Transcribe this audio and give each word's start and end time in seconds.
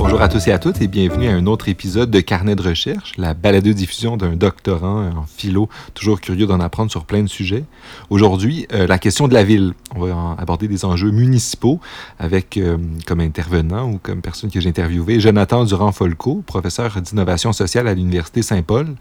Bonjour 0.00 0.22
à 0.22 0.28
tous 0.30 0.48
et 0.48 0.52
à 0.52 0.58
toutes 0.58 0.80
et 0.80 0.88
bienvenue 0.88 1.28
à 1.28 1.32
un 1.32 1.44
autre 1.44 1.68
épisode 1.68 2.10
de 2.10 2.20
Carnet 2.20 2.56
de 2.56 2.62
recherche, 2.62 3.12
la 3.18 3.34
balado-diffusion 3.34 4.16
d'un 4.16 4.34
doctorant 4.34 5.10
en 5.10 5.26
philo, 5.26 5.68
toujours 5.92 6.22
curieux 6.22 6.46
d'en 6.46 6.58
apprendre 6.58 6.90
sur 6.90 7.04
plein 7.04 7.22
de 7.22 7.28
sujets. 7.28 7.64
Aujourd'hui, 8.08 8.66
euh, 8.72 8.86
la 8.86 8.98
question 8.98 9.28
de 9.28 9.34
la 9.34 9.44
ville. 9.44 9.74
On 9.94 10.06
va 10.06 10.36
aborder 10.38 10.68
des 10.68 10.86
enjeux 10.86 11.10
municipaux 11.10 11.80
avec 12.18 12.56
euh, 12.56 12.78
comme 13.06 13.20
intervenant 13.20 13.90
ou 13.90 13.98
comme 14.02 14.22
personne 14.22 14.50
que 14.50 14.58
j'ai 14.58 14.70
interviewé 14.70 15.20
Jonathan 15.20 15.64
Durand-Folco, 15.66 16.44
professeur 16.46 16.98
d'innovation 17.02 17.52
sociale 17.52 17.86
à 17.86 17.92
l'Université 17.92 18.40
Saint-Paul, 18.40 18.94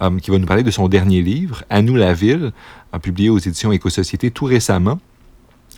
euh, 0.00 0.18
qui 0.20 0.30
va 0.30 0.38
nous 0.38 0.46
parler 0.46 0.62
de 0.62 0.70
son 0.70 0.86
dernier 0.86 1.20
livre, 1.20 1.64
À 1.68 1.82
nous 1.82 1.96
la 1.96 2.14
ville, 2.14 2.52
publié 3.02 3.28
aux 3.28 3.38
éditions 3.38 3.72
Éco-Société 3.72 4.30
tout 4.30 4.44
récemment. 4.44 5.00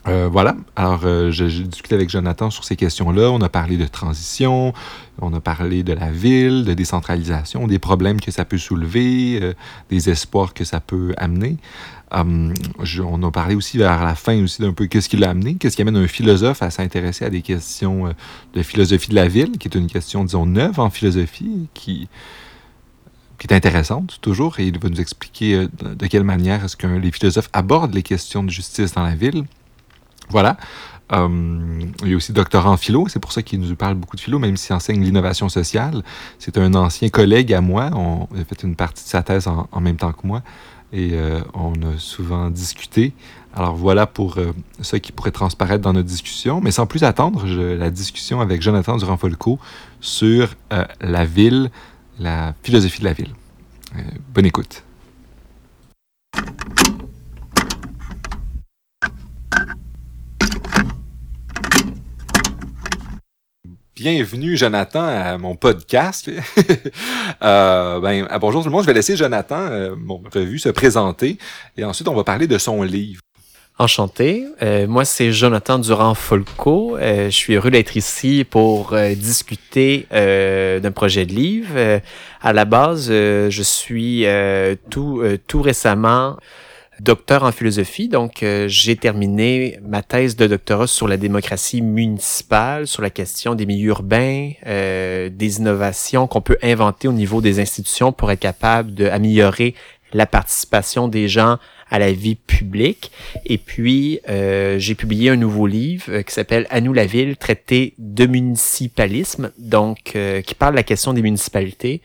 Euh, 0.08 0.28
voilà. 0.32 0.56
Alors, 0.76 1.02
euh, 1.04 1.30
j'ai 1.30 1.48
discuté 1.48 1.94
avec 1.94 2.08
Jonathan 2.08 2.50
sur 2.50 2.64
ces 2.64 2.76
questions-là. 2.76 3.30
On 3.30 3.40
a 3.42 3.48
parlé 3.48 3.76
de 3.76 3.86
transition, 3.86 4.72
on 5.20 5.32
a 5.34 5.40
parlé 5.40 5.82
de 5.82 5.92
la 5.92 6.10
ville, 6.10 6.64
de 6.64 6.72
décentralisation, 6.72 7.66
des 7.66 7.78
problèmes 7.78 8.20
que 8.20 8.30
ça 8.30 8.44
peut 8.44 8.58
soulever, 8.58 9.38
euh, 9.42 9.52
des 9.90 10.08
espoirs 10.08 10.54
que 10.54 10.64
ça 10.64 10.80
peut 10.80 11.12
amener. 11.18 11.56
Hum, 12.12 12.54
on 13.04 13.22
a 13.22 13.30
parlé 13.30 13.54
aussi 13.54 13.78
vers 13.78 14.02
la 14.02 14.16
fin 14.16 14.42
aussi 14.42 14.62
d'un 14.62 14.72
peu 14.72 14.86
qu'est-ce 14.86 15.08
qui 15.08 15.16
l'a 15.16 15.30
amené, 15.30 15.54
qu'est-ce 15.54 15.76
qui 15.76 15.82
amène 15.82 15.96
un 15.96 16.08
philosophe 16.08 16.62
à 16.62 16.70
s'intéresser 16.70 17.24
à 17.24 17.30
des 17.30 17.42
questions 17.42 18.12
de 18.54 18.62
philosophie 18.64 19.10
de 19.10 19.14
la 19.14 19.28
ville, 19.28 19.58
qui 19.58 19.68
est 19.68 19.76
une 19.76 19.86
question, 19.86 20.24
disons, 20.24 20.44
neuve 20.44 20.80
en 20.80 20.90
philosophie, 20.90 21.68
qui, 21.72 22.08
qui 23.38 23.46
est 23.46 23.52
intéressante 23.52 24.18
toujours, 24.22 24.58
et 24.58 24.66
il 24.66 24.80
va 24.80 24.88
nous 24.88 25.00
expliquer 25.00 25.68
de 25.68 26.06
quelle 26.08 26.24
manière 26.24 26.64
est-ce 26.64 26.76
que 26.76 26.88
les 26.88 27.12
philosophes 27.12 27.50
abordent 27.52 27.94
les 27.94 28.02
questions 28.02 28.42
de 28.42 28.50
justice 28.50 28.92
dans 28.94 29.04
la 29.04 29.14
ville. 29.14 29.44
Voilà. 30.30 30.56
Euh, 31.12 31.80
il 32.02 32.08
y 32.08 32.12
a 32.12 32.16
aussi 32.16 32.32
doctorat 32.32 32.70
en 32.70 32.76
philo, 32.76 33.08
c'est 33.08 33.18
pour 33.18 33.32
ça 33.32 33.42
qu'il 33.42 33.60
nous 33.60 33.74
parle 33.74 33.94
beaucoup 33.94 34.16
de 34.16 34.20
philo, 34.20 34.38
même 34.38 34.56
s'il 34.56 34.74
enseigne 34.74 35.02
l'innovation 35.02 35.48
sociale. 35.48 36.02
C'est 36.38 36.56
un 36.56 36.74
ancien 36.74 37.08
collègue 37.08 37.52
à 37.52 37.60
moi, 37.60 37.90
on 37.94 38.28
a 38.40 38.44
fait 38.44 38.62
une 38.62 38.76
partie 38.76 39.04
de 39.04 39.08
sa 39.08 39.22
thèse 39.22 39.48
en, 39.48 39.80
même 39.80 39.96
temps 39.96 40.12
que 40.12 40.26
moi, 40.26 40.42
et 40.92 41.10
euh, 41.14 41.40
on 41.54 41.72
a 41.74 41.98
souvent 41.98 42.50
discuté. 42.50 43.12
Alors 43.54 43.74
voilà 43.74 44.06
pour 44.06 44.38
euh, 44.38 44.52
ce 44.80 44.96
qui 44.96 45.10
pourrait 45.10 45.32
transparaître 45.32 45.82
dans 45.82 45.92
notre 45.92 46.08
discussion, 46.08 46.60
mais 46.60 46.70
sans 46.70 46.86
plus 46.86 47.02
attendre, 47.02 47.44
la 47.46 47.90
discussion 47.90 48.40
avec 48.40 48.62
Jonathan 48.62 48.96
Durand-Folco 48.96 49.58
sur 50.00 50.54
la 51.00 51.24
ville, 51.24 51.70
la 52.20 52.54
philosophie 52.62 53.00
de 53.00 53.06
la 53.06 53.12
ville. 53.12 53.34
bonne 54.32 54.46
écoute. 54.46 54.84
Bienvenue, 64.00 64.56
Jonathan, 64.56 65.02
à 65.02 65.36
mon 65.36 65.56
podcast. 65.56 66.30
euh, 67.42 68.00
ben, 68.00 68.26
bonjour 68.40 68.62
tout 68.62 68.70
le 68.70 68.72
monde. 68.72 68.80
Je 68.80 68.86
vais 68.86 68.94
laisser 68.94 69.14
Jonathan, 69.14 69.60
euh, 69.60 69.94
mon 69.94 70.22
revue, 70.32 70.58
se 70.58 70.70
présenter 70.70 71.36
et 71.76 71.84
ensuite 71.84 72.08
on 72.08 72.14
va 72.14 72.24
parler 72.24 72.46
de 72.46 72.56
son 72.56 72.82
livre. 72.82 73.20
Enchanté. 73.78 74.46
Euh, 74.62 74.86
moi, 74.86 75.04
c'est 75.04 75.32
Jonathan 75.32 75.78
Durand-Folco. 75.78 76.96
Je 76.98 77.28
suis 77.28 77.56
heureux 77.56 77.70
d'être 77.70 77.94
ici 77.94 78.46
pour 78.48 78.96
discuter 79.16 80.06
d'un 80.10 80.92
projet 80.92 81.26
de 81.26 81.34
livre. 81.34 82.00
à 82.40 82.52
la 82.54 82.64
base, 82.64 83.08
je 83.10 83.62
suis 83.62 84.24
tout 84.88 85.60
récemment 85.62 86.38
docteur 87.00 87.44
en 87.44 87.52
philosophie. 87.52 88.08
Donc, 88.08 88.42
euh, 88.42 88.66
j'ai 88.68 88.96
terminé 88.96 89.78
ma 89.82 90.02
thèse 90.02 90.36
de 90.36 90.46
doctorat 90.46 90.86
sur 90.86 91.08
la 91.08 91.16
démocratie 91.16 91.82
municipale, 91.82 92.86
sur 92.86 93.02
la 93.02 93.10
question 93.10 93.54
des 93.54 93.66
milieux 93.66 93.90
urbains, 93.90 94.52
euh, 94.66 95.28
des 95.30 95.58
innovations 95.58 96.26
qu'on 96.26 96.40
peut 96.40 96.58
inventer 96.62 97.08
au 97.08 97.12
niveau 97.12 97.40
des 97.40 97.60
institutions 97.60 98.12
pour 98.12 98.30
être 98.30 98.40
capable 98.40 98.94
d'améliorer 98.94 99.74
la 100.12 100.26
participation 100.26 101.08
des 101.08 101.28
gens 101.28 101.58
à 101.90 101.98
la 101.98 102.12
vie 102.12 102.36
publique. 102.36 103.10
Et 103.44 103.58
puis, 103.58 104.20
euh, 104.28 104.78
j'ai 104.78 104.94
publié 104.94 105.30
un 105.30 105.36
nouveau 105.36 105.66
livre 105.66 106.20
qui 106.22 106.32
s'appelle 106.32 106.66
À 106.70 106.80
nous 106.80 106.92
la 106.92 107.06
ville, 107.06 107.36
traité 107.36 107.94
de 107.98 108.26
municipalisme, 108.26 109.52
donc 109.58 110.16
qui 110.44 110.54
parle 110.54 110.72
de 110.72 110.76
la 110.76 110.82
question 110.82 111.12
des 111.12 111.22
municipalités 111.22 112.00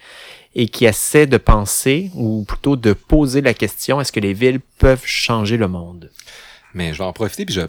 et 0.55 0.67
qui 0.67 0.85
essaie 0.85 1.27
de 1.27 1.37
penser, 1.37 2.09
ou 2.15 2.45
plutôt 2.47 2.77
de 2.77 2.93
poser 2.93 3.41
la 3.41 3.53
question, 3.53 3.99
est-ce 3.99 4.11
que 4.11 4.21
les 4.21 4.33
villes 4.33 4.61
peuvent 4.79 5.05
changer 5.05 5.57
le 5.57 5.67
monde? 5.67 6.09
Mais 6.73 6.93
je 6.93 6.99
vais 6.99 7.03
en 7.03 7.13
profiter, 7.13 7.45
puis 7.45 7.53
je 7.53 7.61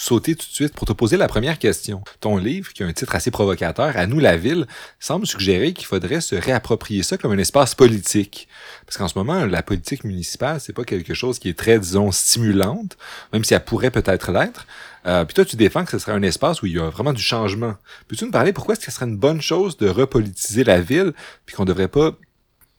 sauter 0.00 0.36
tout 0.36 0.46
de 0.46 0.52
suite 0.52 0.74
pour 0.74 0.86
te 0.86 0.92
poser 0.92 1.16
la 1.16 1.26
première 1.26 1.58
question. 1.58 2.04
Ton 2.20 2.36
livre, 2.36 2.72
qui 2.72 2.84
a 2.84 2.86
un 2.86 2.92
titre 2.92 3.16
assez 3.16 3.32
provocateur, 3.32 3.96
À 3.96 4.06
nous 4.06 4.20
la 4.20 4.36
ville, 4.36 4.66
semble 5.00 5.26
suggérer 5.26 5.72
qu'il 5.72 5.86
faudrait 5.86 6.20
se 6.20 6.36
réapproprier 6.36 7.02
ça 7.02 7.18
comme 7.18 7.32
un 7.32 7.38
espace 7.38 7.74
politique. 7.74 8.46
Parce 8.86 8.96
qu'en 8.96 9.08
ce 9.08 9.18
moment, 9.18 9.44
la 9.44 9.60
politique 9.60 10.04
municipale, 10.04 10.60
c'est 10.60 10.72
pas 10.72 10.84
quelque 10.84 11.14
chose 11.14 11.40
qui 11.40 11.48
est 11.48 11.58
très, 11.58 11.80
disons, 11.80 12.12
stimulante, 12.12 12.96
même 13.32 13.42
si 13.42 13.54
elle 13.54 13.64
pourrait 13.64 13.90
peut-être 13.90 14.30
l'être. 14.30 14.68
Euh, 15.04 15.24
puis 15.24 15.34
toi, 15.34 15.44
tu 15.44 15.56
défends 15.56 15.84
que 15.84 15.90
ce 15.90 15.98
serait 15.98 16.12
un 16.12 16.22
espace 16.22 16.62
où 16.62 16.66
il 16.66 16.74
y 16.74 16.78
a 16.78 16.88
vraiment 16.90 17.12
du 17.12 17.22
changement. 17.22 17.74
Peux-tu 18.06 18.24
nous 18.24 18.30
parler 18.30 18.52
pourquoi 18.52 18.74
est-ce 18.74 18.86
que 18.86 18.92
ce 18.92 18.96
serait 18.96 19.06
une 19.06 19.18
bonne 19.18 19.42
chose 19.42 19.76
de 19.78 19.88
repolitiser 19.88 20.62
la 20.62 20.80
ville, 20.80 21.12
puis 21.44 21.56
qu'on 21.56 21.64
devrait 21.64 21.88
pas 21.88 22.12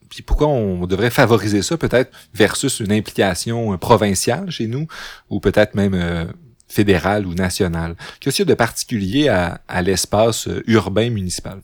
puis 0.09 0.23
pourquoi 0.23 0.47
on 0.47 0.87
devrait 0.87 1.11
favoriser 1.11 1.61
ça 1.61 1.77
peut-être 1.77 2.11
versus 2.33 2.79
une 2.79 2.91
implication 2.91 3.73
euh, 3.73 3.77
provinciale 3.77 4.49
chez 4.49 4.65
nous 4.65 4.87
ou 5.29 5.39
peut-être 5.39 5.75
même 5.75 5.93
euh, 5.93 6.25
fédérale 6.69 7.25
ou 7.25 7.33
nationale. 7.33 7.95
Qu'est-ce 8.19 8.37
qu'il 8.37 8.45
y 8.45 8.49
a 8.49 8.53
de 8.53 8.57
particulier 8.57 9.27
à, 9.27 9.81
l'espace 9.81 10.47
euh, 10.47 10.63
urbain 10.67 11.09
municipal? 11.09 11.59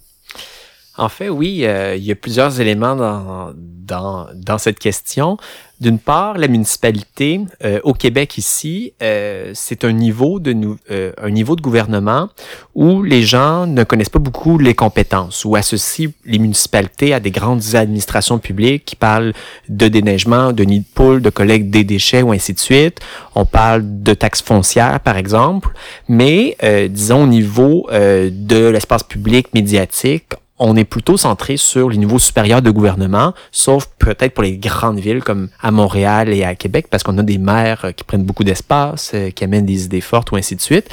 En 0.98 1.10
fait, 1.10 1.30
oui, 1.30 1.66
il 1.96 2.04
y 2.04 2.12
a 2.12 2.16
plusieurs 2.16 2.62
éléments 2.62 2.96
dans, 2.96 3.54
dans, 3.86 4.28
dans 4.34 4.58
cette 4.58 4.80
question. 4.80 5.38
D'une 5.82 6.00
part, 6.00 6.38
la 6.38 6.48
municipalité 6.48 7.42
euh, 7.64 7.82
au 7.84 7.94
Québec 7.94 8.38
ici, 8.38 8.94
euh, 9.04 9.52
c'est 9.54 9.84
un 9.84 9.92
niveau 9.92 10.40
de 10.40 10.56
euh, 10.90 11.12
un 11.22 11.30
niveau 11.30 11.58
de 11.58 11.62
gouvernement 11.62 12.30
où 12.76 13.04
les 13.04 13.24
gens 13.24 13.68
ne 13.68 13.84
connaissent 13.84 14.10
pas 14.10 14.20
beaucoup 14.20 14.58
les 14.58 14.74
compétences 14.74 15.44
ou 15.44 15.58
associent 15.58 16.12
les 16.24 16.40
municipalités 16.40 17.14
à 17.14 17.20
des 17.20 17.32
grandes 17.32 17.76
administrations 17.76 18.40
publiques 18.40 18.86
qui 18.86 18.96
parlent 18.96 19.34
de 19.68 19.90
déneigement, 19.90 20.54
de 20.54 20.64
nid 20.64 20.80
de 20.80 20.86
poule, 20.94 21.22
de 21.22 21.30
collecte 21.30 21.70
des 21.70 21.84
déchets 21.84 22.22
ou 22.22 22.32
ainsi 22.32 22.54
de 22.54 22.60
suite. 22.60 23.00
On 23.36 23.46
parle 23.46 23.84
de 24.02 24.14
taxes 24.14 24.42
foncières 24.42 25.02
par 25.02 25.18
exemple, 25.18 25.70
mais 26.08 26.58
disons 26.90 27.24
au 27.24 27.28
niveau 27.28 27.88
de 27.92 28.68
l'espace 28.70 29.04
public 29.04 29.54
médiatique, 29.54 30.36
on 30.58 30.76
est 30.76 30.86
plutôt 30.86 31.18
centré 31.18 31.58
sur 31.58 31.90
les 31.90 31.98
niveaux 31.98 32.20
supérieurs 32.20 32.62
de 32.62 32.72
gouvernement, 32.72 33.34
sauf 33.52 33.90
peut-être 34.00 34.34
pour 34.34 34.44
les 34.44 34.58
grandes 34.58 35.00
villes 35.00 35.22
comme 35.22 35.50
à 35.62 35.72
Montréal 35.72 36.30
et 36.30 36.44
à 36.44 36.56
Québec, 36.56 36.88
parce 36.90 37.04
qu'on 37.04 37.18
a 37.18 37.24
des 37.24 37.38
maires 37.38 37.86
euh, 37.86 37.92
qui 37.92 38.04
prennent 38.04 38.24
beaucoup 38.24 38.44
d'espace, 38.44 39.12
euh, 39.14 39.32
qui 39.32 39.44
amènent 39.44 39.66
des 39.66 39.86
idées 39.86 40.02
fortes 40.02 40.32
ou 40.32 40.38
ainsi 40.38 40.56
de 40.56 40.62
suite. 40.62 40.90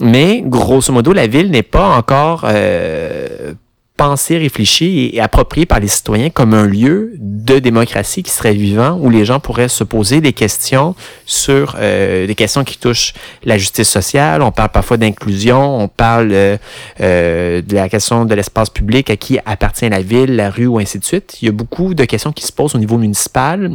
Mais 0.00 0.42
grosso 0.44 0.92
modo, 0.92 1.12
la 1.12 1.26
ville 1.26 1.50
n'est 1.50 1.62
pas 1.62 1.96
encore 1.96 2.44
euh, 2.44 3.52
pensé, 3.96 4.38
réfléchi 4.38 5.10
et, 5.12 5.20
approprié 5.20 5.66
par 5.66 5.80
les 5.80 5.88
citoyens 5.88 6.30
comme 6.30 6.54
un 6.54 6.66
lieu 6.66 7.12
de 7.18 7.58
démocratie 7.58 8.22
qui 8.22 8.30
serait 8.30 8.52
vivant 8.52 8.98
où 9.00 9.10
les 9.10 9.24
gens 9.24 9.40
pourraient 9.40 9.68
se 9.68 9.84
poser 9.84 10.20
des 10.20 10.32
questions 10.32 10.94
sur 11.24 11.76
euh, 11.78 12.26
des 12.26 12.34
questions 12.34 12.64
qui 12.64 12.78
touchent 12.78 13.14
la 13.44 13.58
justice 13.58 13.88
sociale. 13.88 14.42
On 14.42 14.52
parle 14.52 14.70
parfois 14.70 14.96
d'inclusion, 14.96 15.80
on 15.80 15.88
parle 15.88 16.30
euh, 16.32 16.56
euh, 17.00 17.62
de 17.62 17.74
la 17.74 17.88
question 17.88 18.24
de 18.24 18.34
l'espace 18.34 18.70
public 18.70 19.10
à 19.10 19.16
qui 19.16 19.38
appartient 19.44 19.88
la 19.88 20.02
ville, 20.02 20.36
la 20.36 20.50
rue 20.50 20.66
ou 20.66 20.78
ainsi 20.78 20.98
de 20.98 21.04
suite. 21.04 21.38
Il 21.40 21.46
y 21.46 21.48
a 21.48 21.52
beaucoup 21.52 21.94
de 21.94 22.04
questions 22.04 22.32
qui 22.32 22.44
se 22.44 22.52
posent 22.52 22.74
au 22.74 22.78
niveau 22.78 22.98
municipal, 22.98 23.70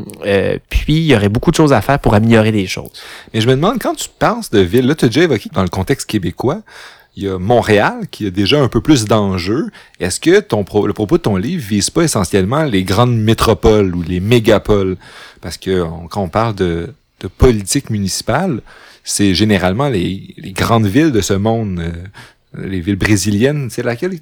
puis 0.69 0.97
il 0.97 1.05
y 1.05 1.15
aurait 1.15 1.29
beaucoup 1.29 1.51
de 1.51 1.55
choses 1.55 1.73
à 1.73 1.81
faire 1.81 1.99
pour 1.99 2.13
améliorer 2.13 2.51
les 2.51 2.67
choses. 2.67 2.91
Mais 3.33 3.41
je 3.41 3.47
me 3.47 3.55
demande, 3.55 3.79
quand 3.79 3.95
tu 3.95 4.07
penses 4.19 4.49
de 4.51 4.59
ville, 4.59 4.87
là 4.87 4.95
tu 4.95 5.05
as 5.05 5.07
déjà 5.07 5.23
évoqué 5.23 5.49
dans 5.53 5.63
le 5.63 5.69
contexte 5.69 6.07
québécois, 6.07 6.61
il 7.15 7.23
y 7.23 7.27
a 7.27 7.37
Montréal 7.37 8.07
qui 8.09 8.25
a 8.25 8.29
déjà 8.29 8.61
un 8.61 8.67
peu 8.67 8.81
plus 8.81 9.05
d'enjeux. 9.05 9.69
Est-ce 9.99 10.19
que 10.19 10.39
ton 10.39 10.65
le 10.85 10.93
propos 10.93 11.17
de 11.17 11.23
ton 11.23 11.35
livre 11.35 11.63
vise 11.65 11.89
pas 11.89 12.03
essentiellement 12.03 12.63
les 12.63 12.83
grandes 12.83 13.17
métropoles 13.17 13.93
ou 13.95 14.01
les 14.01 14.19
mégapoles? 14.19 14.97
Parce 15.41 15.57
que 15.57 15.83
quand 16.09 16.23
on 16.23 16.29
parle 16.29 16.55
de, 16.55 16.93
de 17.19 17.27
politique 17.27 17.89
municipale, 17.89 18.61
c'est 19.03 19.33
généralement 19.33 19.89
les, 19.89 20.33
les, 20.37 20.51
grandes 20.51 20.85
villes 20.85 21.11
de 21.11 21.21
ce 21.21 21.33
monde, 21.33 21.79
euh, 21.79 22.67
les 22.67 22.79
villes 22.79 22.95
brésiliennes. 22.95 23.69
C'est 23.69 23.83
laquelle? 23.83 24.17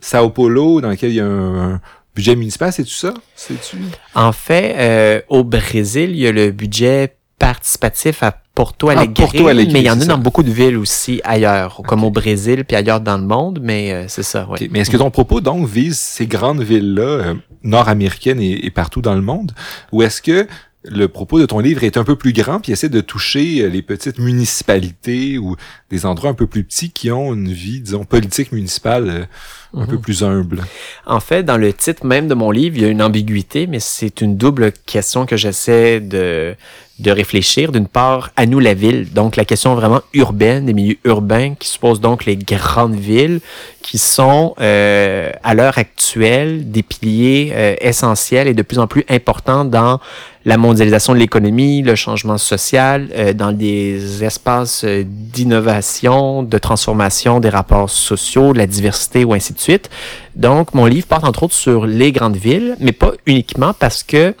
Sao 0.00 0.30
Paulo, 0.30 0.80
dans 0.80 0.88
laquelle 0.88 1.10
il 1.10 1.16
y 1.16 1.20
a 1.20 1.26
un, 1.26 1.80
budget 2.14 2.36
municipal, 2.36 2.72
c'est 2.72 2.84
tout 2.84 2.90
ça? 2.90 3.14
C'est-tu? 3.34 3.76
En 4.14 4.32
fait, 4.32 4.74
euh, 4.76 5.20
au 5.28 5.44
Brésil, 5.44 6.10
il 6.10 6.18
y 6.18 6.26
a 6.26 6.32
le 6.32 6.50
budget 6.50 7.16
participatif 7.38 8.22
à 8.22 8.41
Porto 8.54 8.90
ah, 8.90 8.92
Alegre, 8.92 9.28
mais 9.72 9.80
il 9.80 9.86
y 9.86 9.90
en 9.90 10.00
a 10.00 10.04
dans 10.04 10.18
beaucoup 10.18 10.42
de 10.42 10.50
villes 10.50 10.76
aussi 10.76 11.22
ailleurs, 11.24 11.80
comme 11.86 12.04
au 12.04 12.10
Brésil 12.10 12.64
puis 12.64 12.76
ailleurs 12.76 13.00
dans 13.00 13.16
le 13.16 13.24
monde, 13.24 13.60
mais 13.62 13.92
euh, 13.92 14.04
c'est 14.08 14.22
ça. 14.22 14.46
Mais 14.70 14.80
est-ce 14.80 14.90
que 14.90 14.98
ton 14.98 15.10
propos 15.10 15.40
donc 15.40 15.66
vise 15.66 15.98
ces 15.98 16.26
grandes 16.26 16.62
villes-là, 16.62 17.02
euh, 17.02 17.34
nord-américaines 17.62 18.40
et, 18.40 18.70
partout 18.70 19.00
dans 19.00 19.14
le 19.14 19.22
monde, 19.22 19.52
ou 19.90 20.02
est-ce 20.02 20.20
que 20.20 20.46
le 20.84 21.06
propos 21.06 21.38
de 21.38 21.46
ton 21.46 21.60
livre 21.60 21.84
est 21.84 21.96
un 21.96 22.02
peu 22.02 22.16
plus 22.16 22.32
grand, 22.32 22.58
puis 22.58 22.72
essaie 22.72 22.88
de 22.88 23.00
toucher 23.00 23.70
les 23.70 23.82
petites 23.82 24.18
municipalités 24.18 25.38
ou 25.38 25.54
des 25.90 26.04
endroits 26.04 26.30
un 26.30 26.34
peu 26.34 26.48
plus 26.48 26.64
petits 26.64 26.90
qui 26.90 27.10
ont 27.12 27.32
une 27.32 27.52
vie, 27.52 27.80
disons, 27.80 28.04
politique 28.04 28.50
municipale 28.50 29.28
un 29.74 29.86
peu 29.86 29.94
mhm. 29.94 30.00
plus 30.00 30.24
humble? 30.24 30.64
En 31.06 31.20
fait, 31.20 31.44
dans 31.44 31.56
le 31.56 31.72
titre 31.72 32.04
même 32.04 32.26
de 32.26 32.34
mon 32.34 32.50
livre, 32.50 32.76
il 32.76 32.82
y 32.82 32.84
a 32.84 32.88
une 32.88 33.00
ambiguïté, 33.00 33.68
mais 33.68 33.78
c'est 33.78 34.20
une 34.20 34.36
double 34.36 34.72
question 34.84 35.24
que 35.24 35.36
j'essaie 35.36 36.00
de, 36.00 36.56
de 37.02 37.10
réfléchir. 37.10 37.72
D'une 37.72 37.88
part, 37.88 38.30
à 38.36 38.46
nous 38.46 38.60
la 38.60 38.74
ville, 38.74 39.12
donc 39.12 39.36
la 39.36 39.44
question 39.44 39.74
vraiment 39.74 40.00
urbaine, 40.14 40.66
des 40.66 40.72
milieux 40.72 40.98
urbains, 41.04 41.54
qui 41.58 41.68
suppose 41.68 42.00
donc 42.00 42.24
les 42.24 42.36
grandes 42.36 42.94
villes, 42.94 43.40
qui 43.82 43.98
sont 43.98 44.54
euh, 44.60 45.32
à 45.42 45.54
l'heure 45.54 45.76
actuelle 45.76 46.70
des 46.70 46.82
piliers 46.82 47.52
euh, 47.52 47.74
essentiels 47.80 48.48
et 48.48 48.54
de 48.54 48.62
plus 48.62 48.78
en 48.78 48.86
plus 48.86 49.04
importants 49.08 49.64
dans 49.64 50.00
la 50.44 50.56
mondialisation 50.56 51.12
de 51.12 51.18
l'économie, 51.18 51.82
le 51.82 51.94
changement 51.94 52.38
social, 52.38 53.08
euh, 53.14 53.32
dans 53.32 53.52
des 53.52 54.24
espaces 54.24 54.84
d'innovation, 54.84 56.42
de 56.42 56.58
transformation 56.58 57.40
des 57.40 57.48
rapports 57.48 57.90
sociaux, 57.90 58.52
de 58.52 58.58
la 58.58 58.66
diversité 58.66 59.24
ou 59.24 59.34
ainsi 59.34 59.52
de 59.52 59.58
suite. 59.58 59.90
Donc, 60.36 60.74
mon 60.74 60.86
livre 60.86 61.06
porte 61.06 61.24
entre 61.24 61.42
autres 61.44 61.54
sur 61.54 61.86
les 61.86 62.12
grandes 62.12 62.36
villes, 62.36 62.76
mais 62.80 62.92
pas 62.92 63.12
uniquement 63.26 63.74
parce 63.74 64.02
que 64.02 64.34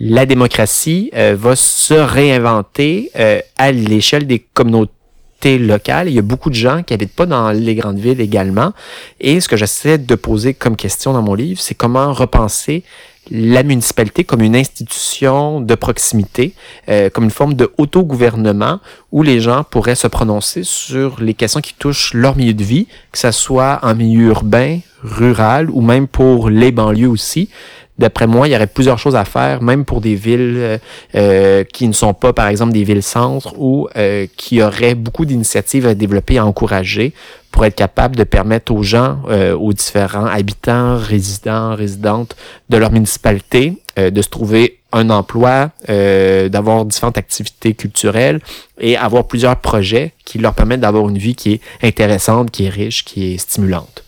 la 0.00 0.26
démocratie 0.26 1.10
euh, 1.14 1.36
va 1.38 1.56
se 1.56 1.94
réinventer 1.94 3.10
à 3.56 3.72
l'échelle 3.72 4.26
des 4.26 4.38
communautés 4.38 5.58
locales. 5.58 6.08
Il 6.08 6.14
y 6.14 6.18
a 6.18 6.22
beaucoup 6.22 6.50
de 6.50 6.54
gens 6.54 6.82
qui 6.82 6.94
habitent 6.94 7.14
pas 7.14 7.26
dans 7.26 7.50
les 7.50 7.74
grandes 7.74 7.98
villes 7.98 8.20
également. 8.20 8.72
Et 9.20 9.40
ce 9.40 9.48
que 9.48 9.56
j'essaie 9.56 9.98
de 9.98 10.14
poser 10.14 10.54
comme 10.54 10.76
question 10.76 11.12
dans 11.12 11.22
mon 11.22 11.34
livre, 11.34 11.60
c'est 11.60 11.74
comment 11.74 12.12
repenser 12.12 12.82
la 13.30 13.62
municipalité 13.62 14.24
comme 14.24 14.42
une 14.42 14.56
institution 14.56 15.60
de 15.60 15.74
proximité, 15.74 16.52
euh, 16.88 17.08
comme 17.10 17.24
une 17.24 17.30
forme 17.30 17.54
de 17.54 17.72
autogouvernement 17.78 18.80
où 19.12 19.22
les 19.22 19.40
gens 19.40 19.64
pourraient 19.64 19.94
se 19.94 20.06
prononcer 20.06 20.62
sur 20.62 21.20
les 21.20 21.34
questions 21.34 21.60
qui 21.60 21.74
touchent 21.74 22.12
leur 22.14 22.36
milieu 22.36 22.54
de 22.54 22.64
vie, 22.64 22.86
que 23.12 23.18
ce 23.18 23.30
soit 23.30 23.78
en 23.82 23.94
milieu 23.94 24.26
urbain, 24.26 24.80
rural 25.02 25.70
ou 25.70 25.80
même 25.80 26.06
pour 26.06 26.50
les 26.50 26.72
banlieues 26.72 27.08
aussi. 27.08 27.48
D'après 27.96 28.26
moi, 28.26 28.48
il 28.48 28.52
y 28.52 28.56
aurait 28.56 28.66
plusieurs 28.66 28.98
choses 28.98 29.14
à 29.14 29.24
faire, 29.24 29.62
même 29.62 29.84
pour 29.84 30.00
des 30.00 30.16
villes 30.16 30.56
euh, 30.56 30.78
euh, 31.14 31.64
qui 31.64 31.86
ne 31.86 31.92
sont 31.92 32.12
pas, 32.12 32.32
par 32.32 32.48
exemple, 32.48 32.72
des 32.72 32.82
villes-centres 32.82 33.54
ou 33.56 33.88
euh, 33.96 34.26
qui 34.36 34.60
auraient 34.62 34.96
beaucoup 34.96 35.24
d'initiatives 35.24 35.86
à 35.86 35.94
développer 35.94 36.34
et 36.34 36.38
à 36.38 36.44
encourager 36.44 37.12
pour 37.52 37.64
être 37.64 37.76
capable 37.76 38.16
de 38.16 38.24
permettre 38.24 38.72
aux 38.72 38.82
gens, 38.82 39.20
aux 39.60 39.72
différents 39.72 40.26
habitants, 40.26 40.96
résidents, 40.96 41.76
résidentes 41.76 42.34
de 42.68 42.76
leur 42.76 42.90
municipalité, 42.90 43.80
de 43.96 44.22
se 44.22 44.28
trouver 44.28 44.80
un 44.90 45.08
emploi, 45.08 45.70
d'avoir 45.86 46.84
différentes 46.84 47.16
activités 47.16 47.74
culturelles 47.74 48.40
et 48.80 48.96
avoir 48.96 49.28
plusieurs 49.28 49.54
projets 49.54 50.14
qui 50.24 50.38
leur 50.38 50.54
permettent 50.54 50.80
d'avoir 50.80 51.08
une 51.08 51.18
vie 51.18 51.36
qui 51.36 51.52
est 51.52 51.60
intéressante, 51.84 52.50
qui 52.50 52.64
est 52.64 52.70
riche, 52.70 53.04
qui 53.04 53.34
est 53.34 53.38
stimulante. 53.38 54.02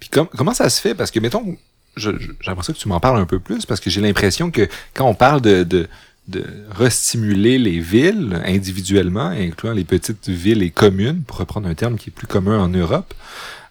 Puis 0.00 0.10
comment 0.36 0.52
ça 0.52 0.68
se 0.68 0.80
fait? 0.80 0.96
Parce 0.96 1.12
que, 1.12 1.20
mettons, 1.20 1.56
j'aimerais 1.96 2.62
que 2.66 2.72
tu 2.72 2.88
m'en 2.88 3.00
parles 3.00 3.20
un 3.20 3.26
peu 3.26 3.38
plus 3.38 3.66
parce 3.66 3.80
que 3.80 3.90
j'ai 3.90 4.00
l'impression 4.00 4.50
que 4.50 4.68
quand 4.94 5.06
on 5.06 5.14
parle 5.14 5.40
de, 5.40 5.62
de, 5.62 5.88
de 6.28 6.44
restimuler 6.70 7.58
les 7.58 7.80
villes 7.80 8.40
individuellement, 8.44 9.26
incluant 9.26 9.72
les 9.72 9.84
petites 9.84 10.28
villes 10.28 10.62
et 10.62 10.70
communes, 10.70 11.22
pour 11.22 11.38
reprendre 11.38 11.68
un 11.68 11.74
terme 11.74 11.96
qui 11.96 12.10
est 12.10 12.12
plus 12.12 12.26
commun 12.26 12.58
en 12.58 12.68
Europe, 12.68 13.12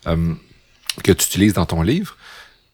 euh, 0.08 0.34
que 1.04 1.12
tu 1.12 1.26
utilises 1.26 1.54
dans 1.54 1.66
ton 1.66 1.82
livre, 1.82 2.18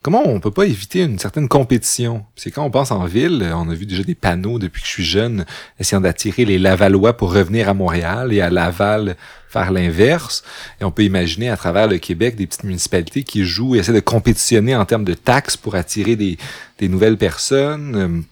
comment 0.08 0.24
on 0.26 0.40
peut 0.40 0.52
pas 0.52 0.68
éviter 0.68 1.02
une 1.02 1.20
certaine 1.20 1.50
compétition? 1.50 2.24
C'est 2.38 2.50
quand 2.50 2.64
on 2.64 2.72
pense 2.72 2.92
en 2.92 3.04
ville, 3.04 3.46
on 3.54 3.70
a 3.70 3.74
vu 3.74 3.86
déjà 3.86 4.04
des 4.04 4.16
panneaux 4.16 4.58
depuis 4.58 4.82
que 4.82 4.88
je 4.88 4.94
suis 4.94 5.04
jeune, 5.04 5.44
essayant 5.82 6.00
d'attirer 6.00 6.46
les 6.46 6.58
Lavallois 6.58 7.18
pour 7.18 7.34
revenir 7.34 7.68
à 7.68 7.74
Montréal 7.74 8.32
et 8.32 8.40
à 8.40 8.50
Laval 8.50 9.18
faire 9.50 9.70
l'inverse. 9.70 10.46
Et 10.80 10.86
on 10.86 10.92
peut 10.92 11.04
imaginer 11.04 11.50
à 11.50 11.58
travers 11.58 11.90
le 11.90 11.98
Québec 11.98 12.38
des 12.38 12.48
petites 12.48 12.64
municipalités 12.64 13.24
qui 13.24 13.44
jouent 13.44 13.76
et 13.76 13.80
essaient 13.80 13.92
de 13.92 14.00
compétitionner 14.00 14.78
en 14.78 14.86
termes 14.86 15.04
de 15.04 15.14
taxes 15.14 15.58
pour 15.58 15.76
attirer 15.76 16.16
des, 16.16 16.38
des 16.80 16.88
nouvelles 16.88 17.18
personnes. 17.18 18.24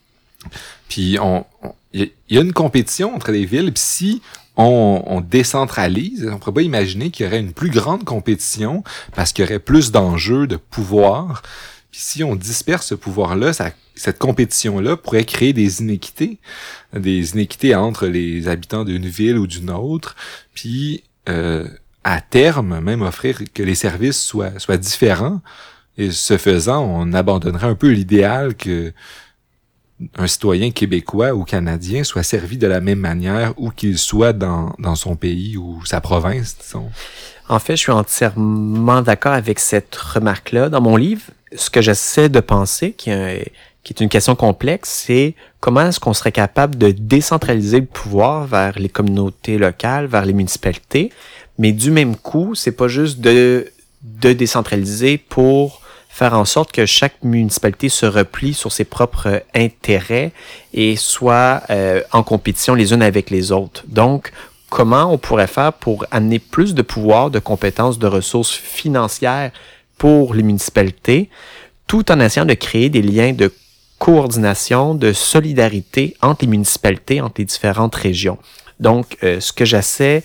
Puis 0.87 1.17
on, 1.19 1.43
il 1.91 2.09
y 2.29 2.37
a 2.37 2.41
une 2.41 2.53
compétition 2.53 3.13
entre 3.13 3.31
les 3.31 3.43
villes. 3.43 3.73
Si 3.75 4.21
on, 4.57 5.03
on, 5.05 5.21
décentralise, 5.21 6.29
on 6.31 6.37
pourrait 6.37 6.53
pas 6.53 6.61
imaginer 6.61 7.09
qu'il 7.09 7.25
y 7.25 7.29
aurait 7.29 7.39
une 7.39 7.53
plus 7.53 7.69
grande 7.69 8.03
compétition 8.03 8.83
parce 9.15 9.33
qu'il 9.33 9.43
y 9.43 9.47
aurait 9.47 9.59
plus 9.59 9.91
d'enjeux 9.91 10.47
de 10.47 10.55
pouvoir. 10.55 11.41
Puis 11.91 12.01
si 12.01 12.23
on 12.23 12.35
disperse 12.35 12.87
ce 12.87 12.95
pouvoir-là, 12.95 13.51
cette 13.95 14.19
compétition-là 14.19 14.97
pourrait 14.97 15.25
créer 15.25 15.53
des 15.53 15.81
inéquités, 15.81 16.39
des 16.93 17.31
inéquités 17.31 17.75
entre 17.75 18.07
les 18.07 18.47
habitants 18.47 18.83
d'une 18.83 19.07
ville 19.07 19.37
ou 19.37 19.47
d'une 19.47 19.71
autre, 19.71 20.15
puis 20.53 21.03
euh, 21.29 21.67
à 22.03 22.21
terme 22.21 22.79
même 22.81 23.01
offrir 23.01 23.39
que 23.53 23.63
les 23.63 23.75
services 23.75 24.21
soient, 24.21 24.59
soient 24.59 24.77
différents. 24.77 25.41
Et 25.97 26.11
ce 26.11 26.37
faisant, 26.37 26.83
on 26.83 27.13
abandonnerait 27.13 27.67
un 27.67 27.75
peu 27.75 27.89
l'idéal 27.89 28.55
que 28.55 28.91
un 30.17 30.27
citoyen 30.27 30.71
québécois 30.71 31.33
ou 31.33 31.43
canadien 31.43 32.03
soit 32.03 32.23
servi 32.23 32.57
de 32.57 32.67
la 32.67 32.81
même 32.81 32.99
manière 32.99 33.53
où 33.57 33.69
qu'il 33.69 33.97
soit 33.97 34.33
dans, 34.33 34.75
dans 34.77 34.95
son 34.95 35.15
pays 35.15 35.57
ou 35.57 35.83
sa 35.85 36.01
province, 36.01 36.57
disons? 36.61 36.89
En 37.47 37.59
fait, 37.59 37.75
je 37.75 37.81
suis 37.81 37.91
entièrement 37.91 39.01
d'accord 39.01 39.33
avec 39.33 39.59
cette 39.59 39.95
remarque-là. 39.95 40.69
Dans 40.69 40.81
mon 40.81 40.97
livre, 40.97 41.21
ce 41.55 41.69
que 41.69 41.81
j'essaie 41.81 42.27
de 42.27 42.39
penser, 42.39 42.91
qui 42.91 43.11
est, 43.11 43.51
qui 43.83 43.93
est 43.93 44.01
une 44.01 44.09
question 44.09 44.35
complexe, 44.35 44.89
c'est 45.05 45.35
comment 45.59 45.81
est-ce 45.81 45.99
qu'on 45.99 46.13
serait 46.13 46.31
capable 46.31 46.75
de 46.75 46.91
décentraliser 46.91 47.79
le 47.79 47.85
pouvoir 47.85 48.47
vers 48.47 48.77
les 48.79 48.89
communautés 48.89 49.57
locales, 49.57 50.07
vers 50.07 50.25
les 50.25 50.33
municipalités, 50.33 51.11
mais 51.57 51.71
du 51.71 51.91
même 51.91 52.15
coup, 52.15 52.55
c'est 52.55 52.71
pas 52.71 52.87
juste 52.87 53.19
de, 53.19 53.71
de 54.03 54.33
décentraliser 54.33 55.17
pour 55.17 55.81
faire 56.15 56.33
en 56.33 56.45
sorte 56.45 56.71
que 56.71 56.85
chaque 56.85 57.21
municipalité 57.25 57.89
se 57.89 58.05
replie 58.05 58.53
sur 58.53 58.71
ses 58.71 58.85
propres 58.85 59.43
intérêts 59.53 60.31
et 60.73 60.95
soit 60.95 61.61
euh, 61.69 62.01
en 62.13 62.23
compétition 62.23 62.73
les 62.73 62.93
unes 62.93 63.01
avec 63.01 63.29
les 63.29 63.51
autres. 63.51 63.83
Donc, 63.89 64.31
comment 64.69 65.11
on 65.11 65.17
pourrait 65.17 65.47
faire 65.47 65.73
pour 65.73 66.05
amener 66.11 66.39
plus 66.39 66.73
de 66.73 66.81
pouvoir, 66.81 67.31
de 67.31 67.39
compétences, 67.39 67.99
de 67.99 68.07
ressources 68.07 68.53
financières 68.53 69.51
pour 69.97 70.33
les 70.33 70.43
municipalités, 70.43 71.29
tout 71.85 72.09
en 72.09 72.21
essayant 72.21 72.45
de 72.45 72.53
créer 72.53 72.87
des 72.87 73.01
liens 73.01 73.33
de 73.33 73.51
coordination, 73.99 74.95
de 74.95 75.11
solidarité 75.11 76.15
entre 76.21 76.45
les 76.45 76.51
municipalités, 76.51 77.19
entre 77.19 77.41
les 77.41 77.45
différentes 77.45 77.95
régions? 77.95 78.37
Donc, 78.79 79.17
euh, 79.23 79.41
ce 79.41 79.51
que 79.51 79.65
j'essaie 79.65 80.23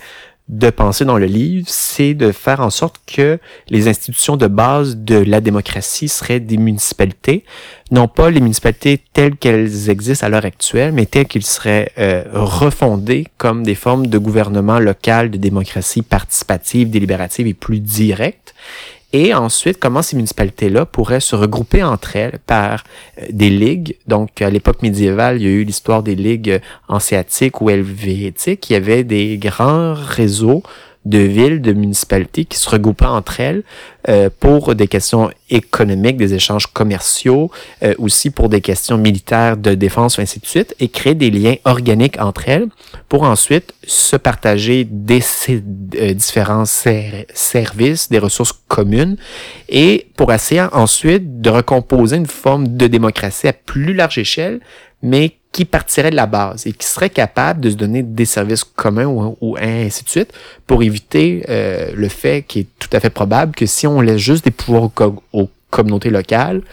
de 0.51 0.69
penser 0.69 1.05
dans 1.05 1.17
le 1.17 1.25
livre, 1.25 1.65
c'est 1.69 2.13
de 2.13 2.33
faire 2.33 2.59
en 2.59 2.69
sorte 2.69 2.99
que 3.07 3.39
les 3.69 3.87
institutions 3.87 4.35
de 4.35 4.47
base 4.47 4.97
de 4.97 5.15
la 5.15 5.39
démocratie 5.39 6.09
seraient 6.09 6.41
des 6.41 6.57
municipalités, 6.57 7.45
non 7.89 8.09
pas 8.09 8.29
les 8.29 8.41
municipalités 8.41 9.01
telles 9.13 9.37
qu'elles 9.37 9.89
existent 9.89 10.27
à 10.27 10.29
l'heure 10.29 10.43
actuelle, 10.43 10.91
mais 10.91 11.05
telles 11.05 11.25
qu'elles 11.25 11.45
seraient 11.45 11.93
euh, 11.97 12.23
refondées 12.33 13.27
comme 13.37 13.63
des 13.63 13.75
formes 13.75 14.07
de 14.07 14.17
gouvernement 14.17 14.79
local, 14.79 15.31
de 15.31 15.37
démocratie 15.37 16.01
participative, 16.01 16.89
délibérative 16.89 17.47
et 17.47 17.53
plus 17.53 17.79
directe, 17.79 18.53
et 19.13 19.33
ensuite, 19.33 19.77
comment 19.77 20.01
ces 20.01 20.15
municipalités-là 20.15 20.85
pourraient 20.85 21.19
se 21.19 21.35
regrouper 21.35 21.83
entre 21.83 22.15
elles 22.15 22.39
par 22.45 22.83
euh, 23.19 23.25
des 23.29 23.49
ligues? 23.49 23.97
Donc, 24.07 24.41
à 24.41 24.49
l'époque 24.49 24.81
médiévale, 24.81 25.41
il 25.41 25.43
y 25.43 25.47
a 25.47 25.51
eu 25.51 25.63
l'histoire 25.63 26.01
des 26.01 26.15
ligues 26.15 26.61
hanséatiques 26.87 27.61
ou 27.61 27.69
helvétiques. 27.69 28.69
Il 28.69 28.73
y 28.73 28.75
avait 28.75 29.03
des 29.03 29.37
grands 29.37 29.93
réseaux 29.93 30.63
de 31.05 31.17
villes, 31.17 31.61
de 31.61 31.73
municipalités 31.73 32.45
qui 32.45 32.57
se 32.57 32.69
regroupaient 32.69 33.05
entre 33.05 33.39
elles 33.39 33.63
euh, 34.09 34.29
pour 34.39 34.75
des 34.75 34.87
questions 34.87 35.31
économiques, 35.49 36.17
des 36.17 36.33
échanges 36.33 36.67
commerciaux, 36.67 37.49
euh, 37.83 37.93
aussi 37.97 38.29
pour 38.29 38.49
des 38.49 38.61
questions 38.61 38.97
militaires, 38.97 39.57
de 39.57 39.73
défense, 39.73 40.19
ainsi 40.19 40.39
de 40.39 40.45
suite, 40.45 40.75
et 40.79 40.89
créer 40.89 41.15
des 41.15 41.31
liens 41.31 41.55
organiques 41.65 42.19
entre 42.19 42.49
elles 42.49 42.67
pour 43.09 43.23
ensuite 43.23 43.73
se 43.83 44.15
partager 44.15 44.85
des 44.89 45.21
euh, 45.49 46.13
différents 46.13 46.65
services, 46.65 48.09
des 48.09 48.19
ressources 48.19 48.53
communes, 48.67 49.17
et 49.69 50.07
pour 50.17 50.31
essayer 50.31 50.65
ensuite 50.71 51.41
de 51.41 51.49
recomposer 51.49 52.17
une 52.17 52.27
forme 52.27 52.77
de 52.77 52.87
démocratie 52.87 53.47
à 53.47 53.53
plus 53.53 53.93
large 53.93 54.19
échelle, 54.19 54.59
mais 55.01 55.37
qui 55.51 55.65
partirait 55.65 56.11
de 56.11 56.15
la 56.15 56.27
base 56.27 56.65
et 56.65 56.71
qui 56.71 56.87
serait 56.87 57.09
capable 57.09 57.61
de 57.61 57.69
se 57.69 57.75
donner 57.75 58.03
des 58.03 58.25
services 58.25 58.63
communs 58.63 59.35
ou, 59.41 59.57
ainsi 59.59 60.03
de 60.03 60.09
suite 60.09 60.33
pour 60.65 60.81
éviter 60.81 61.43
euh, 61.49 61.91
le 61.93 62.07
fait 62.07 62.45
qui 62.47 62.61
est 62.61 62.67
tout 62.79 62.89
à 62.93 62.99
fait 62.99 63.09
probable 63.09 63.53
que 63.53 63.65
si 63.65 63.85
on 63.85 63.99
laisse 64.01 64.17
juste 64.17 64.45
des 64.45 64.51
pouvoirs 64.51 64.89
aux, 65.33 65.49
communautés 65.69 66.09
locales, 66.09 66.63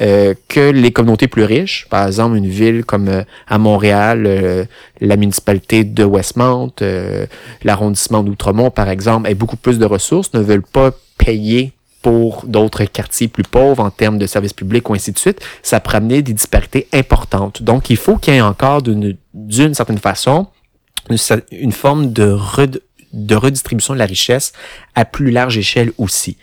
euh, 0.00 0.32
que 0.48 0.70
les 0.70 0.90
communautés 0.90 1.28
plus 1.28 1.44
riches, 1.44 1.86
par 1.90 2.06
exemple 2.06 2.34
une 2.34 2.48
ville 2.48 2.82
comme 2.82 3.08
euh, 3.08 3.22
à 3.46 3.58
Montréal, 3.58 4.66
la 5.02 5.16
municipalité 5.16 5.84
de 5.84 6.02
Westmount, 6.02 6.72
l'arrondissement 7.62 8.22
d'Outremont 8.22 8.70
par 8.70 8.88
exemple, 8.88 9.28
aient 9.28 9.34
beaucoup 9.34 9.58
plus 9.58 9.78
de 9.78 9.84
ressources, 9.84 10.32
ne 10.32 10.40
veulent 10.40 10.62
pas 10.62 10.92
payer 11.18 11.72
pour 12.08 12.46
d'autres 12.46 12.84
quartiers 12.84 13.28
plus 13.28 13.42
pauvres 13.42 13.84
en 13.84 13.90
termes 13.90 14.16
de 14.16 14.26
services 14.26 14.54
publics 14.54 14.88
ou 14.88 14.94
ainsi 14.94 15.12
de 15.12 15.18
suite, 15.18 15.44
ça 15.62 15.78
peut 15.78 16.00
des 16.00 16.22
disparités 16.22 16.88
importantes. 16.94 17.62
Donc, 17.62 17.90
il 17.90 17.98
faut 17.98 18.16
qu'il 18.16 18.32
y 18.32 18.38
ait 18.38 18.40
encore 18.40 18.80
d'une 18.80 19.74
certaine 19.74 19.98
façon 19.98 20.46
une, 21.10 21.70
forme 21.72 22.14
de 22.14 23.34
redistribution 23.34 23.92
de 23.92 23.98
la 23.98 24.06
richesse 24.06 24.54
à 24.94 25.04
plus 25.04 25.30
large 25.30 25.58
échelle 25.58 25.92
aussi. 25.98 26.38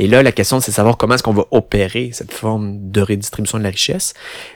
Et 0.00 0.06
là, 0.06 0.22
la 0.22 0.30
question, 0.30 0.60
c'est 0.60 0.70
de 0.70 0.76
savoir 0.76 0.96
comment 0.96 1.16
est-ce 1.16 1.24
qu'on 1.24 1.32
va 1.32 1.46
opérer 1.50 2.10
cette 2.12 2.32
forme 2.32 2.90
de 2.92 3.00
redistribution 3.00 3.58
de 3.58 3.64
la 3.64 3.70
richesse. 3.70 4.14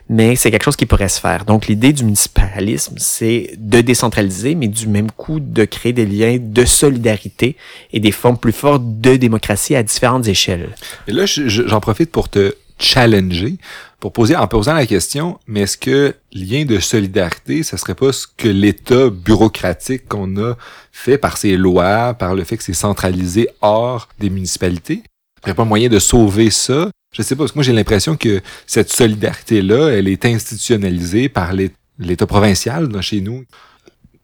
Mais 0.08 0.36
c'est 0.36 0.52
quelque 0.52 0.62
chose 0.62 0.76
qui 0.76 0.86
pourrait 0.86 1.08
se 1.08 1.20
faire. 1.20 1.44
Donc, 1.44 1.66
l'idée 1.66 1.92
du 1.92 2.04
municipalisme, 2.04 2.94
c'est 2.96 3.50
de 3.58 3.80
décentraliser, 3.80 4.54
mais 4.54 4.68
du 4.68 4.86
même 4.86 5.10
coup, 5.10 5.40
de 5.40 5.64
créer 5.64 5.92
des 5.92 6.06
liens 6.06 6.38
de 6.40 6.64
solidarité 6.64 7.56
et 7.92 7.98
des 7.98 8.12
formes 8.12 8.38
plus 8.38 8.52
fortes 8.52 8.84
de 8.84 9.16
démocratie 9.16 9.74
à 9.74 9.82
différentes 9.82 10.28
échelles. 10.28 10.68
Et 11.08 11.12
là, 11.12 11.24
j'en 11.26 11.80
profite 11.80 12.12
pour 12.12 12.28
te 12.28 12.54
challenger, 12.78 13.56
pour 13.98 14.12
poser, 14.12 14.36
en 14.36 14.46
posant 14.46 14.74
la 14.74 14.86
question, 14.86 15.40
mais 15.48 15.62
est-ce 15.62 15.76
que 15.76 16.14
lien 16.32 16.64
de 16.64 16.78
solidarité, 16.78 17.64
ce 17.64 17.76
serait 17.76 17.96
pas 17.96 18.12
ce 18.12 18.28
que 18.36 18.48
l'État 18.48 19.10
bureaucratique 19.10 20.08
qu'on 20.08 20.36
a 20.36 20.56
fait 20.92 21.18
par 21.18 21.36
ses 21.36 21.56
lois, 21.56 22.14
par 22.14 22.36
le 22.36 22.44
fait 22.44 22.56
que 22.56 22.62
c'est 22.62 22.72
centralisé 22.74 23.48
hors 23.60 24.08
des 24.20 24.30
municipalités? 24.30 25.02
Il 25.44 25.48
n'y 25.48 25.52
a 25.52 25.54
pas 25.54 25.64
moyen 25.64 25.88
de 25.88 25.98
sauver 25.98 26.50
ça. 26.50 26.90
Je 27.12 27.22
sais 27.22 27.34
pas, 27.34 27.40
parce 27.40 27.52
que 27.52 27.58
moi 27.58 27.64
j'ai 27.64 27.72
l'impression 27.72 28.16
que 28.16 28.40
cette 28.66 28.90
solidarité-là, 28.92 29.88
elle 29.88 30.08
est 30.08 30.24
institutionnalisée 30.24 31.28
par 31.28 31.52
l'État 31.98 32.26
provincial 32.26 32.88
dans, 32.88 33.02
chez 33.02 33.20
nous. 33.20 33.44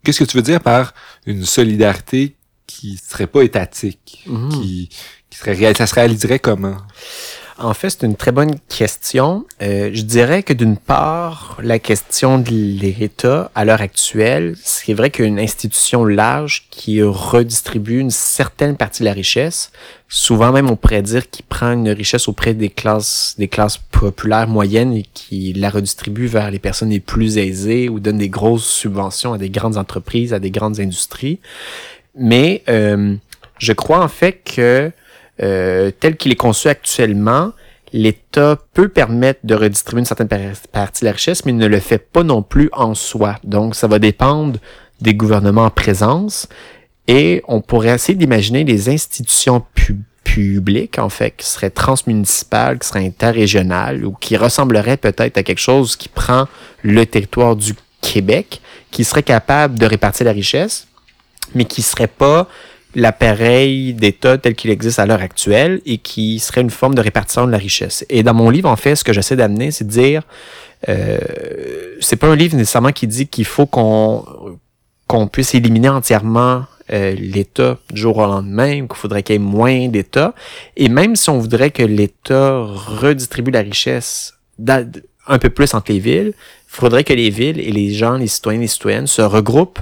Qu'est-ce 0.04 0.20
que 0.20 0.25
tu 0.25 0.37
veux 0.37 0.42
dire 0.42 0.60
par 0.60 0.94
une 1.26 1.44
solidarité 1.44 2.37
qui 2.66 2.96
serait 2.96 3.26
pas 3.26 3.42
étatique, 3.42 4.25
mmh. 4.26 4.48
qui, 4.50 4.88
qui 5.28 5.38
serait 5.38 5.75
ça 5.75 5.87
se 5.87 5.94
réaliserait 5.94 6.38
comment? 6.38 6.76
En 7.60 7.74
fait, 7.74 7.90
c'est 7.90 8.04
une 8.04 8.14
très 8.14 8.30
bonne 8.30 8.54
question. 8.68 9.44
Euh, 9.62 9.90
je 9.92 10.02
dirais 10.02 10.44
que 10.44 10.52
d'une 10.52 10.76
part, 10.76 11.58
la 11.60 11.80
question 11.80 12.38
de 12.38 12.50
l'État 12.50 13.50
à 13.56 13.64
l'heure 13.64 13.80
actuelle, 13.80 14.54
c'est 14.62 14.94
vrai 14.94 15.10
qu'une 15.10 15.40
institution 15.40 16.04
large 16.04 16.68
qui 16.70 17.02
redistribue 17.02 17.98
une 17.98 18.12
certaine 18.12 18.76
partie 18.76 19.02
de 19.02 19.06
la 19.06 19.12
richesse, 19.12 19.72
souvent 20.08 20.52
même 20.52 20.70
on 20.70 20.76
pourrait 20.76 21.02
dire 21.02 21.28
qu'il 21.28 21.44
prend 21.46 21.72
une 21.72 21.88
richesse 21.88 22.28
auprès 22.28 22.54
des 22.54 22.68
classes, 22.68 23.34
des 23.38 23.48
classes 23.48 23.78
populaires 23.90 24.46
moyennes 24.46 24.92
et 24.92 25.06
qui 25.12 25.52
la 25.52 25.70
redistribue 25.70 26.26
vers 26.26 26.52
les 26.52 26.60
personnes 26.60 26.90
les 26.90 27.00
plus 27.00 27.38
aisées 27.38 27.88
ou 27.88 27.98
donne 27.98 28.18
des 28.18 28.28
grosses 28.28 28.68
subventions 28.68 29.32
à 29.32 29.38
des 29.38 29.50
grandes 29.50 29.78
entreprises, 29.78 30.32
à 30.32 30.38
des 30.38 30.52
grandes 30.52 30.78
industries. 30.78 31.40
Mais 32.14 32.62
euh, 32.68 33.16
je 33.58 33.72
crois 33.72 34.04
en 34.04 34.08
fait 34.08 34.42
que 34.44 34.92
euh, 35.42 35.90
tel 35.99 36.16
qu'il 36.16 36.33
est 36.33 36.37
conçu 36.37 36.68
actuellement, 36.68 37.52
l'État 37.92 38.59
peut 38.75 38.88
permettre 38.88 39.40
de 39.45 39.54
redistribuer 39.54 40.00
une 40.00 40.04
certaine 40.04 40.28
partie 40.73 41.00
de 41.00 41.07
la 41.07 41.12
richesse, 41.12 41.45
mais 41.45 41.52
il 41.52 41.59
ne 41.59 41.66
le 41.66 41.80
fait 41.80 41.99
pas 41.99 42.23
non 42.23 42.42
plus 42.42 42.68
en 42.73 42.95
soi. 42.95 43.37
Donc, 43.45 43.75
ça 43.75 43.87
va 43.87 43.99
dépendre 43.99 44.59
des 45.00 45.14
gouvernements 45.14 45.64
en 45.64 45.71
présence. 45.71 46.49
Et 47.07 47.42
on 47.49 47.61
pourrait 47.61 47.95
essayer 47.95 48.16
d'imaginer 48.16 48.64
les 48.64 48.90
institutions 48.90 49.64
publiques, 50.25 50.99
en 50.99 51.09
fait, 51.09 51.30
qui 51.30 51.47
seraient 51.47 51.71
transmunicipales, 51.71 52.78
qui 52.78 52.88
seraient 52.88 53.07
interrégionales, 53.07 54.04
ou 54.04 54.12
qui 54.12 54.37
ressembleraient 54.37 54.99
peut-être 54.99 55.38
à 55.38 55.42
quelque 55.42 55.61
chose 55.61 55.97
qui 55.97 56.11
prend 56.11 56.47
le 56.83 57.07
territoire 57.07 57.57
du 57.57 57.75
Québec, 58.02 58.61
qui 58.90 59.04
serait 59.04 59.23
capable 59.23 59.78
de 59.78 59.87
répartir 59.87 60.26
la 60.26 60.33
richesse, 60.33 60.87
mais 61.54 61.64
qui 61.64 61.80
serait 61.80 62.07
pas 62.07 62.47
l'appareil 62.95 63.95
d'État 63.95 64.38
tel 64.38 64.54
qu'il 64.54 64.71
existe 64.71 64.99
à 64.99 65.07
l'heure 65.07 65.21
actuelle 65.21 65.80
et 65.85 65.99
qui 65.99 66.38
serait 66.38 66.62
une 66.62 66.71
forme 66.71 66.95
de 66.95 67.00
répartition 67.00 67.47
de 67.47 67.52
la 67.52 67.59
richesse. 67.59 68.04
Et 68.09 68.23
dans 68.23 68.35
mon 68.35 68.50
livre, 68.50 68.68
en 68.68 68.76
fait, 68.76 68.97
ce 68.97 69.04
que 69.04 69.12
j'essaie 69.12 69.37
d'amener, 69.37 69.71
c'est 69.71 69.85
de 69.85 69.90
dire, 69.90 70.23
euh, 70.88 71.18
c'est 72.00 72.16
pas 72.16 72.28
un 72.28 72.37
livre 72.37 72.57
nécessairement 72.57 72.92
qui 72.92 73.07
dit 73.07 73.26
qu'il 73.26 73.45
faut 73.45 73.66
qu'on 73.66 74.25
qu'on 75.07 75.26
puisse 75.26 75.54
éliminer 75.54 75.88
entièrement 75.88 76.66
euh, 76.92 77.14
l'État 77.18 77.78
du 77.90 78.00
jour 78.00 78.18
au 78.18 78.26
lendemain, 78.26 78.87
qu'il 78.87 78.95
faudrait 78.95 79.23
qu'il 79.23 79.35
y 79.35 79.37
ait 79.37 79.38
moins 79.38 79.88
d'État. 79.88 80.35
Et 80.76 80.90
même 80.90 81.16
si 81.16 81.30
on 81.30 81.38
voudrait 81.38 81.71
que 81.71 81.83
l'État 81.83 82.62
redistribue 82.62 83.50
la 83.50 83.61
richesse 83.61 84.35
un 85.26 85.38
peu 85.38 85.49
plus 85.49 85.73
entre 85.75 85.92
les 85.92 85.99
villes, 85.99 86.35
il 86.35 86.75
faudrait 86.75 87.04
que 87.04 87.14
les 87.14 87.30
villes 87.30 87.59
et 87.59 87.73
les 87.73 87.92
gens, 87.92 88.18
les 88.18 88.26
citoyens 88.26 88.61
et 88.61 88.64
les 88.64 88.68
citoyennes 88.68 89.07
se 89.07 89.23
regroupent 89.23 89.80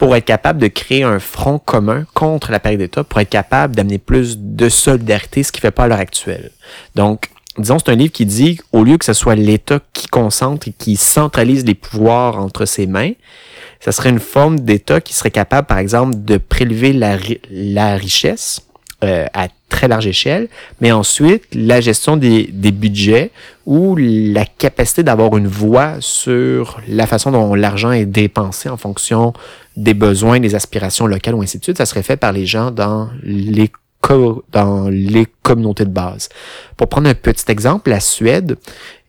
pour 0.00 0.16
être 0.16 0.24
capable 0.24 0.58
de 0.58 0.66
créer 0.66 1.02
un 1.02 1.18
front 1.18 1.58
commun 1.58 2.06
contre 2.14 2.50
l'appareil 2.50 2.78
d'État, 2.78 3.04
pour 3.04 3.20
être 3.20 3.28
capable 3.28 3.76
d'amener 3.76 3.98
plus 3.98 4.38
de 4.38 4.70
solidarité, 4.70 5.42
ce 5.42 5.52
qui 5.52 5.58
ne 5.58 5.60
fait 5.60 5.70
pas 5.70 5.84
à 5.84 5.88
l'heure 5.88 5.98
actuelle. 5.98 6.52
Donc, 6.94 7.28
disons, 7.58 7.78
c'est 7.78 7.90
un 7.90 7.96
livre 7.96 8.10
qui 8.10 8.24
dit, 8.24 8.58
au 8.72 8.82
lieu 8.82 8.96
que 8.96 9.04
ce 9.04 9.12
soit 9.12 9.34
l'État 9.34 9.78
qui 9.92 10.06
concentre 10.06 10.68
et 10.68 10.72
qui 10.72 10.96
centralise 10.96 11.66
les 11.66 11.74
pouvoirs 11.74 12.38
entre 12.38 12.64
ses 12.64 12.86
mains, 12.86 13.12
ça 13.78 13.92
serait 13.92 14.08
une 14.08 14.20
forme 14.20 14.60
d'État 14.60 15.02
qui 15.02 15.12
serait 15.12 15.30
capable, 15.30 15.66
par 15.66 15.76
exemple, 15.76 16.14
de 16.16 16.38
prélever 16.38 16.94
la, 16.94 17.18
la 17.50 17.96
richesse 17.96 18.62
euh, 19.04 19.26
à 19.32 19.48
très 19.68 19.88
large 19.88 20.06
échelle, 20.06 20.48
mais 20.80 20.92
ensuite 20.92 21.44
la 21.54 21.80
gestion 21.80 22.16
des, 22.16 22.50
des 22.52 22.72
budgets 22.72 23.30
ou 23.66 23.96
la 23.96 24.44
capacité 24.44 25.02
d'avoir 25.02 25.36
une 25.36 25.46
voix 25.46 25.94
sur 26.00 26.80
la 26.88 27.06
façon 27.06 27.30
dont 27.30 27.54
l'argent 27.54 27.92
est 27.92 28.04
dépensé 28.04 28.68
en 28.68 28.76
fonction 28.76 29.32
des 29.76 29.94
besoins, 29.94 30.40
des 30.40 30.54
aspirations 30.54 31.06
locales 31.06 31.34
ou 31.34 31.42
ainsi 31.42 31.58
de 31.58 31.62
suite, 31.62 31.78
ça 31.78 31.86
serait 31.86 32.02
fait 32.02 32.16
par 32.16 32.32
les 32.32 32.46
gens 32.46 32.70
dans 32.70 33.08
les 33.22 33.70
dans 34.52 34.88
les 34.88 35.26
communautés 35.42 35.84
de 35.84 35.90
base. 35.90 36.28
Pour 36.76 36.88
prendre 36.88 37.08
un 37.08 37.14
petit 37.14 37.50
exemple, 37.50 37.90
la 37.90 38.00
Suède 38.00 38.56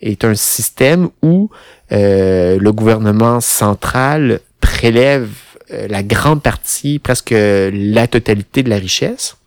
est 0.02 0.24
un 0.26 0.36
système 0.36 1.10
où 1.22 1.50
euh, 1.92 2.58
le 2.60 2.72
gouvernement 2.72 3.40
central 3.40 4.42
prélève 4.60 5.30
euh, 5.72 5.88
la 5.88 6.04
grande 6.04 6.42
partie, 6.42 7.00
presque 7.00 7.34
la 7.34 8.08
totalité 8.08 8.64
de 8.64 8.70
la 8.70 8.78
richesse, 8.78 9.38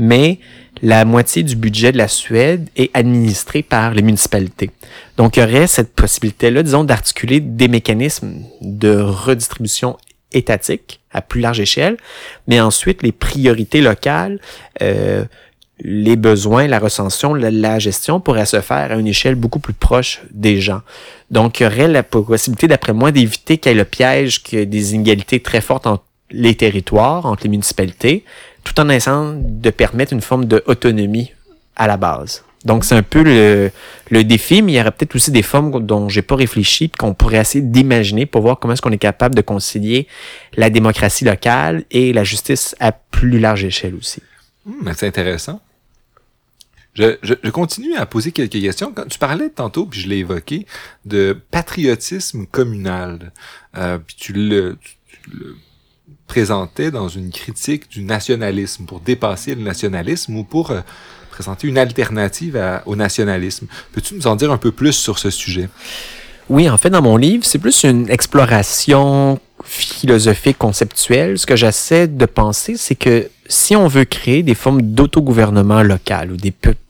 mais 0.00 0.38
la 0.82 1.04
moitié 1.04 1.42
du 1.42 1.56
budget 1.56 1.92
de 1.92 1.98
la 1.98 2.08
Suède 2.08 2.68
est 2.74 2.90
administré 2.94 3.62
par 3.62 3.92
les 3.92 4.02
municipalités. 4.02 4.70
Donc, 5.16 5.36
il 5.36 5.40
y 5.40 5.42
aurait 5.42 5.66
cette 5.66 5.94
possibilité-là, 5.94 6.62
disons, 6.62 6.84
d'articuler 6.84 7.40
des 7.40 7.68
mécanismes 7.68 8.42
de 8.62 8.98
redistribution 8.98 9.98
étatique 10.32 11.00
à 11.12 11.20
plus 11.20 11.40
large 11.40 11.60
échelle, 11.60 11.96
mais 12.46 12.60
ensuite 12.60 13.02
les 13.02 13.12
priorités 13.12 13.80
locales, 13.80 14.40
euh, 14.80 15.24
les 15.80 16.16
besoins, 16.16 16.66
la 16.66 16.78
recension, 16.78 17.34
la, 17.34 17.78
gestion 17.78 18.20
pourraient 18.20 18.46
se 18.46 18.60
faire 18.60 18.92
à 18.92 18.94
une 18.94 19.06
échelle 19.06 19.34
beaucoup 19.34 19.58
plus 19.58 19.72
proche 19.74 20.22
des 20.30 20.60
gens. 20.60 20.82
Donc, 21.30 21.60
il 21.60 21.64
y 21.64 21.66
aurait 21.66 21.88
la 21.88 22.02
possibilité, 22.02 22.68
d'après 22.68 22.92
moi, 22.92 23.12
d'éviter 23.12 23.58
qu'il 23.58 23.72
y 23.72 23.74
ait 23.74 23.78
le 23.78 23.84
piège 23.84 24.42
que 24.42 24.64
des 24.64 24.94
inégalités 24.94 25.40
très 25.40 25.60
fortes 25.60 25.86
entre 25.86 26.04
les 26.30 26.54
territoires, 26.54 27.26
entre 27.26 27.44
les 27.44 27.50
municipalités, 27.50 28.24
tout 28.64 28.78
en 28.80 28.88
essayant 28.88 29.34
de 29.36 29.70
permettre 29.70 30.12
une 30.12 30.20
forme 30.20 30.44
d'autonomie 30.44 31.32
à 31.76 31.86
la 31.86 31.96
base. 31.96 32.44
Donc, 32.64 32.84
c'est 32.84 32.94
un 32.94 33.02
peu 33.02 33.22
le, 33.22 33.70
le, 34.10 34.24
défi, 34.24 34.60
mais 34.60 34.72
il 34.72 34.74
y 34.76 34.80
aurait 34.80 34.90
peut-être 34.90 35.14
aussi 35.16 35.30
des 35.30 35.42
formes 35.42 35.84
dont 35.86 36.10
j'ai 36.10 36.20
pas 36.20 36.36
réfléchi, 36.36 36.90
qu'on 36.90 37.14
pourrait 37.14 37.38
essayer 37.38 37.64
d'imaginer 37.64 38.26
pour 38.26 38.42
voir 38.42 38.58
comment 38.58 38.74
est-ce 38.74 38.82
qu'on 38.82 38.92
est 38.92 38.98
capable 38.98 39.34
de 39.34 39.40
concilier 39.40 40.06
la 40.56 40.68
démocratie 40.68 41.24
locale 41.24 41.84
et 41.90 42.12
la 42.12 42.22
justice 42.22 42.76
à 42.78 42.92
plus 42.92 43.38
large 43.38 43.64
échelle 43.64 43.94
aussi. 43.94 44.22
Hmm, 44.66 44.90
c'est 44.94 45.06
intéressant. 45.06 45.60
Je, 46.92 47.16
je, 47.22 47.34
continue 47.50 47.96
à 47.96 48.04
poser 48.04 48.30
quelques 48.30 48.60
questions. 48.60 48.92
Quand 48.92 49.06
tu 49.06 49.18
parlais 49.18 49.48
tantôt, 49.48 49.86
puis 49.86 50.00
je 50.00 50.08
l'ai 50.08 50.18
évoqué, 50.18 50.66
de 51.06 51.40
patriotisme 51.50 52.44
communal. 52.44 53.32
Euh, 53.78 53.98
puis 53.98 54.16
tu 54.18 54.32
le 54.34 54.76
présentait 56.30 56.92
dans 56.92 57.08
une 57.08 57.30
critique 57.30 57.90
du 57.90 58.04
nationalisme, 58.04 58.84
pour 58.84 59.00
dépasser 59.00 59.56
le 59.56 59.62
nationalisme 59.62 60.36
ou 60.36 60.44
pour 60.44 60.70
euh, 60.70 60.80
présenter 61.32 61.66
une 61.66 61.76
alternative 61.76 62.56
au 62.86 62.94
nationalisme. 62.94 63.66
Peux-tu 63.92 64.14
nous 64.14 64.28
en 64.28 64.36
dire 64.36 64.52
un 64.52 64.56
peu 64.56 64.70
plus 64.70 64.92
sur 64.92 65.18
ce 65.18 65.28
sujet? 65.28 65.68
Oui, 66.48 66.70
en 66.70 66.78
fait, 66.78 66.90
dans 66.90 67.02
mon 67.02 67.16
livre, 67.16 67.44
c'est 67.44 67.58
plus 67.58 67.82
une 67.82 68.08
exploration 68.08 69.40
philosophique, 69.64 70.56
conceptuelle. 70.56 71.36
Ce 71.36 71.46
que 71.46 71.56
j'essaie 71.56 72.06
de 72.06 72.26
penser, 72.26 72.76
c'est 72.76 72.94
que 72.94 73.28
si 73.48 73.74
on 73.74 73.88
veut 73.88 74.04
créer 74.04 74.44
des 74.44 74.54
formes 74.54 74.82
d'autogouvernement 74.82 75.82
local 75.82 76.36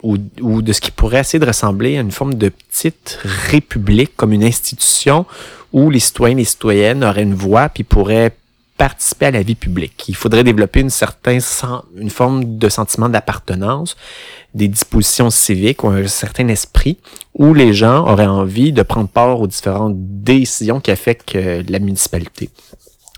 ou, 0.02 0.18
de 0.62 0.72
ce 0.74 0.80
qui 0.82 0.90
pourrait 0.90 1.20
essayer 1.20 1.38
de 1.38 1.46
ressembler 1.46 1.96
à 1.96 2.02
une 2.02 2.10
forme 2.10 2.34
de 2.34 2.50
petite 2.50 3.18
république 3.50 4.14
comme 4.16 4.34
une 4.34 4.44
institution 4.44 5.24
où 5.72 5.88
les 5.88 6.00
citoyens 6.00 6.36
et 6.36 6.40
les 6.40 6.44
citoyennes 6.44 7.04
auraient 7.04 7.22
une 7.22 7.34
voix 7.34 7.70
puis 7.70 7.84
pourraient 7.84 8.32
participer 8.80 9.26
à 9.26 9.30
la 9.30 9.42
vie 9.42 9.56
publique. 9.56 10.08
Il 10.08 10.16
faudrait 10.16 10.42
développer 10.42 10.80
une 10.80 10.88
certaine 10.88 11.42
une 11.98 12.08
forme 12.08 12.56
de 12.56 12.68
sentiment 12.70 13.10
d'appartenance, 13.10 13.94
des 14.54 14.68
dispositions 14.68 15.28
civiques 15.28 15.84
ou 15.84 15.88
un 15.88 16.06
certain 16.06 16.48
esprit 16.48 16.96
où 17.34 17.52
les 17.52 17.74
gens 17.74 18.06
auraient 18.10 18.24
envie 18.24 18.72
de 18.72 18.80
prendre 18.80 19.10
part 19.10 19.38
aux 19.38 19.46
différentes 19.46 19.96
décisions 19.96 20.80
qui 20.80 20.90
affectent 20.90 21.36
euh, 21.36 21.62
la 21.68 21.78
municipalité. 21.78 22.48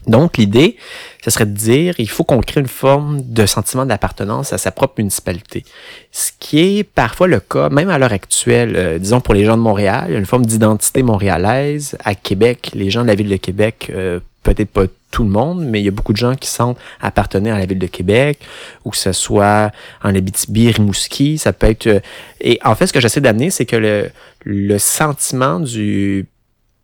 Donc, 0.08 0.36
l'idée, 0.36 0.78
ce 1.24 1.30
serait 1.30 1.46
de 1.46 1.54
dire, 1.54 1.94
il 1.98 2.10
faut 2.10 2.24
qu'on 2.24 2.40
crée 2.40 2.60
une 2.60 2.66
forme 2.66 3.20
de 3.22 3.46
sentiment 3.46 3.86
d'appartenance 3.86 4.52
à 4.52 4.58
sa 4.58 4.72
propre 4.72 4.94
municipalité. 4.98 5.64
Ce 6.10 6.32
qui 6.40 6.58
est 6.58 6.82
parfois 6.82 7.28
le 7.28 7.38
cas, 7.38 7.68
même 7.68 7.88
à 7.88 7.98
l'heure 7.98 8.12
actuelle, 8.12 8.74
euh, 8.74 8.98
disons 8.98 9.20
pour 9.20 9.34
les 9.34 9.44
gens 9.44 9.56
de 9.56 9.62
Montréal, 9.62 10.12
une 10.12 10.26
forme 10.26 10.44
d'identité 10.44 11.04
montréalaise. 11.04 11.96
À 12.02 12.16
Québec, 12.16 12.72
les 12.74 12.90
gens 12.90 13.02
de 13.02 13.06
la 13.06 13.14
ville 13.14 13.28
de 13.28 13.36
Québec, 13.36 13.92
euh, 13.94 14.18
peut-être 14.42 14.70
pas 14.70 14.86
tout 15.12 15.22
le 15.22 15.30
monde, 15.30 15.64
mais 15.64 15.80
il 15.80 15.84
y 15.84 15.88
a 15.88 15.92
beaucoup 15.92 16.12
de 16.12 16.18
gens 16.18 16.34
qui 16.34 16.48
sentent 16.48 16.78
appartenir 17.00 17.54
à 17.54 17.58
la 17.60 17.66
ville 17.66 17.78
de 17.78 17.86
Québec, 17.86 18.40
ou 18.84 18.90
que 18.90 18.96
ce 18.96 19.12
soit 19.12 19.70
en 20.02 20.12
Abitibi, 20.12 20.72
Rimouski, 20.72 21.38
ça 21.38 21.52
peut 21.52 21.68
être... 21.68 21.86
Euh, 21.86 22.00
et 22.40 22.58
en 22.64 22.74
fait, 22.74 22.88
ce 22.88 22.92
que 22.92 23.00
j'essaie 23.00 23.20
d'amener, 23.20 23.50
c'est 23.50 23.66
que 23.66 23.76
le, 23.76 24.10
le 24.44 24.78
sentiment 24.78 25.60
du 25.60 26.26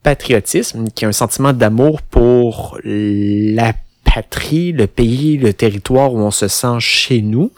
patriotisme, 0.04 0.88
qui 0.94 1.04
est 1.04 1.08
un 1.08 1.12
sentiment 1.12 1.52
d'amour 1.52 2.02
pour 2.02 2.78
la 2.84 3.72
patrie, 4.04 4.72
le 4.72 4.86
pays, 4.86 5.38
le 5.38 5.52
territoire 5.52 6.14
où 6.14 6.18
on 6.18 6.30
se 6.30 6.48
sent 6.48 6.78
chez 6.78 7.20
nous. 7.22 7.50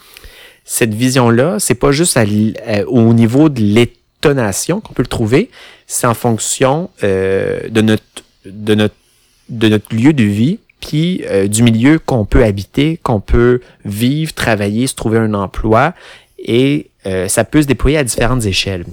Cette 0.64 0.94
vision-là, 0.94 1.58
c'est 1.58 1.74
pas 1.74 1.92
juste 1.92 2.18
au 2.86 3.12
niveau 3.12 3.48
de 3.48 3.60
l'étonnation 3.60 4.80
qu'on 4.80 4.92
peut 4.92 5.02
le 5.02 5.08
trouver, 5.08 5.50
c'est 5.86 6.06
en 6.06 6.14
fonction 6.14 6.90
euh, 7.02 7.68
de 7.68 7.80
notre 7.80 8.04
de 8.46 8.74
notre 8.74 8.94
de 9.50 9.68
notre 9.68 9.94
lieu 9.94 10.12
de 10.12 10.24
vie, 10.24 10.58
puis 10.80 11.22
euh, 11.26 11.46
du 11.46 11.62
milieu 11.62 11.98
qu'on 11.98 12.24
peut 12.24 12.44
habiter, 12.44 12.98
qu'on 13.02 13.20
peut 13.20 13.60
vivre, 13.84 14.32
travailler, 14.32 14.86
se 14.86 14.94
trouver 14.94 15.18
un 15.18 15.34
emploi, 15.34 15.94
et 16.38 16.88
euh, 17.06 17.28
ça 17.28 17.44
peut 17.44 17.62
se 17.62 17.66
déployer 17.66 17.98
à 17.98 18.04
différentes 18.04 18.46
échelles. 18.46 18.84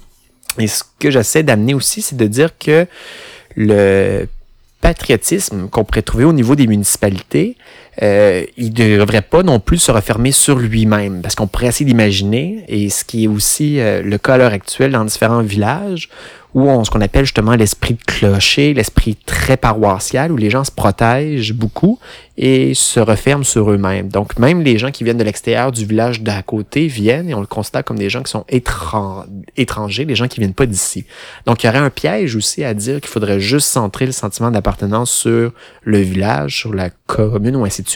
Et 0.59 0.67
ce 0.67 0.83
que 0.99 1.11
j'essaie 1.11 1.43
d'amener 1.43 1.73
aussi, 1.73 2.01
c'est 2.01 2.17
de 2.17 2.27
dire 2.27 2.57
que 2.57 2.87
le 3.55 4.27
patriotisme 4.81 5.69
qu'on 5.69 5.83
pourrait 5.83 6.01
trouver 6.01 6.25
au 6.25 6.33
niveau 6.33 6.55
des 6.55 6.67
municipalités, 6.67 7.55
euh, 8.03 8.45
il 8.57 8.73
ne 8.73 8.97
devrait 8.97 9.21
pas 9.21 9.43
non 9.43 9.59
plus 9.59 9.79
se 9.79 9.91
refermer 9.91 10.31
sur 10.31 10.57
lui-même, 10.57 11.21
parce 11.21 11.35
qu'on 11.35 11.47
pourrait 11.47 11.67
essayer 11.67 11.85
d'imaginer, 11.85 12.63
et 12.67 12.89
ce 12.89 13.03
qui 13.03 13.25
est 13.25 13.27
aussi 13.27 13.79
euh, 13.79 14.01
le 14.01 14.17
cas 14.17 14.35
à 14.35 14.37
l'heure 14.37 14.53
actuelle 14.53 14.91
dans 14.91 15.05
différents 15.05 15.41
villages, 15.41 16.09
où 16.57 16.69
on 16.69 16.83
ce 16.83 16.89
qu'on 16.89 17.01
appelle 17.01 17.25
justement 17.25 17.55
l'esprit 17.55 17.93
de 17.93 18.03
clocher, 18.03 18.73
l'esprit 18.73 19.15
très 19.15 19.57
paroissial, 19.57 20.31
où 20.31 20.37
les 20.37 20.49
gens 20.49 20.63
se 20.63 20.71
protègent 20.71 21.53
beaucoup 21.53 21.99
et 22.35 22.73
se 22.73 22.99
referment 22.99 23.43
sur 23.43 23.71
eux-mêmes. 23.71 24.09
Donc 24.09 24.39
même 24.39 24.61
les 24.61 24.79
gens 24.79 24.89
qui 24.89 25.03
viennent 25.03 25.17
de 25.17 25.23
l'extérieur 25.23 25.71
du 25.71 25.85
village 25.85 26.21
d'à 26.21 26.41
côté 26.41 26.87
viennent 26.87 27.29
et 27.29 27.35
on 27.35 27.41
le 27.41 27.47
constate 27.47 27.85
comme 27.85 27.99
des 27.99 28.09
gens 28.09 28.23
qui 28.23 28.31
sont 28.31 28.45
étrangers, 29.55 30.05
les 30.05 30.15
gens 30.15 30.27
qui 30.27 30.39
viennent 30.39 30.55
pas 30.55 30.65
d'ici. 30.65 31.05
Donc 31.45 31.63
il 31.63 31.67
y 31.67 31.69
aurait 31.69 31.77
un 31.77 31.91
piège 31.91 32.35
aussi 32.35 32.63
à 32.63 32.73
dire 32.73 33.01
qu'il 33.01 33.09
faudrait 33.09 33.39
juste 33.39 33.67
centrer 33.67 34.07
le 34.07 34.11
sentiment 34.11 34.49
d'appartenance 34.49 35.11
sur 35.11 35.51
le 35.83 35.99
village, 35.99 36.57
sur 36.57 36.73
la 36.73 36.89
commune 37.07 37.55
ou 37.55 37.65
ainsi 37.65 37.83
de 37.83 37.86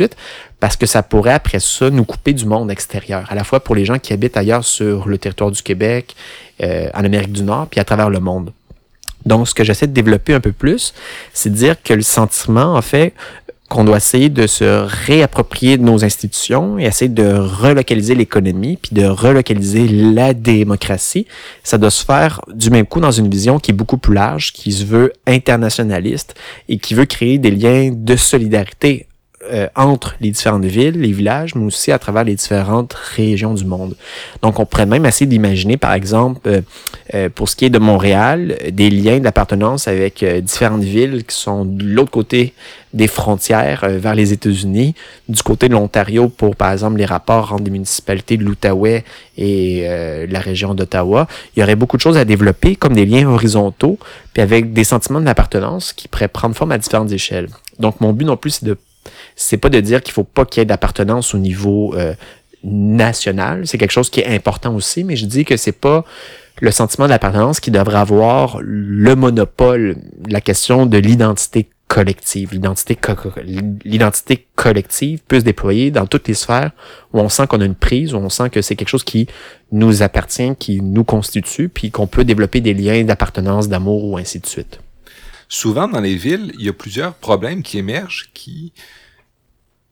parce 0.60 0.76
que 0.76 0.86
ça 0.86 1.04
pourrait 1.04 1.34
après 1.34 1.60
ça 1.60 1.90
nous 1.90 2.06
couper 2.06 2.34
du 2.34 2.46
monde 2.46 2.72
extérieur, 2.72 3.26
à 3.30 3.36
la 3.36 3.44
fois 3.44 3.60
pour 3.60 3.76
les 3.76 3.86
gens 3.86 4.00
qui 4.00 4.14
habitent 4.14 4.38
ailleurs 4.38 4.64
sur 4.64 5.08
le 5.08 5.18
territoire 5.18 5.52
du 5.52 5.62
Québec, 5.62 6.16
euh, 6.62 6.90
en 6.94 7.04
Amérique 7.04 7.32
du 7.32 7.44
Nord, 7.44 7.68
puis 7.70 7.80
à 7.80 7.84
travers 7.84 8.10
le 8.10 8.20
monde. 8.20 8.52
Donc, 9.26 9.48
ce 9.48 9.54
que 9.54 9.64
j'essaie 9.64 9.88
de 9.88 9.94
développer 9.94 10.34
un 10.34 10.40
peu 10.40 10.52
plus, 10.52 10.94
c'est 11.34 11.50
de 11.50 11.56
dire 11.56 11.76
que 11.84 11.94
le 11.94 12.02
sentiment, 12.02 12.76
en 12.76 12.82
fait, 12.82 13.14
qu'on 13.72 13.86
doit 13.86 13.98
essayer 13.98 14.28
de 14.28 14.48
se 14.48 14.86
réapproprier 15.06 15.78
de 15.78 15.84
nos 15.84 16.04
institutions 16.04 16.78
et 16.78 16.84
essayer 16.84 17.08
de 17.08 17.32
relocaliser 17.32 18.16
l'économie, 18.16 18.78
puis 18.78 18.94
de 18.94 19.06
relocaliser 19.06 19.88
la 19.88 20.34
démocratie, 20.34 21.26
ça 21.64 21.78
doit 21.78 21.90
se 21.90 22.04
faire 22.04 22.42
du 22.54 22.70
même 22.70 22.86
coup 22.86 23.00
dans 23.00 23.12
une 23.12 23.30
vision 23.30 23.60
qui 23.60 23.72
est 23.72 23.74
beaucoup 23.74 23.98
plus 23.98 24.14
large, 24.14 24.52
qui 24.52 24.74
se 24.74 24.84
veut 24.84 25.14
internationaliste 25.26 26.36
et 26.68 26.80
qui 26.80 26.96
veut 26.96 27.06
créer 27.06 27.38
des 27.38 27.52
liens 27.52 27.92
de 27.94 28.16
solidarité 28.18 29.08
euh, 29.50 29.68
entre 29.76 30.16
les 30.22 30.30
différentes 30.30 30.66
villes, 30.66 31.02
les 31.02 31.12
villages, 31.12 31.56
mais 31.56 31.66
aussi 31.66 31.92
à 31.92 31.98
travers 31.98 32.24
les 32.24 32.36
différentes 32.36 32.94
régions 32.94 33.56
du 33.56 33.66
monde. 33.66 33.96
Donc, 34.44 34.60
on 34.60 34.66
pourrait 34.66 34.86
même 34.86 35.06
essayer 35.06 35.26
d'imaginer, 35.26 35.78
par 35.78 35.94
exemple, 35.94 36.42
euh, 36.48 36.62
euh, 37.16 37.28
pour 37.28 37.50
ce 37.50 37.56
qui 37.56 37.66
est 37.66 37.72
de 37.72 37.80
Montréal, 37.80 38.56
des 38.72 38.92
liens 38.92 39.20
d'appartenance 39.20 39.88
avec 39.88 40.24
différentes 40.44 40.84
villes 40.84 41.24
qui 41.26 41.36
sont 41.36 41.66
de 41.66 41.84
l'autre 41.84 42.12
côté 42.12 42.54
des 42.94 43.08
frontières 43.08 43.88
vers 43.88 44.14
les 44.14 44.32
États-Unis, 44.32 44.94
du 45.28 45.42
côté 45.42 45.70
de 45.70 45.74
l'Ontario 45.74 46.30
pour, 46.30 46.56
par 46.56 46.72
exemple, 46.72 46.98
les 46.98 47.06
rapports 47.06 47.54
entre 47.54 47.64
les 47.64 47.72
municipalités 47.72 48.38
de 48.38 48.44
l'Outaouais 48.44 49.04
et 49.38 49.88
la 50.30 50.40
région 50.40 50.74
d'Ottawa. 50.74 51.28
Il 51.56 51.62
y 51.62 51.64
aurait 51.64 51.76
beaucoup 51.76 51.98
de 51.98 52.02
choses 52.02 52.18
à 52.18 52.26
développer, 52.26 52.76
comme 52.76 52.94
des 52.94 53.06
liens 53.06 53.28
horizontaux, 53.28 53.98
puis 54.34 54.42
avec 54.44 54.74
des 54.74 54.84
sentiments 54.84 55.22
d'appartenance 55.22 55.94
qui 55.94 56.08
pourraient 56.08 56.28
prendre 56.28 56.56
forme 56.56 56.74
à 56.74 56.78
différentes 56.78 57.12
échelles. 57.12 57.48
Donc, 57.80 58.02
mon 58.02 58.14
but 58.14 58.26
non 58.26 58.38
plus, 58.38 58.52
c'est 58.52 58.66
de 58.66 58.78
c'est 59.36 59.58
pas 59.58 59.70
de 59.70 59.80
dire 59.80 60.02
qu'il 60.02 60.14
faut 60.14 60.24
pas 60.24 60.46
qu'il 60.46 60.62
y 60.62 60.64
ait 60.64 60.66
d'appartenance 60.66 61.34
au 61.34 61.38
niveau 61.38 61.94
euh, 61.96 62.14
national. 62.64 63.68
C'est 63.68 63.78
quelque 63.78 63.92
chose 63.92 64.10
qui 64.10 64.20
est 64.20 64.28
important 64.28 64.76
aussi, 64.76 65.04
mais 65.04 65.16
je 65.16 65.26
dis 65.26 65.46
que 65.46 65.58
c'est 65.58 65.72
pas 65.72 66.06
le 66.60 66.72
sentiment 66.72 67.08
d'appartenance 67.08 67.60
qui 67.60 67.72
devrait 67.72 67.98
avoir 67.98 68.60
le 68.62 69.16
monopole, 69.16 69.98
la 70.30 70.42
question 70.42 70.86
de 70.86 70.98
l'identité 70.98 71.70
collective. 71.88 72.54
L'identité, 72.54 72.98
l'identité 73.84 74.48
collective 74.56 75.20
peut 75.28 75.40
se 75.40 75.46
déployer 75.46 75.92
dans 75.92 76.06
toutes 76.06 76.28
les 76.28 76.34
sphères 76.34 76.72
où 77.14 77.20
on 77.20 77.30
sent 77.30 77.48
qu'on 77.48 77.62
a 77.62 77.66
une 77.66 77.76
prise, 77.76 78.14
où 78.14 78.18
on 78.18 78.30
sent 78.30 78.50
que 78.50 78.62
c'est 78.62 78.76
quelque 78.76 78.90
chose 78.90 79.04
qui 79.04 79.28
nous 79.72 80.04
appartient, 80.04 80.56
qui 80.58 80.82
nous 80.82 81.04
constitue, 81.04 81.68
puis 81.68 81.92
qu'on 81.92 82.08
peut 82.08 82.24
développer 82.24 82.62
des 82.62 82.74
liens 82.74 83.04
d'appartenance, 83.04 83.68
d'amour 83.68 84.06
ou 84.06 84.18
ainsi 84.18 84.40
de 84.40 84.46
suite 84.46 84.80
souvent 85.52 85.90
dans 85.90 86.00
les 86.00 86.16
villes, 86.16 86.54
il 86.58 86.66
y 86.66 86.70
a 86.70 86.74
plusieurs 86.74 87.14
problèmes 87.14 87.62
qui 87.62 87.78
émergent 87.78 88.30
qui, 88.34 88.72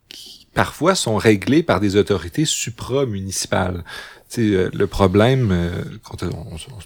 qui 0.08 0.48
parfois 0.54 0.96
sont 0.96 1.18
réglés 1.18 1.64
par 1.64 1.82
des 1.82 1.98
autorités 1.98 2.46
supramunicipales. 2.46 3.84
Sais, 4.30 4.70
le 4.72 4.88
problème, 4.88 5.50
euh, 5.52 5.84
on, 6.12 6.16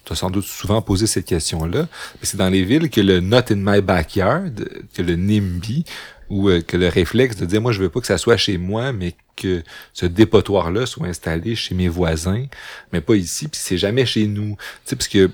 t'a 0.06 0.16
sans 0.16 0.32
doute 0.32 0.46
souvent 0.46 0.82
posé 0.82 1.06
cette 1.08 1.26
question-là, 1.26 1.88
c'est 2.24 2.38
dans 2.38 2.50
les 2.50 2.64
villes 2.64 2.90
que 2.90 3.02
le 3.02 3.20
not 3.20 3.52
in 3.52 3.58
my 3.58 3.82
backyard, 3.82 4.54
que 4.94 5.02
le 5.02 5.18
NIMBY, 5.18 5.86
ou 6.30 6.50
euh, 6.50 6.62
que 6.62 6.78
le 6.78 6.88
réflexe 6.88 7.36
de 7.36 7.46
dire 7.46 7.62
moi 7.62 7.74
je 7.74 7.80
veux 7.80 7.90
pas 7.90 8.00
que 8.00 8.08
ça 8.08 8.18
soit 8.18 8.38
chez 8.38 8.58
moi, 8.58 8.92
mais 8.92 9.14
que 9.36 9.62
ce 9.92 10.08
dépotoir-là 10.08 10.88
soit 10.88 11.08
installé 11.08 11.54
chez 11.56 11.76
mes 11.76 11.90
voisins, 11.90 12.46
mais 12.92 13.02
pas 13.02 13.16
ici, 13.16 13.50
puis 13.50 13.60
c'est 13.62 13.78
jamais 13.78 14.08
chez 14.08 14.26
nous. 14.26 14.58
Tu 14.88 14.96
parce 14.96 15.10
que 15.10 15.30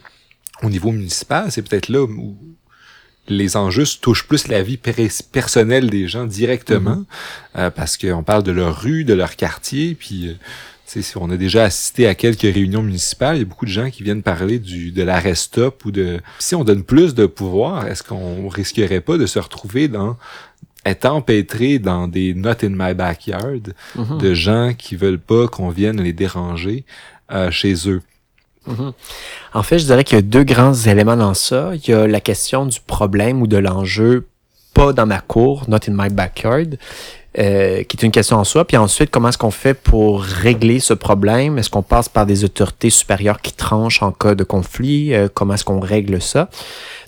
au 0.62 0.70
niveau 0.70 0.92
municipal, 0.92 1.52
c'est 1.52 1.62
peut-être 1.62 1.88
là 1.88 2.04
où 2.04 2.36
les 3.30 3.56
enjeux 3.56 3.86
touchent 4.02 4.28
plus 4.28 4.48
la 4.48 4.62
vie 4.64 4.80
personnelle 5.32 5.90
des 5.90 6.08
gens 6.08 6.26
directement, 6.26 6.96
mm-hmm. 6.96 7.60
euh, 7.60 7.70
parce 7.70 7.98
qu'on 7.98 8.24
parle 8.24 8.44
de 8.44 8.52
leur 8.52 8.82
rue, 8.82 9.04
de 9.04 9.14
leur 9.14 9.36
quartier, 9.36 9.96
puis 9.96 10.30
euh, 10.30 10.34
si 10.86 11.18
on 11.18 11.30
a 11.30 11.38
déjà 11.38 11.66
assisté 11.66 12.08
à 12.08 12.16
quelques 12.16 12.42
réunions 12.42 12.82
municipales, 12.82 13.38
il 13.38 13.40
y 13.40 13.44
a 13.44 13.46
beaucoup 13.46 13.66
de 13.66 13.72
gens 13.72 13.90
qui 13.92 14.04
viennent 14.04 14.24
parler 14.24 14.58
du 14.58 14.92
de 14.92 15.04
l'arrêt 15.04 15.36
stop 15.36 15.86
ou 15.86 15.92
de 15.92 16.20
si 16.40 16.56
on 16.56 16.64
donne 16.64 16.84
plus 16.84 17.14
de 17.14 17.28
pouvoir, 17.28 17.86
est-ce 17.88 18.04
qu'on 18.04 18.48
risquerait 18.50 19.02
pas 19.02 19.18
de 19.18 19.26
se 19.26 19.40
retrouver 19.40 19.88
dans 19.88 20.18
être 20.86 21.06
empêtré 21.06 21.78
dans 21.78 22.08
des 22.08 22.34
not 22.34 22.64
in 22.64 22.70
my 22.70 22.94
backyard 22.94 23.74
mm-hmm. 23.96 24.18
de 24.18 24.34
gens 24.34 24.74
qui 24.74 24.96
veulent 24.96 25.20
pas 25.20 25.48
qu'on 25.48 25.70
vienne 25.70 26.02
les 26.02 26.14
déranger 26.14 26.86
euh, 27.32 27.52
chez 27.52 27.76
eux? 27.88 28.02
Mhm. 28.68 28.94
En 29.54 29.64
fait, 29.64 29.80
je 29.80 29.86
dirais 29.86 30.04
qu'il 30.04 30.18
y 30.18 30.20
a 30.20 30.22
deux 30.22 30.44
grands 30.44 30.74
éléments 30.74 31.18
dans 31.18 31.34
ça. 31.34 31.72
Il 31.74 31.90
y 31.90 31.94
a 31.94 32.08
la 32.08 32.20
question 32.20 32.66
du 32.66 32.80
problème 32.80 33.42
ou 33.42 33.48
de 33.48 33.58
l'enjeu, 33.58 34.28
pas 34.74 34.94
dans 34.94 35.06
ma 35.06 35.20
cour, 35.20 35.66
not 35.68 35.80
in 35.88 35.94
my 35.94 36.10
backyard, 36.10 36.78
euh, 37.38 37.84
qui 37.84 37.98
est 37.98 38.04
une 38.04 38.12
question 38.12 38.38
en 38.38 38.44
soi. 38.44 38.66
Puis 38.66 38.78
ensuite, 38.78 39.10
comment 39.10 39.30
est-ce 39.30 39.38
qu'on 39.38 39.52
fait 39.52 39.74
pour 39.74 40.24
régler 40.24 40.80
ce 40.80 40.94
problème? 40.94 41.58
Est-ce 41.58 41.70
qu'on 41.70 41.84
passe 41.84 42.10
par 42.10 42.26
des 42.26 42.44
autorités 42.44 42.90
supérieures 42.90 43.42
qui 43.42 43.54
tranchent 43.54 44.04
en 44.04 44.12
cas 44.12 44.36
de 44.36 44.44
conflit? 44.44 45.14
Euh, 45.14 45.28
comment 45.34 45.54
est-ce 45.56 45.66
qu'on 45.66 45.80
règle 45.80 46.22
ça? 46.22 46.50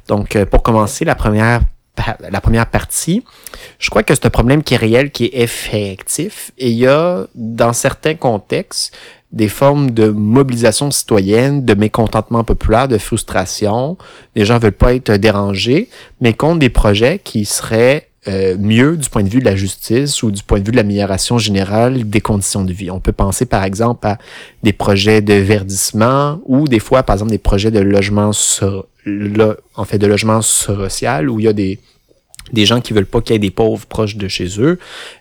Donc, 0.07 0.35
euh, 0.35 0.45
pour 0.45 0.63
commencer, 0.63 1.05
la 1.05 1.15
première 1.15 1.61
la 2.29 2.41
première 2.41 2.67
partie, 2.67 3.23
je 3.77 3.89
crois 3.89 4.01
que 4.01 4.15
c'est 4.15 4.25
un 4.25 4.31
problème 4.31 4.63
qui 4.63 4.73
est 4.73 4.77
réel, 4.77 5.11
qui 5.11 5.25
est 5.25 5.41
effectif. 5.41 6.51
Et 6.57 6.71
il 6.71 6.77
y 6.77 6.87
a, 6.87 7.27
dans 7.35 7.73
certains 7.73 8.15
contextes, 8.15 8.95
des 9.31 9.47
formes 9.47 9.91
de 9.91 10.09
mobilisation 10.09 10.91
citoyenne, 10.91 11.63
de 11.63 11.73
mécontentement 11.73 12.43
populaire, 12.43 12.87
de 12.87 12.97
frustration. 12.97 13.97
Les 14.35 14.45
gens 14.45 14.59
veulent 14.59 14.71
pas 14.71 14.93
être 14.93 15.13
dérangés, 15.13 15.89
mais 16.19 16.33
contre 16.33 16.59
des 16.59 16.69
projets 16.69 17.19
qui 17.23 17.45
seraient 17.45 18.09
euh, 18.27 18.55
mieux 18.59 18.97
du 18.97 19.09
point 19.09 19.23
de 19.23 19.29
vue 19.29 19.39
de 19.39 19.45
la 19.45 19.55
justice 19.55 20.21
ou 20.21 20.29
du 20.29 20.43
point 20.43 20.59
de 20.59 20.65
vue 20.65 20.71
de 20.71 20.77
l'amélioration 20.77 21.39
générale 21.39 22.07
des 22.07 22.21
conditions 22.21 22.63
de 22.63 22.71
vie. 22.71 22.91
On 22.91 22.99
peut 22.99 23.13
penser 23.13 23.47
par 23.47 23.63
exemple 23.63 24.05
à 24.05 24.19
des 24.61 24.73
projets 24.73 25.21
de 25.21 25.33
verdissement 25.33 26.39
ou 26.45 26.67
des 26.67 26.77
fois 26.77 27.01
par 27.01 27.15
exemple 27.15 27.31
des 27.31 27.39
projets 27.39 27.71
de 27.71 27.79
logement 27.79 28.29
en 28.29 29.85
fait 29.85 29.97
de 29.97 30.05
logement 30.05 30.43
social 30.43 31.31
où 31.31 31.39
il 31.39 31.45
y 31.45 31.47
a 31.47 31.53
des 31.53 31.79
des 32.53 32.65
gens 32.65 32.81
qui 32.81 32.93
veulent 32.93 33.05
pas 33.05 33.21
qu'il 33.21 33.33
y 33.33 33.35
ait 33.35 33.39
des 33.39 33.51
pauvres 33.51 33.85
proches 33.85 34.15
de 34.15 34.27
chez 34.27 34.59
eux. 34.59 34.79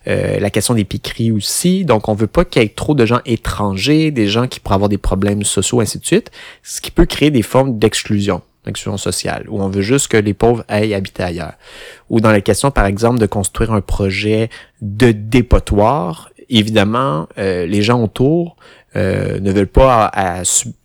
Euh, 0.08 0.38
la 0.40 0.50
question 0.50 0.74
des 0.74 0.84
piqueries 0.84 1.32
aussi. 1.32 1.84
Donc, 1.84 2.08
on 2.08 2.14
veut 2.14 2.26
pas 2.26 2.44
qu'il 2.44 2.62
y 2.62 2.64
ait 2.64 2.68
trop 2.68 2.94
de 2.94 3.06
gens 3.06 3.20
étrangers, 3.24 4.10
des 4.10 4.28
gens 4.28 4.46
qui 4.46 4.60
pourraient 4.60 4.76
avoir 4.76 4.88
des 4.88 4.98
problèmes 4.98 5.42
sociaux, 5.44 5.80
ainsi 5.80 5.98
de 5.98 6.06
suite, 6.06 6.30
ce 6.62 6.80
qui 6.80 6.90
peut 6.90 7.06
créer 7.06 7.30
des 7.30 7.42
formes 7.42 7.78
d'exclusion. 7.78 8.42
inclusion 8.66 8.98
sociale, 8.98 9.46
où 9.48 9.62
on 9.62 9.68
veut 9.68 9.82
juste 9.82 10.08
que 10.08 10.16
les 10.16 10.34
pauvres 10.34 10.64
aillent 10.68 10.94
habiter 10.94 11.22
ailleurs. 11.22 11.54
Ou 12.10 12.20
dans 12.20 12.30
la 12.30 12.40
question, 12.40 12.70
par 12.70 12.86
exemple, 12.86 13.18
de 13.18 13.26
construire 13.26 13.72
un 13.72 13.80
projet 13.80 14.50
de 14.82 15.12
dépotoir, 15.12 16.30
évidemment, 16.50 17.28
euh, 17.38 17.64
les 17.66 17.82
gens 17.82 18.02
autour 18.02 18.56
euh, 18.96 19.38
ne 19.38 19.52
veulent 19.52 19.68
pas 19.68 20.10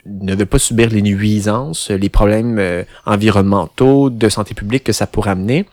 ne 0.06 0.36
veulent 0.36 0.46
pas 0.46 0.60
subir 0.60 0.90
les 0.90 1.02
nuisances, 1.02 1.90
les 1.90 2.10
problèmes 2.10 2.60
euh, 2.60 2.84
environnementaux, 3.06 4.12
de 4.12 4.30
santé 4.30 4.54
publique 4.54 4.84
que 4.84 4.94
ça 4.94 5.08
pourrait 5.08 5.32
amener. 5.32 5.66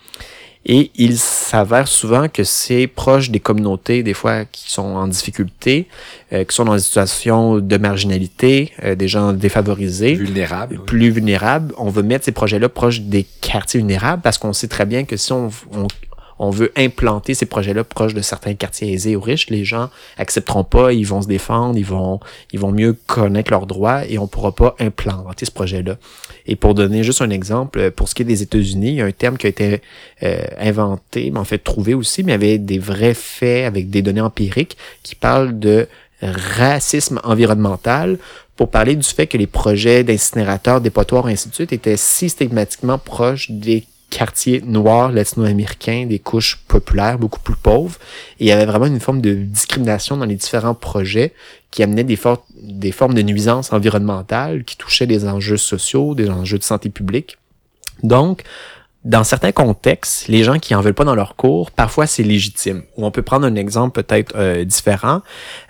Et 0.65 0.93
il 0.95 1.19
s'avère 1.19 1.89
souvent 1.89 2.29
que 2.29 2.45
c'est 2.45 2.87
proche 2.87 3.31
des 3.31 3.41
communautés, 3.41 4.03
des 4.03 4.15
fois, 4.15 4.45
qui 4.45 4.71
sont 4.71 4.83
en 4.83 5.09
difficulté, 5.09 5.89
euh, 6.33 6.45
qui 6.45 6.55
sont 6.55 6.65
dans 6.65 6.75
des 6.75 6.81
situations 6.81 7.59
de 7.59 7.77
marginalité, 7.79 8.73
euh, 8.85 8.95
des 8.95 9.09
gens 9.09 9.33
défavorisés. 9.33 10.15
Vulnérables. 10.15 10.79
Plus 10.85 11.11
vulnérables. 11.11 11.75
On 11.79 11.91
veut 11.91 12.05
mettre 12.05 12.25
ces 12.25 12.33
projets-là 12.33 12.69
proches 12.69 13.01
des 13.01 13.27
quartiers 13.41 13.81
vulnérables 13.81 14.23
parce 14.23 14.39
qu'on 14.39 14.53
sait 14.53 14.69
très 14.69 14.87
bien 14.87 15.05
que 15.05 15.17
si 15.17 15.33
on, 15.33 15.51
on, 15.73 15.89
on 16.43 16.51
veut 16.51 16.73
implanter 16.77 17.35
ces 17.35 17.47
projets-là 17.47 17.85
proches 17.85 18.15
de 18.15 18.21
certains 18.21 18.55
quartiers 18.55 18.93
aisés 18.93 19.15
ou 19.15 19.21
riches, 19.21 19.49
les 19.49 19.65
gens 19.65 19.91
accepteront 20.19 20.65
pas, 20.65 20.93
ils 20.93 21.07
vont 21.07 21.23
se 21.23 21.29
défendre, 21.29 21.79
ils 21.79 21.85
vont, 21.85 22.19
ils 22.53 22.59
vont 22.59 22.73
mieux 22.73 22.99
connaître 23.07 23.53
leurs 23.53 23.67
droits 23.67 24.05
et 24.09 24.19
on 24.19 24.27
pourra 24.27 24.53
pas 24.53 24.75
implanter 24.81 25.47
ce 25.47 25.53
projet-là. 25.53 25.99
Et 26.47 26.57
pour 26.57 26.75
donner 26.75 27.05
juste 27.05 27.23
un 27.23 27.31
exemple, 27.31 27.93
pour 27.93 28.09
ce 28.09 28.17
qui 28.17 28.23
est 28.23 28.25
des 28.25 28.43
États-Unis, 28.43 28.89
il 28.89 28.95
y 28.97 29.03
a 29.03 29.05
un 29.05 29.13
terme 29.13 29.37
qui 29.37 29.47
a 29.47 29.51
été 29.51 29.83
euh, 30.25 30.43
inventé, 30.59 31.31
mais 31.31 31.39
en 31.39 31.45
fait 31.45 31.59
trouvé 31.59 31.95
aussi, 31.95 32.25
mais 32.25 32.33
avait 32.33 32.59
des 32.59 32.81
vrais 32.81 33.15
faits 33.15 33.65
avec 33.65 33.89
des 33.89 34.03
données 34.03 34.21
empiriques 34.21 34.77
qui 35.05 35.15
parlent 35.15 35.61
de 35.61 35.87
racisme 36.23 37.21
environnemental 37.23 38.19
pour 38.57 38.69
parler 38.69 38.97
du 38.97 39.07
fait 39.07 39.29
que 39.29 39.39
les 39.39 39.47
projets 39.47 40.03
d'incinérateurs, 40.03 40.81
dépotoirs, 40.81 41.27
ainsi 41.27 41.49
de 41.49 41.55
suite, 41.55 41.73
étaient 41.73 41.97
systématiquement 41.97 42.99
proches 42.99 43.51
des 43.51 43.85
quartiers 44.13 44.61
noirs 44.61 45.11
latino-américains, 45.11 46.05
des 46.07 46.19
couches 46.19 46.59
populaires 46.69 47.19
beaucoup 47.19 47.41
plus 47.41 47.57
pauvres. 47.57 47.97
Et 48.39 48.45
il 48.45 48.47
y 48.47 48.53
avait 48.53 48.67
vraiment 48.67 48.85
une 48.87 49.01
forme 49.01 49.23
de 49.23 49.33
discrimination 49.33 50.19
dans 50.19 50.27
les 50.27 50.35
différents 50.35 50.75
projets 50.75 51.33
qui 51.71 51.83
amenaient 51.83 52.05
des, 52.05 52.19
des 52.61 52.93
formes 52.93 53.15
de 53.15 53.23
nuisances 53.23 53.73
environnementales 53.73 54.65
qui 54.65 54.77
touchaient 54.77 55.07
des 55.07 55.27
enjeux 55.27 55.57
sociaux, 55.57 56.15
des 56.15 56.29
enjeux 56.29 56.59
de 56.59 56.63
santé 56.63 56.91
publique. 56.91 57.39
Donc, 58.03 58.43
dans 59.05 59.25
certains 59.25 59.51
contextes, 59.51 60.29
les 60.29 60.45
gens 60.45 60.61
qui 60.61 60.77
en 60.77 60.81
veulent 60.81 60.95
pas 60.95 61.05
dans 61.05 61.17
leur 61.17 61.35
cours, 61.35 61.73
parfois 61.73 62.07
c'est 62.07 62.23
légitime. 62.23 62.85
Ou 62.97 63.05
on 63.05 63.11
peut 63.11 63.23
prendre 63.23 63.45
un 63.45 63.57
exemple 63.57 64.01
peut-être 64.01 64.33
euh, 64.37 64.65
différent 64.65 65.23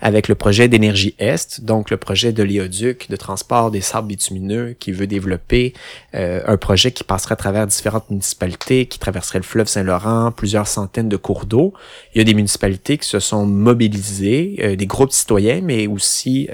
avec 0.03 0.29
le 0.29 0.35
projet 0.35 0.69
d'énergie 0.69 1.15
Est, 1.19 1.65
donc 1.65 1.89
le 1.89 1.97
projet 1.97 2.33
de 2.33 2.43
l'éoduc 2.43 3.09
de 3.09 3.17
transport 3.17 3.71
des 3.71 3.81
sables 3.81 4.09
bitumineux 4.09 4.77
qui 4.79 4.93
veut 4.93 5.07
développer 5.07 5.73
euh, 6.15 6.43
un 6.47 6.59
projet 6.59 6.93
qui 6.93 7.05
passerait 7.05 7.33
à 7.33 7.37
travers 7.37 7.67
différentes 7.67 8.11
municipalités, 8.11 8.85
qui 8.85 8.99
traverserait 8.99 9.39
le 9.39 9.45
fleuve 9.45 9.67
Saint-Laurent, 9.67 10.31
plusieurs 10.33 10.69
centaines 10.69 11.09
de 11.09 11.17
cours 11.17 11.47
d'eau. 11.47 11.73
Il 12.15 12.19
y 12.19 12.21
a 12.21 12.25
des 12.25 12.35
municipalités 12.35 12.99
qui 12.99 13.09
se 13.09 13.19
sont 13.19 13.47
mobilisées, 13.47 14.57
euh, 14.63 14.77
des 14.77 14.87
groupes 14.87 15.13
citoyens, 15.13 15.61
mais 15.63 15.87
aussi 15.87 16.49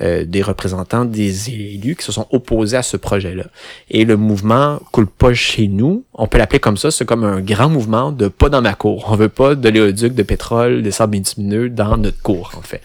des 0.00 0.42
représentants 0.42 1.04
des 1.04 1.50
élus 1.50 1.96
qui 1.96 2.04
se 2.04 2.12
sont 2.12 2.26
opposés 2.30 2.76
à 2.76 2.82
ce 2.82 2.96
projet-là. 2.96 3.44
Et 3.90 4.04
le 4.04 4.16
mouvement 4.16 4.80
coule 4.90 5.06
pas 5.06 5.34
chez 5.34 5.68
nous 5.68 6.04
on 6.18 6.26
peut 6.26 6.36
l'appeler 6.36 6.58
comme 6.58 6.76
ça, 6.76 6.90
c'est 6.90 7.04
comme 7.04 7.24
un 7.24 7.40
grand 7.40 7.68
mouvement 7.68 8.10
de 8.10 8.26
pas 8.26 8.48
dans 8.48 8.60
ma 8.60 8.74
cour. 8.74 9.06
On 9.08 9.14
veut 9.14 9.28
pas 9.28 9.54
de 9.54 9.68
l'éoduc, 9.68 10.14
de 10.14 10.22
pétrole, 10.24 10.82
des 10.82 10.90
sables 10.90 11.12
bitumineux 11.12 11.70
dans 11.70 11.96
notre 11.96 12.20
cour, 12.20 12.52
en 12.58 12.62
fait. 12.62 12.82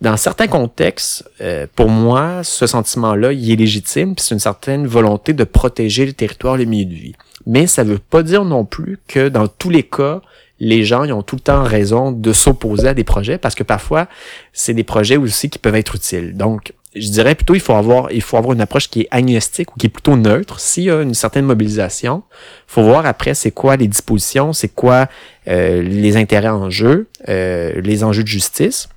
Dans 0.00 0.16
certains 0.16 0.48
contextes, 0.48 1.30
euh, 1.42 1.66
pour 1.76 1.88
moi, 1.88 2.42
ce 2.42 2.66
sentiment-là, 2.66 3.32
il 3.32 3.52
est 3.52 3.56
légitime, 3.56 4.14
puis 4.16 4.24
c'est 4.24 4.34
une 4.34 4.40
certaine 4.40 4.86
volonté 4.86 5.34
de 5.34 5.44
protéger 5.44 6.06
le 6.06 6.14
territoire, 6.14 6.56
les 6.56 6.66
milieux 6.66 6.86
de 6.86 6.94
vie. 6.94 7.14
Mais 7.46 7.66
ça 7.66 7.84
veut 7.84 7.98
pas 7.98 8.22
dire 8.22 8.44
non 8.44 8.64
plus 8.64 8.98
que 9.06 9.28
dans 9.28 9.46
tous 9.46 9.70
les 9.70 9.82
cas, 9.82 10.22
les 10.58 10.84
gens 10.84 11.04
ils 11.04 11.12
ont 11.12 11.22
tout 11.22 11.36
le 11.36 11.40
temps 11.40 11.64
raison 11.64 12.10
de 12.10 12.32
s'opposer 12.32 12.88
à 12.88 12.94
des 12.94 13.04
projets 13.04 13.36
parce 13.36 13.54
que 13.54 13.64
parfois, 13.64 14.08
c'est 14.52 14.74
des 14.74 14.84
projets 14.84 15.16
aussi 15.16 15.50
qui 15.50 15.58
peuvent 15.58 15.74
être 15.74 15.94
utiles. 15.94 16.36
Donc, 16.36 16.72
je 16.94 17.10
dirais 17.10 17.34
plutôt 17.34 17.54
il 17.54 17.60
faut 17.60 17.74
avoir 17.74 18.12
il 18.12 18.22
faut 18.22 18.36
avoir 18.36 18.52
une 18.52 18.60
approche 18.60 18.88
qui 18.88 19.02
est 19.02 19.08
agnostique 19.10 19.74
ou 19.74 19.78
qui 19.78 19.86
est 19.86 19.90
plutôt 19.90 20.16
neutre. 20.16 20.60
S'il 20.60 20.84
y 20.84 20.90
a 20.90 21.00
une 21.00 21.14
certaine 21.14 21.44
mobilisation, 21.44 22.22
faut 22.66 22.82
voir 22.82 23.06
après 23.06 23.34
c'est 23.34 23.50
quoi 23.50 23.76
les 23.76 23.88
dispositions, 23.88 24.52
c'est 24.52 24.68
quoi 24.68 25.08
euh, 25.48 25.82
les 25.82 26.16
intérêts 26.16 26.48
en 26.48 26.70
jeu, 26.70 27.08
euh, 27.28 27.80
les 27.80 28.04
enjeux 28.04 28.22
de 28.22 28.28
justice. 28.28 28.88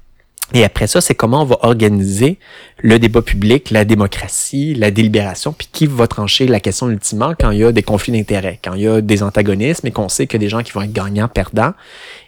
Et 0.54 0.64
après 0.64 0.86
ça, 0.86 1.02
c'est 1.02 1.16
comment 1.16 1.42
on 1.42 1.46
va 1.46 1.58
organiser 1.62 2.38
le 2.78 3.00
débat 3.00 3.24
public, 3.24 3.72
la 3.72 3.84
démocratie, 3.84 4.76
la 4.76 4.92
délibération, 4.92 5.54
puis 5.54 5.68
qui 5.72 5.88
va 5.88 6.08
trancher 6.08 6.46
la 6.46 6.60
question 6.60 6.88
ultimement 6.88 7.34
quand 7.40 7.50
il 7.50 7.60
y 7.60 7.64
a 7.64 7.72
des 7.72 7.82
conflits 7.82 8.12
d'intérêts, 8.12 8.60
quand 8.64 8.76
il 8.76 8.82
y 8.82 8.88
a 8.88 9.02
des 9.02 9.24
antagonismes 9.24 9.88
et 9.88 9.92
qu'on 9.92 10.08
sait 10.08 10.28
que 10.28 10.38
des 10.38 10.48
gens 10.48 10.62
qui 10.62 10.72
vont 10.72 10.84
être 10.84 10.94
gagnants, 10.94 11.28
perdants. 11.28 11.74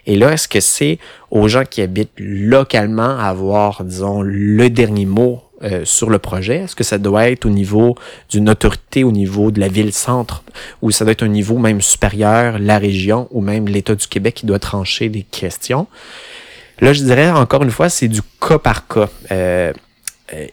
Et 0.06 0.16
là, 0.16 0.32
est-ce 0.32 0.48
que 0.48 0.58
c'est 0.58 0.98
aux 1.30 1.46
gens 1.46 1.62
qui 1.64 1.80
habitent 1.80 2.10
localement 2.18 3.16
à 3.18 3.26
avoir, 3.26 3.84
disons, 3.84 4.20
le 4.22 4.68
dernier 4.68 5.06
mot 5.06 5.42
euh, 5.64 5.84
sur 5.84 6.08
le 6.08 6.20
projet? 6.20 6.58
Est-ce 6.58 6.76
que 6.76 6.84
ça 6.84 6.98
doit 6.98 7.28
être 7.30 7.44
au 7.44 7.50
niveau 7.50 7.96
d'une 8.30 8.48
autorité, 8.48 9.02
au 9.02 9.10
niveau 9.10 9.50
de 9.50 9.58
la 9.58 9.66
ville-centre, 9.66 10.44
ou 10.82 10.92
ça 10.92 11.04
doit 11.04 11.10
être 11.10 11.24
un 11.24 11.28
niveau 11.28 11.58
même 11.58 11.80
supérieur, 11.80 12.60
la 12.60 12.78
région, 12.78 13.26
ou 13.32 13.40
même 13.40 13.66
l'État 13.66 13.96
du 13.96 14.06
Québec 14.06 14.34
qui 14.34 14.46
doit 14.46 14.60
trancher 14.60 15.08
des 15.08 15.22
questions? 15.22 15.88
Là, 16.80 16.92
je 16.92 17.02
dirais 17.02 17.28
encore 17.30 17.64
une 17.64 17.72
fois, 17.72 17.88
c'est 17.88 18.06
du 18.06 18.20
cas 18.40 18.58
par 18.58 18.86
cas. 18.86 19.08
Euh, 19.32 19.72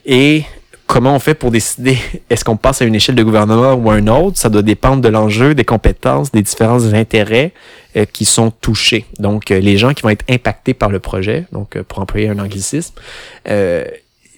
et 0.08 0.44
comment 0.88 1.16
on 1.16 1.20
fait 1.20 1.36
pour 1.36 1.52
décider 1.52 2.00
est-ce 2.32 2.44
qu'on 2.44 2.58
passe 2.58 2.82
à 2.82 2.86
une 2.86 2.96
échelle 2.96 3.14
de 3.14 3.22
gouvernement 3.22 3.74
ou 3.74 3.92
à 3.92 4.00
une 4.00 4.10
autre? 4.10 4.40
Ça 4.40 4.50
doit 4.50 4.64
dépendre 4.64 5.04
de 5.04 5.10
l'enjeu, 5.10 5.54
des 5.54 5.66
compétences, 5.66 6.32
des 6.32 6.42
différents 6.42 6.94
intérêts 6.96 7.52
euh, 7.96 8.06
qui 8.12 8.26
sont 8.26 8.50
touchés. 8.50 9.06
Donc, 9.20 9.50
les 9.50 9.78
gens 9.78 9.94
qui 9.94 10.02
vont 10.02 10.10
être 10.10 10.26
impactés 10.32 10.74
par 10.74 10.90
le 10.90 11.00
projet, 11.00 11.46
donc 11.52 11.80
pour 11.84 12.00
employer 12.00 12.30
un 12.30 12.40
anglicisme, 12.40 12.96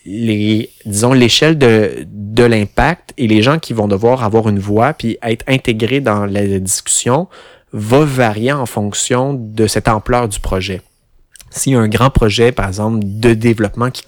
les, 0.10 0.70
disons, 0.86 1.12
l'échelle 1.12 1.58
de, 1.58 2.08
de 2.08 2.44
l'impact 2.44 3.14
et 3.18 3.28
les 3.28 3.42
gens 3.42 3.60
qui 3.60 3.74
vont 3.74 3.90
devoir 3.90 4.24
avoir 4.24 4.48
une 4.48 4.58
voix 4.58 4.94
puis 4.94 5.18
être 5.22 5.44
intégrés 5.48 6.00
dans 6.00 6.26
la 6.26 6.60
discussion 6.60 7.28
va 7.74 8.06
varier 8.06 8.54
en 8.54 8.66
fonction 8.66 9.34
de 9.34 9.68
cette 9.68 9.90
ampleur 9.90 10.30
du 10.30 10.40
projet. 10.40 10.82
S'il 11.50 11.74
y 11.74 11.76
a 11.76 11.80
un 11.80 11.90
grand 11.90 12.10
projet, 12.10 12.54
par 12.54 12.68
exemple, 12.68 13.00
de 13.02 13.34
développement 13.34 13.92
qui, 13.92 14.04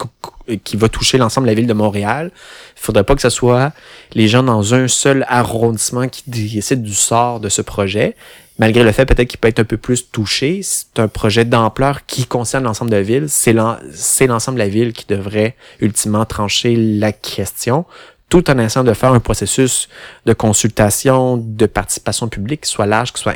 qui 0.64 0.78
va 0.78 0.88
toucher 0.88 1.18
l'ensemble 1.18 1.48
de 1.48 1.52
la 1.52 1.56
ville 1.56 1.68
de 1.68 1.74
Montréal, 1.74 2.32
il 2.78 2.82
faudrait 2.82 3.04
pas 3.04 3.16
que 3.16 3.22
ce 3.22 3.30
soit 3.30 3.74
les 4.14 4.30
gens 4.30 4.44
dans 4.44 4.74
un 4.74 4.88
seul 4.88 5.26
arrondissement 5.28 6.08
qui 6.08 6.24
décident 6.28 6.82
du 6.82 6.94
sort 6.94 7.42
de 7.42 7.50
ce 7.50 7.62
projet, 7.62 8.16
malgré 8.60 8.84
le 8.84 8.92
fait 8.92 9.06
peut-être 9.06 9.28
qu'il 9.28 9.40
peut 9.40 9.48
être 9.48 9.60
un 9.60 9.66
peu 9.66 9.78
plus 9.78 10.12
touché, 10.12 10.60
c'est 10.62 11.00
un 11.00 11.08
projet 11.08 11.46
d'ampleur 11.46 12.06
qui 12.06 12.26
concerne 12.26 12.66
l'ensemble 12.66 12.92
de 12.92 12.98
la 12.98 13.02
ville. 13.02 13.26
C'est 13.30 13.54
l'ensemble 13.54 14.58
de 14.58 14.64
la 14.64 14.70
ville 14.70 14.94
qui 14.94 15.06
devrait 15.08 15.56
ultimement 15.80 16.26
trancher 16.26 16.76
la 16.76 17.12
question, 17.14 17.86
tout 18.28 18.52
en 18.52 18.60
essayant 18.60 18.84
de 18.84 18.94
faire 18.94 19.14
un 19.14 19.20
processus 19.22 19.90
de 20.26 20.34
consultation, 20.34 21.38
de 21.38 21.66
participation 21.66 22.28
publique 22.28 22.62
qui 22.62 22.70
soit 22.70 22.86
large, 22.86 23.14
qui 23.14 23.22
soit 23.22 23.36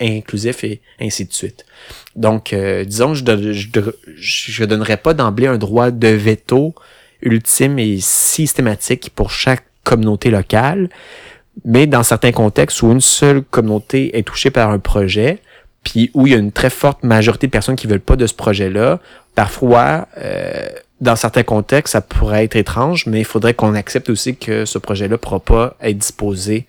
inclusif 0.00 0.64
et 0.64 0.80
ainsi 1.00 1.26
de 1.26 1.32
suite. 1.32 1.66
Donc, 2.14 2.52
euh, 2.52 2.84
disons, 2.84 3.14
je 3.14 3.24
ne 3.24 3.52
je, 4.16 4.64
donnerais 4.64 4.96
pas 4.96 5.12
d'emblée 5.12 5.48
un 5.48 5.58
droit 5.58 5.90
de 5.90 6.08
veto 6.08 6.74
ultime 7.20 7.78
et 7.78 7.98
systématique 8.00 9.10
pour 9.14 9.30
chaque 9.30 9.64
communauté 9.84 10.30
locale, 10.30 10.88
mais 11.64 11.86
dans 11.86 12.02
certains 12.02 12.32
contextes 12.32 12.82
où 12.82 12.92
une 12.92 13.00
seule 13.00 13.42
communauté 13.42 14.16
est 14.18 14.22
touchée 14.22 14.50
par 14.50 14.70
un 14.70 14.78
projet, 14.78 15.40
puis 15.82 16.10
où 16.14 16.26
il 16.26 16.32
y 16.32 16.36
a 16.36 16.38
une 16.38 16.52
très 16.52 16.70
forte 16.70 17.04
majorité 17.04 17.46
de 17.46 17.52
personnes 17.52 17.76
qui 17.76 17.86
veulent 17.86 18.00
pas 18.00 18.16
de 18.16 18.26
ce 18.26 18.34
projet-là, 18.34 18.98
parfois, 19.34 20.08
euh, 20.18 20.68
dans 21.00 21.16
certains 21.16 21.44
contextes, 21.44 21.92
ça 21.92 22.00
pourrait 22.00 22.44
être 22.44 22.56
étrange, 22.56 23.06
mais 23.06 23.20
il 23.20 23.24
faudrait 23.24 23.54
qu'on 23.54 23.74
accepte 23.74 24.10
aussi 24.10 24.36
que 24.36 24.64
ce 24.64 24.78
projet-là 24.78 25.12
ne 25.12 25.16
pourra 25.16 25.40
pas 25.40 25.76
être 25.80 25.98
disposé 25.98 26.66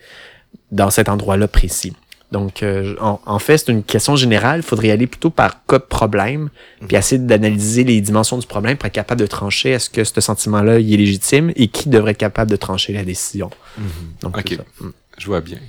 dans 0.72 0.90
cet 0.90 1.10
endroit-là 1.10 1.48
précis. 1.48 1.94
Donc, 2.32 2.62
euh, 2.62 2.96
en, 3.00 3.40
fait, 3.40 3.58
c'est 3.58 3.72
une 3.72 3.84
question 3.84 4.18
générale. 4.18 4.60
Il 4.60 4.64
faudrait 4.64 4.90
y 4.90 4.92
aller 4.92 5.08
plutôt 5.08 5.30
par 5.30 5.66
cas 5.66 5.80
de 5.80 5.84
problème, 5.84 6.50
puis 6.80 6.96
mhm. 6.96 7.00
essayer 7.00 7.22
d'analyser 7.22 7.86
les 7.86 8.02
dimensions 8.02 8.38
du 8.38 8.46
problème 8.46 8.76
pour 8.78 8.88
être 8.88 8.94
capable 8.94 9.22
de 9.22 9.28
trancher 9.28 9.70
est-ce 9.70 9.90
que 9.90 10.04
ce 10.04 10.20
sentiment-là 10.20 10.80
il 10.80 10.94
est 10.94 10.98
légitime 10.98 11.54
et 11.56 11.70
qui 11.70 11.88
devrait 11.88 12.12
être 12.12 12.18
capable 12.18 12.52
de 12.52 12.58
trancher 12.58 12.92
la 12.92 13.06
décision. 13.06 13.50
Mhm. 13.78 13.86
Donc, 14.22 14.38
ok, 14.38 14.58
mm. 14.82 14.90
je 15.18 15.26
vois 15.26 15.42
bien. 15.42 15.60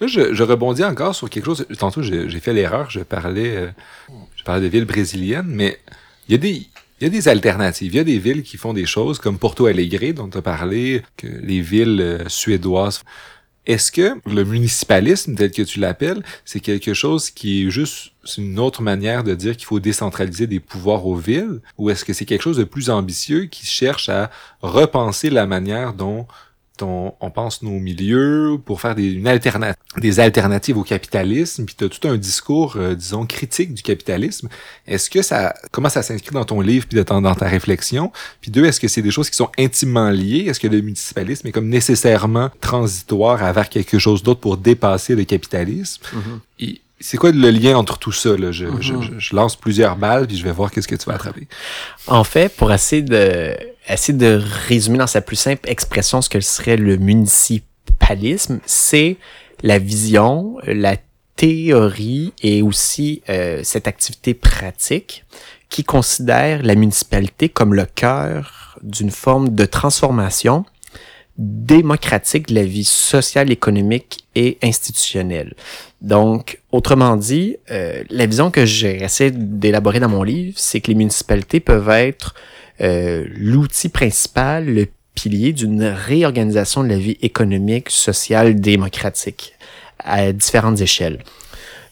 Là, 0.00 0.06
je, 0.06 0.42
rebondis 0.42 0.84
encore 0.84 1.14
sur 1.14 1.28
quelque 1.28 1.46
chose. 1.46 1.66
Tantôt, 1.78 2.02
j'ai 2.02 2.40
fait 2.40 2.52
l'erreur. 2.52 2.90
Je 2.90 3.00
parlais, 3.00 3.56
euh, 3.56 3.68
je 4.36 4.44
parlais 4.44 4.60
des 4.60 4.68
villes 4.68 4.84
brésiliennes, 4.84 5.46
mais 5.48 5.78
il 6.28 6.32
y 6.32 6.34
a 6.34 6.38
des 6.38 6.66
il 7.00 7.04
y 7.04 7.06
a 7.08 7.10
des 7.10 7.28
alternatives. 7.28 7.92
Il 7.92 7.96
y 7.96 8.00
a 8.00 8.04
des 8.04 8.18
villes 8.18 8.42
qui 8.42 8.56
font 8.56 8.72
des 8.72 8.86
choses 8.86 9.18
comme 9.18 9.38
Porto 9.38 9.66
Alegre, 9.66 10.14
dont 10.14 10.28
tu 10.28 10.38
as 10.38 10.42
parlé, 10.42 11.02
que 11.16 11.26
les 11.26 11.60
villes 11.60 12.00
euh, 12.00 12.28
suédoises 12.28 13.02
est-ce 13.66 13.90
que 13.90 14.14
le 14.26 14.44
municipalisme, 14.44 15.34
tel 15.34 15.50
que 15.50 15.62
tu 15.62 15.80
l'appelles, 15.80 16.22
c'est 16.44 16.60
quelque 16.60 16.94
chose 16.94 17.30
qui 17.30 17.66
est 17.66 17.70
juste 17.70 18.12
une 18.38 18.58
autre 18.58 18.82
manière 18.82 19.24
de 19.24 19.34
dire 19.34 19.56
qu'il 19.56 19.66
faut 19.66 19.80
décentraliser 19.80 20.46
des 20.46 20.60
pouvoirs 20.60 21.06
aux 21.06 21.16
villes, 21.16 21.60
ou 21.78 21.90
est-ce 21.90 22.04
que 22.04 22.12
c'est 22.12 22.24
quelque 22.24 22.42
chose 22.42 22.58
de 22.58 22.64
plus 22.64 22.90
ambitieux 22.90 23.44
qui 23.44 23.66
cherche 23.66 24.08
à 24.08 24.30
repenser 24.62 25.30
la 25.30 25.46
manière 25.46 25.94
dont 25.94 26.26
on, 26.82 27.14
on 27.20 27.30
pense 27.30 27.62
nos 27.62 27.78
milieux 27.78 28.58
pour 28.64 28.80
faire 28.80 28.94
des, 28.94 29.12
une 29.12 29.28
des 29.98 30.20
alternatives 30.20 30.76
au 30.76 30.82
capitalisme, 30.82 31.64
puis 31.64 31.74
tu 31.76 31.84
as 31.84 31.88
tout 31.88 32.08
un 32.08 32.16
discours, 32.16 32.76
euh, 32.76 32.94
disons, 32.94 33.26
critique 33.26 33.74
du 33.74 33.82
capitalisme. 33.82 34.48
Est-ce 34.86 35.08
que 35.08 35.22
ça, 35.22 35.54
comment 35.70 35.88
ça 35.88 36.02
s'inscrit 36.02 36.32
dans 36.32 36.44
ton 36.44 36.60
livre 36.60 36.86
puis 36.86 37.02
dans, 37.02 37.22
dans 37.22 37.34
ta 37.34 37.46
réflexion? 37.46 38.12
Puis 38.40 38.50
deux, 38.50 38.64
est-ce 38.64 38.80
que 38.80 38.88
c'est 38.88 39.02
des 39.02 39.10
choses 39.10 39.30
qui 39.30 39.36
sont 39.36 39.50
intimement 39.58 40.10
liées? 40.10 40.46
Est-ce 40.48 40.60
que 40.60 40.68
le 40.68 40.80
municipalisme 40.80 41.46
est 41.46 41.52
comme 41.52 41.68
nécessairement 41.68 42.50
transitoire 42.60 43.52
vers 43.52 43.68
quelque 43.68 43.98
chose 43.98 44.22
d'autre 44.22 44.40
pour 44.40 44.56
dépasser 44.56 45.14
le 45.14 45.24
capitalisme? 45.24 46.02
Mm-hmm. 46.12 46.78
C'est 47.04 47.18
quoi 47.18 47.32
le 47.32 47.50
lien 47.50 47.76
entre 47.76 47.98
tout 47.98 48.12
ça? 48.12 48.30
Là? 48.30 48.50
Je, 48.50 48.64
je, 48.80 48.94
mm-hmm. 48.94 49.18
je, 49.18 49.36
lance 49.36 49.56
plusieurs 49.56 49.96
balles, 49.96 50.26
puis 50.26 50.38
je 50.38 50.44
vais 50.44 50.52
voir 50.52 50.70
qu'est-ce 50.70 50.88
que 50.88 50.94
tu 50.94 51.04
vas 51.04 51.16
attraper. 51.16 51.46
En 52.06 52.24
fait, 52.24 52.48
pour 52.56 52.72
essayer 52.72 53.02
de 53.02 53.54
essayer 53.86 54.16
de 54.16 54.42
résumer 54.66 54.96
dans 54.96 55.06
sa 55.06 55.20
plus 55.20 55.36
simple 55.36 55.68
expression 55.68 56.22
ce 56.22 56.30
que 56.30 56.40
serait 56.40 56.78
le 56.78 56.96
municipalisme, 56.96 58.58
c'est 58.64 59.18
la 59.62 59.78
vision, 59.78 60.56
la 60.66 60.96
théorie 61.36 62.32
et 62.42 62.62
aussi 62.62 63.22
euh, 63.28 63.60
cette 63.64 63.86
activité 63.86 64.32
pratique 64.32 65.26
qui 65.68 65.84
considère 65.84 66.62
la 66.62 66.74
municipalité 66.74 67.50
comme 67.50 67.74
le 67.74 67.84
cœur 67.84 68.78
d'une 68.82 69.10
forme 69.10 69.54
de 69.54 69.66
transformation 69.66 70.64
démocratique 71.36 72.48
de 72.48 72.54
la 72.54 72.64
vie 72.64 72.84
sociale, 72.84 73.50
économique 73.50 74.24
et 74.34 74.58
institutionnelle. 74.62 75.54
Donc, 76.00 76.60
autrement 76.70 77.16
dit, 77.16 77.56
euh, 77.70 78.04
la 78.10 78.26
vision 78.26 78.50
que 78.50 78.64
j'ai 78.64 79.02
essayé 79.02 79.30
d'élaborer 79.30 80.00
dans 80.00 80.08
mon 80.08 80.22
livre, 80.22 80.54
c'est 80.56 80.80
que 80.80 80.88
les 80.88 80.94
municipalités 80.94 81.60
peuvent 81.60 81.88
être 81.88 82.34
euh, 82.80 83.24
l'outil 83.34 83.88
principal, 83.88 84.66
le 84.66 84.86
pilier 85.14 85.52
d'une 85.52 85.84
réorganisation 85.84 86.82
de 86.82 86.88
la 86.88 86.98
vie 86.98 87.18
économique, 87.22 87.90
sociale, 87.90 88.60
démocratique 88.60 89.54
à 89.98 90.32
différentes 90.32 90.80
échelles. 90.80 91.20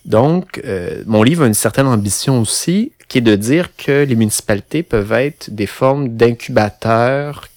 Donc, 0.04 0.60
euh, 0.64 1.02
mon 1.06 1.22
livre 1.22 1.44
a 1.44 1.46
une 1.46 1.54
certaine 1.54 1.86
ambition 1.86 2.40
aussi, 2.40 2.92
qui 3.08 3.18
est 3.18 3.22
de 3.22 3.36
dire 3.36 3.76
que 3.76 4.04
les 4.04 4.16
municipalités 4.16 4.82
peuvent 4.82 5.12
être 5.12 5.50
des 5.50 5.66
formes 5.66 6.16
d'incubateurs, 6.16 7.48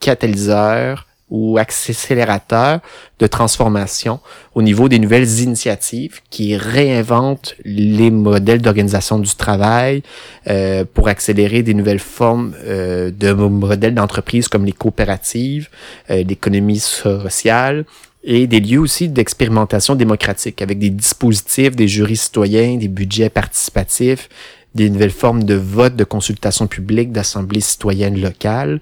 catalyseurs, 0.00 1.07
ou 1.30 1.58
accélérateur 1.58 2.80
de 3.18 3.26
transformation 3.26 4.20
au 4.54 4.62
niveau 4.62 4.88
des 4.88 4.98
nouvelles 4.98 5.40
initiatives 5.40 6.20
qui 6.30 6.56
réinventent 6.56 7.54
les 7.64 8.10
modèles 8.10 8.62
d'organisation 8.62 9.18
du 9.18 9.34
travail 9.34 10.02
euh, 10.46 10.84
pour 10.92 11.08
accélérer 11.08 11.62
des 11.62 11.74
nouvelles 11.74 11.98
formes 11.98 12.54
euh, 12.64 13.10
de 13.10 13.32
modèles 13.32 13.94
d'entreprise 13.94 14.48
comme 14.48 14.64
les 14.64 14.72
coopératives, 14.72 15.68
euh, 16.10 16.22
l'économie 16.22 16.80
sociale 16.80 17.84
et 18.24 18.46
des 18.46 18.60
lieux 18.60 18.80
aussi 18.80 19.08
d'expérimentation 19.08 19.94
démocratique 19.94 20.60
avec 20.62 20.78
des 20.78 20.90
dispositifs, 20.90 21.76
des 21.76 21.88
jurys 21.88 22.16
citoyens, 22.16 22.76
des 22.76 22.88
budgets 22.88 23.30
participatifs, 23.30 24.28
des 24.74 24.90
nouvelles 24.90 25.10
formes 25.10 25.44
de 25.44 25.54
vote, 25.54 25.96
de 25.96 26.04
consultation 26.04 26.66
publique, 26.66 27.12
d'assemblée 27.12 27.60
citoyenne 27.60 28.20
locale 28.20 28.80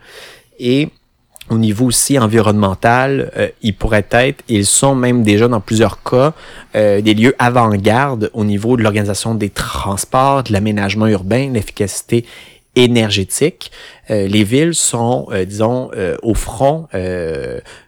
et 0.59 0.89
au 1.51 1.59
niveau 1.59 1.87
aussi 1.87 2.19
environnemental, 2.19 3.31
euh, 3.37 3.49
ils 3.63 3.75
pourraient 3.75 4.07
être, 4.11 4.43
ils 4.49 4.67
sont 4.67 4.95
même 4.95 5.23
déjà 5.23 5.49
dans 5.49 5.61
plusieurs 5.61 6.03
cas, 6.03 6.33
euh, 6.75 7.01
des 7.01 7.15
lieux 7.15 7.35
avant-garde 7.39 8.31
au 8.35 8.45
niveau 8.45 8.77
de 8.77 8.83
l'organisation 8.83 9.35
des 9.35 9.51
transports, 9.51 10.43
de 10.43 10.53
l'aménagement 10.53 11.07
urbain, 11.07 11.51
l'efficacité 11.53 12.25
énergétique. 12.75 13.71
Euh, 14.11 14.27
les 14.27 14.45
villes 14.45 14.75
sont, 14.75 15.29
euh, 15.31 15.45
disons, 15.45 15.91
au 16.23 16.35
front 16.35 16.89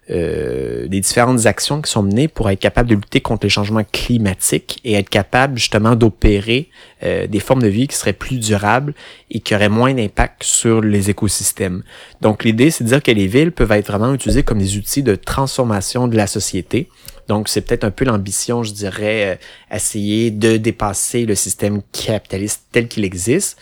des 0.08 1.00
différentes 1.00 1.44
actions 1.46 1.82
qui 1.82 1.90
sont 1.90 2.02
menées 2.02 2.28
pour 2.28 2.48
être 2.48 2.60
capables 2.60 2.88
de 2.88 2.94
lutter 2.94 3.20
contre 3.20 3.44
les 3.44 3.50
changements 3.50 3.84
climatiques 3.92 4.80
et 4.84 4.94
être 4.94 5.10
capables 5.10 5.58
justement 5.58 5.96
d'opérer 5.96 6.70
des 7.02 7.40
formes 7.40 7.62
de 7.62 7.68
vie 7.68 7.88
qui 7.88 7.96
seraient 7.96 8.14
plus 8.14 8.38
durables 8.38 8.94
et 9.30 9.40
qui 9.40 9.54
auraient 9.54 9.68
moins 9.68 9.92
d'impact 9.92 10.44
sur 10.44 10.80
les 10.80 11.10
écosystèmes. 11.10 11.82
Donc 12.22 12.44
l'idée, 12.44 12.70
c'est 12.70 12.84
de 12.84 12.88
dire 12.88 13.02
que 13.02 13.10
les 13.10 13.26
villes 13.26 13.52
peuvent 13.52 13.72
être 13.72 13.88
vraiment 13.88 14.14
utilisées 14.14 14.42
comme 14.42 14.58
des 14.58 14.78
outils 14.78 15.02
de 15.02 15.14
transformation 15.14 16.08
de 16.08 16.16
la 16.16 16.26
société. 16.26 16.88
Donc, 17.28 17.50
c'est 17.50 17.60
peut-être 17.60 17.84
un 17.84 17.90
peu 17.90 18.06
l'ambition, 18.06 18.62
je 18.62 18.72
dirais, 18.72 19.38
essayer 19.70 20.30
de 20.30 20.56
dépasser 20.56 21.26
le 21.26 21.34
système 21.34 21.82
capitaliste 21.92 22.62
tel 22.72 22.88
qu'il 22.88 23.04
existe 23.04 23.60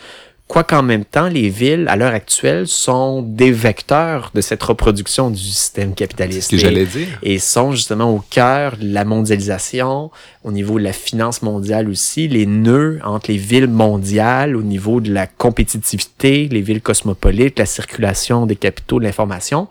Quoiqu'en 0.49 0.85
même 0.85 1.05
temps, 1.05 1.29
les 1.29 1.49
villes, 1.49 1.87
à 1.89 1.97
l'heure 1.97 2.15
actuelle, 2.15 2.69
sont 2.69 3.21
des 3.21 3.51
vecteurs 3.51 4.31
de 4.33 4.41
cette 4.41 4.63
reproduction 4.63 5.29
du 5.31 5.41
système 5.41 5.93
capitaliste. 5.93 6.51
Ce 6.51 6.57
que 6.57 6.57
j'allais 6.57 6.87
dire. 6.87 7.19
Et 7.25 7.41
sont 7.41 7.73
justement 7.73 8.15
au 8.15 8.21
cœur 8.31 8.77
de 8.77 8.93
la 8.93 9.05
mondialisation, 9.05 10.13
au 10.45 10.53
niveau 10.53 10.79
de 10.79 10.85
la 10.85 10.93
finance 10.93 11.43
mondiale 11.43 11.89
aussi, 11.89 12.29
les 12.29 12.47
nœuds 12.47 13.01
entre 13.03 13.33
les 13.33 13.39
villes 13.39 13.67
mondiales, 13.67 14.55
au 14.55 14.63
niveau 14.63 15.01
de 15.01 15.13
la 15.13 15.27
compétitivité, 15.27 16.49
les 16.49 16.61
villes 16.61 16.81
cosmopolites, 16.81 17.59
la 17.59 17.67
circulation 17.67 18.47
des 18.47 18.57
capitaux, 18.57 19.01
de 19.01 19.05
l'information. 19.05 19.67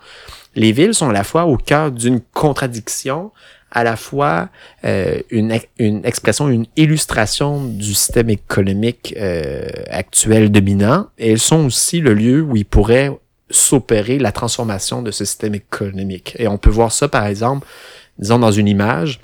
Les 0.56 0.74
villes 0.74 0.94
sont 0.94 1.10
à 1.10 1.14
la 1.14 1.24
fois 1.24 1.46
au 1.46 1.56
cœur 1.56 1.92
d'une 1.92 2.20
contradiction 2.34 3.32
à 3.76 3.84
la 3.84 3.98
fois 3.98 4.48
euh, 4.86 5.20
une, 5.30 5.60
une 5.78 6.06
expression, 6.06 6.48
une 6.48 6.66
illustration 6.78 7.64
du 7.66 7.94
système 7.94 8.30
économique 8.30 9.14
euh, 9.18 9.68
actuel 9.90 10.50
dominant, 10.50 11.08
et 11.20 11.34
elles 11.34 11.40
sont 11.40 11.66
aussi 11.66 12.00
le 12.00 12.14
lieu 12.14 12.42
où 12.42 12.56
il 12.56 12.66
pourrait 12.66 13.12
s'opérer 13.50 14.18
la 14.18 14.32
transformation 14.32 15.02
de 15.02 15.12
ce 15.12 15.26
système 15.26 15.56
économique. 15.56 16.36
Et 16.40 16.48
on 16.48 16.58
peut 16.58 16.70
voir 16.70 16.94
ça, 16.94 17.10
par 17.10 17.26
exemple, 17.28 17.68
disons 18.18 18.40
dans 18.40 18.52
une 18.52 18.70
image, 18.70 19.20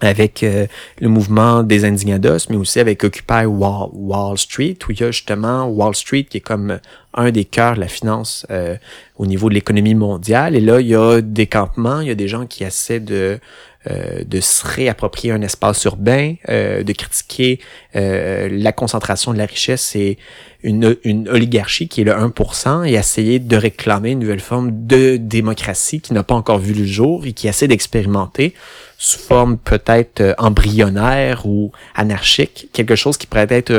avec 0.00 0.42
euh, 0.42 0.66
le 1.00 1.08
mouvement 1.08 1.62
des 1.62 1.84
Indignados, 1.84 2.48
mais 2.48 2.56
aussi 2.56 2.80
avec 2.80 3.04
Occupy 3.04 3.44
Wall, 3.44 3.90
Wall, 3.92 4.38
Street, 4.38 4.78
où 4.88 4.92
il 4.92 5.00
y 5.00 5.04
a 5.04 5.10
justement 5.10 5.66
Wall 5.66 5.94
Street 5.94 6.24
qui 6.24 6.38
est 6.38 6.40
comme 6.40 6.78
un 7.14 7.30
des 7.30 7.44
cœurs 7.44 7.74
de 7.74 7.80
la 7.80 7.88
finance 7.88 8.46
euh, 8.50 8.76
au 9.16 9.26
niveau 9.26 9.48
de 9.48 9.54
l'économie 9.54 9.94
mondiale. 9.94 10.56
Et 10.56 10.60
là, 10.60 10.80
il 10.80 10.86
y 10.86 10.94
a 10.94 11.20
des 11.20 11.46
campements, 11.46 12.00
il 12.00 12.08
y 12.08 12.10
a 12.10 12.14
des 12.14 12.28
gens 12.28 12.46
qui 12.46 12.64
essaient 12.64 13.00
de 13.00 13.38
euh, 13.88 14.24
de 14.26 14.40
se 14.40 14.66
réapproprier 14.66 15.32
un 15.32 15.40
espace 15.40 15.84
urbain, 15.84 16.34
euh, 16.50 16.82
de 16.82 16.92
critiquer 16.92 17.60
euh, 17.96 18.46
la 18.52 18.72
concentration 18.72 19.32
de 19.32 19.38
la 19.38 19.46
richesse 19.46 19.96
et 19.96 20.18
une, 20.62 20.98
une 21.02 21.30
oligarchie 21.30 21.88
qui 21.88 22.02
est 22.02 22.04
le 22.04 22.12
1% 22.12 22.86
et 22.86 22.92
essayer 22.92 23.38
de 23.38 23.56
réclamer 23.56 24.10
une 24.10 24.18
nouvelle 24.18 24.40
forme 24.40 24.86
de 24.86 25.16
démocratie 25.16 26.02
qui 26.02 26.12
n'a 26.12 26.22
pas 26.22 26.34
encore 26.34 26.58
vu 26.58 26.74
le 26.74 26.84
jour 26.84 27.24
et 27.24 27.32
qui 27.32 27.48
essaie 27.48 27.68
d'expérimenter 27.68 28.52
sous 28.98 29.18
forme 29.18 29.56
peut-être 29.56 30.34
embryonnaire 30.36 31.46
ou 31.46 31.72
anarchique, 31.94 32.68
quelque 32.74 32.96
chose 32.96 33.16
qui 33.16 33.26
pourrait 33.26 33.46
être 33.48 33.72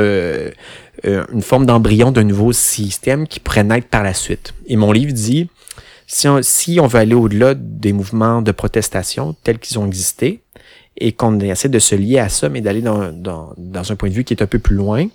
une 1.04 1.42
forme 1.42 1.64
d'embryon 1.64 2.10
d'un 2.10 2.24
nouveau 2.24 2.50
système 2.50 3.28
qui 3.28 3.38
pourrait 3.38 3.62
naître 3.62 3.86
par 3.86 4.02
la 4.02 4.14
suite. 4.14 4.52
Et 4.66 4.74
mon 4.74 4.90
livre 4.90 5.12
dit, 5.12 5.48
si 6.12 6.28
on, 6.28 6.40
si 6.42 6.78
veut 6.78 6.98
aller 6.98 7.14
au-delà 7.14 7.54
des 7.54 7.92
mouvements 7.92 8.42
de 8.42 8.52
protestation 8.52 9.34
tels 9.42 9.58
qu'ils 9.58 9.78
ont 9.78 9.86
existé, 9.86 10.42
et 10.98 11.12
qu'on 11.12 11.40
essaie 11.40 11.70
de 11.70 11.78
se 11.78 11.94
lier 11.94 12.18
à 12.18 12.28
ça, 12.28 12.50
mais 12.50 12.60
d'aller 12.60 12.82
dans, 12.82 13.12
un 13.90 13.96
point 13.96 14.10
de 14.10 14.14
vue 14.14 14.24
qui 14.24 14.34
est 14.34 14.42
un 14.42 14.46
peu 14.46 14.58
plus 14.58 14.76
loin, 14.76 15.06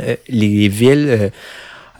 euh, 0.00 0.16
les 0.28 0.68
villes 0.68 1.06
euh, 1.08 1.30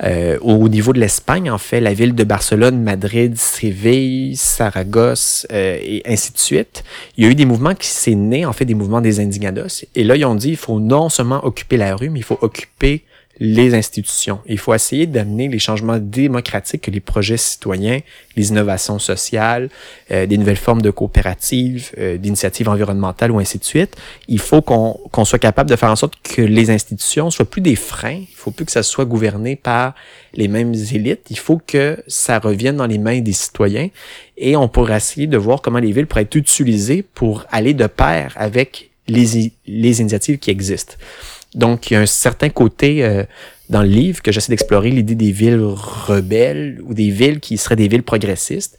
euh, 0.02 0.38
au 0.42 0.68
niveau 0.68 0.92
de 0.92 0.98
l'Espagne, 0.98 1.50
en 1.50 1.56
fait, 1.56 1.80
la 1.80 1.94
ville 1.94 2.14
de 2.14 2.24
Barcelone, 2.24 2.82
Madrid, 2.82 3.38
Séville, 3.38 4.36
Saragosse 4.36 5.46
et 5.50 6.02
ainsi 6.04 6.32
de 6.32 6.38
suite, 6.38 6.84
il 7.16 7.24
y 7.24 7.26
a 7.26 7.30
eu 7.30 7.34
des 7.34 7.46
mouvements 7.46 7.74
qui 7.74 7.86
s'est 7.86 8.16
né, 8.16 8.44
en 8.44 8.52
fait, 8.52 8.66
des 8.66 8.74
mouvements 8.74 9.00
des 9.00 9.20
indignados. 9.20 9.86
Et 9.94 10.04
là, 10.04 10.16
ils 10.16 10.24
ont 10.26 10.34
dit, 10.34 10.50
il 10.50 10.56
faut 10.56 10.80
non 10.80 11.08
seulement 11.08 11.42
occuper 11.46 11.76
la 11.76 11.94
rue, 11.94 12.10
mais 12.10 12.18
il 12.18 12.24
faut 12.24 12.38
occuper 12.42 13.04
les 13.38 13.74
institutions. 13.74 14.40
Il 14.46 14.58
faut 14.58 14.72
essayer 14.72 15.06
d'amener 15.06 15.48
les 15.48 15.58
changements 15.58 15.98
démocratiques 15.98 16.82
que 16.82 16.90
les 16.90 17.00
projets 17.00 17.36
citoyens, 17.36 18.00
les 18.34 18.48
innovations 18.48 18.98
sociales, 18.98 19.68
euh, 20.10 20.26
des 20.26 20.38
nouvelles 20.38 20.56
formes 20.56 20.80
de 20.80 20.90
coopératives, 20.90 21.90
euh, 21.98 22.16
d'initiatives 22.16 22.68
environnementales 22.68 23.30
ou 23.30 23.38
ainsi 23.38 23.58
de 23.58 23.64
suite. 23.64 23.96
Il 24.28 24.40
faut 24.40 24.62
qu'on 24.62 25.24
soit 25.24 25.38
capable 25.38 25.68
de 25.68 25.76
faire 25.76 25.90
en 25.90 25.96
sorte 25.96 26.14
que 26.22 26.40
les 26.40 26.70
institutions 26.70 27.30
soient 27.30 27.48
plus 27.48 27.60
des 27.60 27.76
freins. 27.76 28.20
Il 28.20 28.34
faut 28.34 28.50
plus 28.50 28.64
que 28.64 28.72
ça 28.72 28.82
soit 28.82 29.04
gouverné 29.04 29.54
par 29.56 29.94
les 30.34 30.48
mêmes 30.48 30.74
élites. 30.74 31.26
Il 31.30 31.38
faut 31.38 31.60
que 31.64 32.02
ça 32.06 32.38
revienne 32.38 32.76
dans 32.76 32.86
les 32.86 32.98
mains 32.98 33.20
des 33.20 33.32
citoyens. 33.32 33.88
Et 34.38 34.56
on 34.56 34.68
pourrait 34.68 34.96
essayer 34.96 35.26
de 35.26 35.36
voir 35.36 35.60
comment 35.60 35.78
les 35.78 35.92
villes 35.92 36.06
pourraient 36.06 36.22
être 36.22 36.36
utilisées 36.36 37.02
pour 37.02 37.44
aller 37.50 37.74
de 37.74 37.86
pair 37.86 38.32
avec 38.36 38.90
les, 39.08 39.52
les 39.66 40.00
initiatives 40.00 40.38
qui 40.38 40.50
existent. 40.50 40.94
Donc, 41.56 41.90
il 41.90 41.94
y 41.94 41.96
a 41.96 42.00
un 42.00 42.06
certain 42.06 42.50
côté 42.50 43.02
euh, 43.02 43.24
dans 43.70 43.82
le 43.82 43.88
livre 43.88 44.22
que 44.22 44.30
j'essaie 44.30 44.52
d'explorer 44.52 44.90
l'idée 44.90 45.14
des 45.14 45.32
villes 45.32 45.62
rebelles 45.62 46.80
ou 46.84 46.94
des 46.94 47.10
villes 47.10 47.40
qui 47.40 47.56
seraient 47.56 47.76
des 47.76 47.88
villes 47.88 48.02
progressistes. 48.02 48.78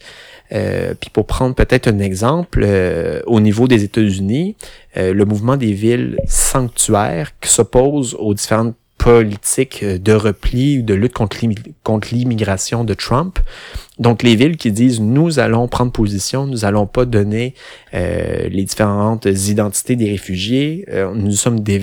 Euh, 0.54 0.94
puis 0.94 1.10
pour 1.10 1.26
prendre 1.26 1.56
peut-être 1.56 1.88
un 1.88 2.00
exemple, 2.00 2.62
euh, 2.63 3.22
au 3.26 3.42
niveau 3.42 3.68
des 3.68 3.84
États-Unis, 3.84 4.56
le 4.96 5.26
mouvement 5.26 5.58
des 5.58 5.74
villes 5.74 6.18
sanctuaires 6.28 7.32
qui 7.40 7.50
s'oppose 7.50 8.16
aux 8.18 8.34
différentes 8.34 8.76
politique 9.08 9.86
de 9.86 10.12
repli 10.12 10.80
ou 10.80 10.82
de 10.82 10.93
lutte 10.93 11.13
contre 11.13 12.13
l'immigration 12.13 12.84
de 12.84 12.93
Trump. 12.93 13.39
Donc 14.00 14.22
les 14.22 14.36
villes 14.36 14.58
qui 14.58 14.70
disent 14.74 15.00
nous 15.00 15.39
allons 15.39 15.70
prendre 15.70 15.93
position, 15.93 16.46
nous 16.46 16.65
allons 16.65 16.88
pas 16.88 17.06
donner 17.06 17.54
euh, 17.93 18.50
les 18.50 18.65
différentes 18.65 19.24
identités 19.24 19.96
des 19.96 20.10
réfugiés, 20.10 20.84
euh, 20.89 21.13
nous 21.15 21.32
sommes 21.32 21.62
des, 21.62 21.78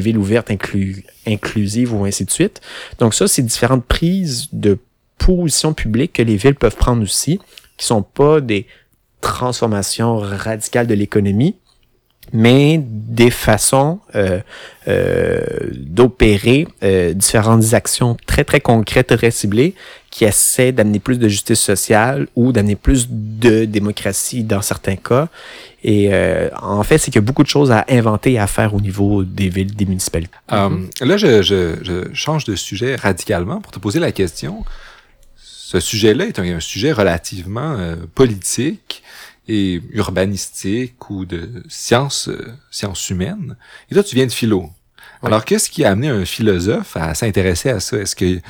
villes 0.00 0.16
ouvertes 0.16 0.52
inclus, 0.52 1.02
inclusives 1.26 1.92
ou 1.92 2.04
ainsi 2.04 2.24
de 2.24 2.30
suite. 2.30 2.60
Donc 3.00 3.14
ça 3.14 3.26
c'est 3.26 3.42
différentes 3.42 3.84
prises 3.84 4.48
de 4.52 4.78
position 5.18 5.74
publique 5.74 6.12
que 6.12 6.22
les 6.22 6.36
villes 6.36 6.54
peuvent 6.54 6.76
prendre 6.76 7.02
aussi, 7.02 7.40
qui 7.78 7.86
sont 7.86 8.02
pas 8.02 8.40
des 8.40 8.68
transformations 9.20 10.18
radicales 10.18 10.86
de 10.86 10.94
l'économie, 10.94 11.56
mais 12.32 12.80
des 12.82 13.30
façons 13.30 13.98
euh, 14.14 14.40
euh, 14.88 15.40
d'opérer 15.74 16.66
euh, 16.82 17.12
différentes 17.12 17.74
actions 17.74 18.16
très 18.26 18.44
très 18.44 18.60
concrètes, 18.60 19.16
très 19.16 19.30
ciblées, 19.30 19.74
qui 20.10 20.24
essaient 20.24 20.72
d'amener 20.72 20.98
plus 20.98 21.18
de 21.18 21.28
justice 21.28 21.60
sociale 21.60 22.28
ou 22.36 22.52
d'amener 22.52 22.76
plus 22.76 23.08
de 23.10 23.64
démocratie 23.64 24.44
dans 24.44 24.62
certains 24.62 24.96
cas. 24.96 25.28
Et 25.82 26.10
en 26.60 26.82
fait, 26.82 26.98
c'est 26.98 27.10
qu'il 27.10 27.20
y 27.20 27.24
a 27.24 27.26
beaucoup 27.26 27.42
de 27.42 27.48
choses 27.48 27.70
à 27.70 27.86
inventer 27.88 28.32
et 28.32 28.38
à 28.38 28.46
faire 28.46 28.74
au 28.74 28.80
niveau 28.80 29.24
des 29.24 29.48
villes, 29.48 29.74
des 29.74 29.86
municipalités. 29.86 30.34
Um, 30.50 30.90
là, 31.00 31.16
je, 31.16 31.40
je, 31.40 31.76
je, 31.82 32.12
change 32.12 32.44
de 32.44 32.54
sujet 32.54 32.96
radicalement 32.96 33.62
pour 33.62 33.72
te 33.72 33.78
poser 33.78 33.98
la 33.98 34.12
question. 34.12 34.62
Ce 35.36 35.80
sujet-là 35.80 36.26
est 36.26 36.38
un, 36.38 36.56
un, 36.56 36.60
sujet 36.60 36.92
relativement 36.92 37.78
politique 38.14 39.02
et 39.50 39.82
urbanistique 39.90 41.10
ou 41.10 41.24
de 41.26 41.64
sciences, 41.68 42.28
euh, 42.28 42.52
sciences 42.70 43.10
humaines. 43.10 43.56
Et 43.90 43.94
toi, 43.94 44.04
tu 44.04 44.14
viens 44.14 44.26
de 44.26 44.32
philo. 44.32 44.70
Alors, 45.22 45.44
qu'est-ce 45.44 45.68
qui 45.68 45.84
a 45.84 45.90
amené 45.90 46.08
un 46.08 46.24
philosophe 46.24 46.96
à 46.96 47.14
s'intéresser 47.14 47.70
à 47.70 47.80
ça? 47.80 47.98
Est-ce 47.98 48.14
que 48.14 48.40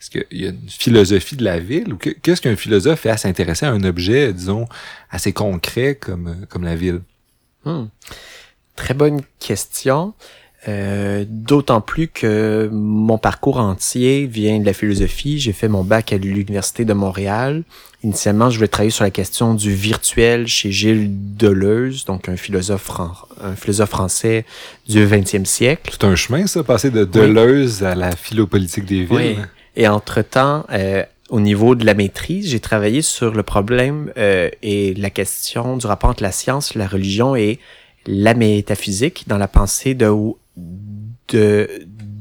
est-ce 0.00 0.10
qu'il 0.10 0.38
y 0.38 0.46
a 0.46 0.50
une 0.50 0.68
philosophie 0.68 1.36
de 1.36 1.42
la 1.42 1.58
ville 1.58 1.92
ou 1.92 1.96
qu'est-ce 1.96 2.40
qu'un 2.40 2.54
philosophe 2.54 3.00
fait 3.00 3.10
à 3.10 3.16
s'intéresser 3.16 3.66
à 3.66 3.70
un 3.70 3.82
objet, 3.82 4.32
disons, 4.32 4.68
assez 5.10 5.32
concret 5.32 5.96
comme, 5.96 6.46
comme 6.48 6.62
la 6.62 6.76
ville? 6.76 7.00
Hmm. 7.64 7.86
Très 8.76 8.94
bonne 8.94 9.22
question. 9.40 10.14
Euh, 10.66 11.24
D'autant 11.28 11.80
plus 11.80 12.08
que 12.08 12.68
mon 12.72 13.16
parcours 13.16 13.58
entier 13.58 14.26
vient 14.26 14.58
de 14.58 14.66
la 14.66 14.72
philosophie. 14.72 15.38
J'ai 15.38 15.52
fait 15.52 15.68
mon 15.68 15.84
bac 15.84 16.12
à 16.12 16.18
l'Université 16.18 16.84
de 16.84 16.92
Montréal. 16.92 17.62
Initialement, 18.02 18.50
je 18.50 18.56
voulais 18.56 18.68
travailler 18.68 18.90
sur 18.90 19.04
la 19.04 19.10
question 19.10 19.54
du 19.54 19.72
virtuel 19.72 20.46
chez 20.46 20.70
Gilles 20.70 21.10
Deleuze, 21.36 22.04
donc 22.04 22.28
un 22.28 22.36
philosophe, 22.36 22.90
un 23.42 23.54
philosophe 23.56 23.90
français 23.90 24.44
du 24.88 25.04
20e 25.04 25.44
siècle. 25.44 25.90
C'est 25.92 26.04
un 26.04 26.14
chemin, 26.14 26.46
ça, 26.46 26.62
passer 26.62 26.90
de 26.90 27.04
Deleuze 27.04 27.82
à 27.82 27.94
la 27.94 28.12
philopolitique 28.12 28.84
des 28.84 29.04
villes. 29.04 29.08
Oui. 29.10 29.36
Et 29.76 29.86
entre-temps, 29.88 30.64
euh, 30.70 31.04
au 31.28 31.40
niveau 31.40 31.74
de 31.74 31.84
la 31.84 31.94
maîtrise, 31.94 32.50
j'ai 32.50 32.60
travaillé 32.60 33.02
sur 33.02 33.32
le 33.32 33.42
problème 33.42 34.12
euh, 34.16 34.48
et 34.62 34.94
la 34.94 35.10
question 35.10 35.76
du 35.76 35.86
rapport 35.86 36.10
entre 36.10 36.22
la 36.22 36.32
science, 36.32 36.74
la 36.74 36.86
religion 36.86 37.36
et 37.36 37.58
la 38.06 38.34
métaphysique 38.34 39.24
dans 39.26 39.38
la 39.38 39.48
pensée 39.48 39.94
de 39.94 40.10
de, 41.28 41.68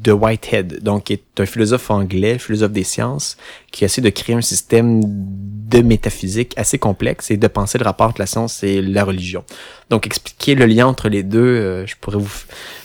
de 0.02 0.12
Whitehead, 0.12 0.84
donc 0.84 1.06
qui 1.06 1.14
est 1.14 1.40
un 1.40 1.46
philosophe 1.46 1.90
anglais, 1.92 2.38
philosophe 2.40 2.72
des 2.72 2.84
sciences, 2.84 3.38
qui 3.72 3.86
essaie 3.86 4.02
de 4.02 4.10
créer 4.10 4.36
un 4.36 4.42
système 4.42 5.02
de 5.04 5.82
métaphysique 5.82 6.54
assez 6.56 6.78
complexe 6.78 7.30
et 7.30 7.38
de 7.38 7.48
penser 7.48 7.78
le 7.78 7.84
rapport 7.84 8.08
entre 8.08 8.22
la 8.22 8.26
science 8.26 8.64
et 8.64 8.82
la 8.82 9.04
religion. 9.04 9.44
Donc 9.90 10.06
expliquer 10.06 10.56
le 10.56 10.66
lien 10.66 10.88
entre 10.88 11.10
les 11.10 11.24
deux, 11.24 11.40
euh, 11.40 11.86
je 11.86 11.96
pourrais 12.00 12.20
vous, 12.20 12.32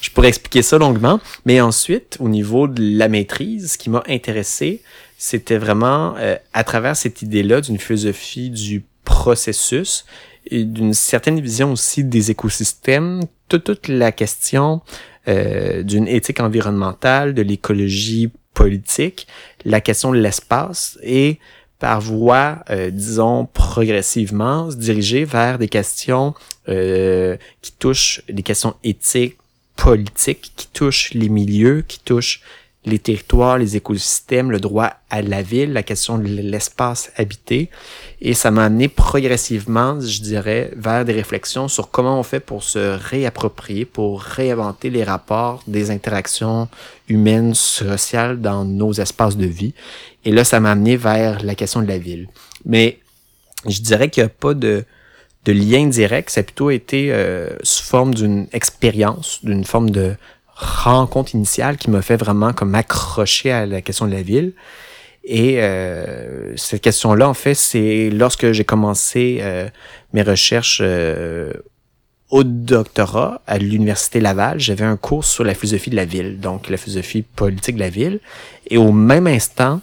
je 0.01 0.11
pourrais 0.11 0.29
expliquer 0.29 0.63
ça 0.63 0.79
longuement. 0.79 1.21
Mais 1.47 1.61
ensuite, 1.61 2.17
au 2.19 2.29
niveau 2.29 2.67
de 2.67 2.99
la 2.99 3.09
maîtrise, 3.09 3.73
ce 3.73 3.79
qui 3.79 3.89
m'a 3.89 4.03
intéressé, 4.09 4.83
c'était 5.17 5.59
vraiment 5.59 6.17
euh, 6.19 6.37
à 6.53 6.65
travers 6.65 6.97
cette 6.97 7.23
idée-là 7.23 7.61
d'une 7.61 7.79
philosophie 7.79 8.51
du 8.51 8.85
processus 9.05 10.05
et 10.47 10.65
d'une 10.65 10.95
certaine 10.95 11.41
vision 11.41 11.73
aussi 11.73 12.03
des 12.03 12.33
écosystèmes, 12.33 13.21
toute, 13.49 13.65
toute 13.65 13.87
la 13.87 14.11
question 14.11 14.81
euh, 15.29 15.83
d'une 15.83 16.09
éthique 16.09 16.41
environnementale, 16.41 17.35
de 17.35 17.43
l'écologie 17.43 18.31
politique, 18.55 19.27
la 19.65 19.81
question 19.81 20.13
de 20.13 20.19
l'espace 20.19 20.99
et 21.03 21.39
par 21.79 22.01
voie, 22.01 22.59
euh, 22.71 22.91
disons, 22.91 23.47
progressivement, 23.47 24.71
se 24.71 24.77
diriger 24.77 25.25
vers 25.25 25.59
des 25.59 25.69
questions 25.69 26.35
euh, 26.69 27.37
qui 27.61 27.73
touchent 27.73 28.23
des 28.29 28.43
questions 28.43 28.75
éthiques, 28.85 29.37
politiques, 29.77 30.53
qui 30.55 30.69
touchent 30.69 31.13
les 31.13 31.29
milieux, 31.29 31.83
qui 31.87 31.99
touchent 31.99 32.41
les 32.85 32.99
territoires, 32.99 33.59
les 33.59 33.77
écosystèmes, 33.77 34.51
le 34.51 34.59
droit 34.59 34.95
à 35.09 35.23
la 35.23 35.43
ville, 35.43 35.73
la 35.73 35.85
question 35.85 36.19
de 36.19 36.27
l'espace 36.27 37.13
habité. 37.17 37.71
Et 38.21 38.35
ça 38.35 38.51
m'a 38.51 38.65
amené 38.65 38.89
progressivement, 38.89 40.01
je 40.01 40.21
dirais, 40.21 40.73
vers 40.77 41.05
des 41.05 41.13
réflexions 41.13 41.69
sur 41.69 41.91
comment 41.91 42.19
on 42.19 42.25
fait 42.25 42.41
pour 42.41 42.65
se 42.65 42.99
réapproprier, 42.99 43.85
pour 43.85 44.21
réinventer 44.21 44.91
les 44.91 45.05
rapports 45.05 45.63
des 45.69 45.91
interactions 45.93 46.69
humaines, 47.09 47.55
sociales 47.55 48.41
dans 48.41 48.65
nos 48.65 48.93
espaces 48.93 49.37
de 49.37 49.47
vie. 49.47 49.75
Et 50.25 50.33
là, 50.33 50.43
ça 50.43 50.59
m'a 50.59 50.73
amené 50.73 50.97
vers 50.97 51.45
la 51.45 51.55
question 51.55 51.83
de 51.83 51.89
la 51.89 51.99
ville. 51.99 52.29
Mais 52.65 52.99
je 53.67 53.81
dirais 53.81 54.11
qu'il 54.11 54.25
n'y 54.25 54.27
a 54.27 54.31
pas 54.31 54.55
de, 54.55 54.85
lien 55.47 55.87
direct, 55.87 56.31
ça 56.31 56.41
a 56.41 56.43
plutôt 56.43 56.71
été 56.71 57.13
euh, 57.13 57.51
sous 57.63 57.85
forme 57.85 58.15
d'une 58.15 58.49
expérience, 58.53 59.39
d'une 59.45 59.65
forme 59.65 59.91
de 59.91 60.15
rencontre 60.63 61.35
initiale 61.35 61.77
qui 61.77 61.91
m'a 61.91 62.03
fait 62.03 62.17
vraiment 62.17 62.53
comme 62.53 62.75
accrocher 62.75 63.53
à 63.53 63.67
la 63.67 63.81
question 63.81 64.07
de 64.07 64.13
la 64.13 64.23
ville. 64.23 64.53
Et 65.25 65.63
euh, 65.63 66.57
cette 66.57 66.83
question-là, 66.83 67.29
en 67.29 67.35
fait, 67.35 67.55
c'est 67.55 68.11
lorsque 68.11 68.53
j'ai 68.53 68.65
commencé 68.65 69.39
euh, 69.41 69.69
mes 70.13 70.23
recherches 70.23 70.81
euh, 70.83 71.53
au 72.31 72.45
doctorat 72.45 73.41
à 73.47 73.59
l'Université 73.59 74.19
Laval, 74.19 74.59
j'avais 74.59 74.85
un 74.85 74.97
cours 74.97 75.25
sur 75.25 75.45
la 75.45 75.55
philosophie 75.55 75.91
de 75.91 75.97
la 75.97 76.07
ville, 76.07 76.41
donc 76.41 76.69
la 76.71 76.77
philosophie 76.77 77.23
politique 77.23 77.77
de 77.77 77.81
la 77.81 77.91
ville. 77.91 78.21
Et 78.69 78.79
au 78.79 78.91
même 78.91 79.27
instant, 79.27 79.81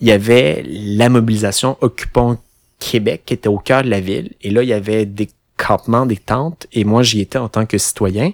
il 0.00 0.08
y 0.08 0.12
avait 0.12 0.64
la 0.66 1.08
mobilisation 1.08 1.76
occupant 1.82 2.38
Québec 2.78 3.22
qui 3.26 3.34
était 3.34 3.48
au 3.48 3.58
cœur 3.58 3.84
de 3.84 3.90
la 3.90 4.00
ville. 4.00 4.32
Et 4.40 4.50
là, 4.50 4.62
il 4.62 4.68
y 4.68 4.72
avait 4.72 5.04
des 5.04 5.28
campements, 5.56 6.06
des 6.06 6.16
tentes, 6.16 6.66
et 6.72 6.84
moi, 6.84 7.02
j'y 7.02 7.20
étais 7.20 7.38
en 7.38 7.50
tant 7.50 7.66
que 7.66 7.76
citoyen. 7.76 8.32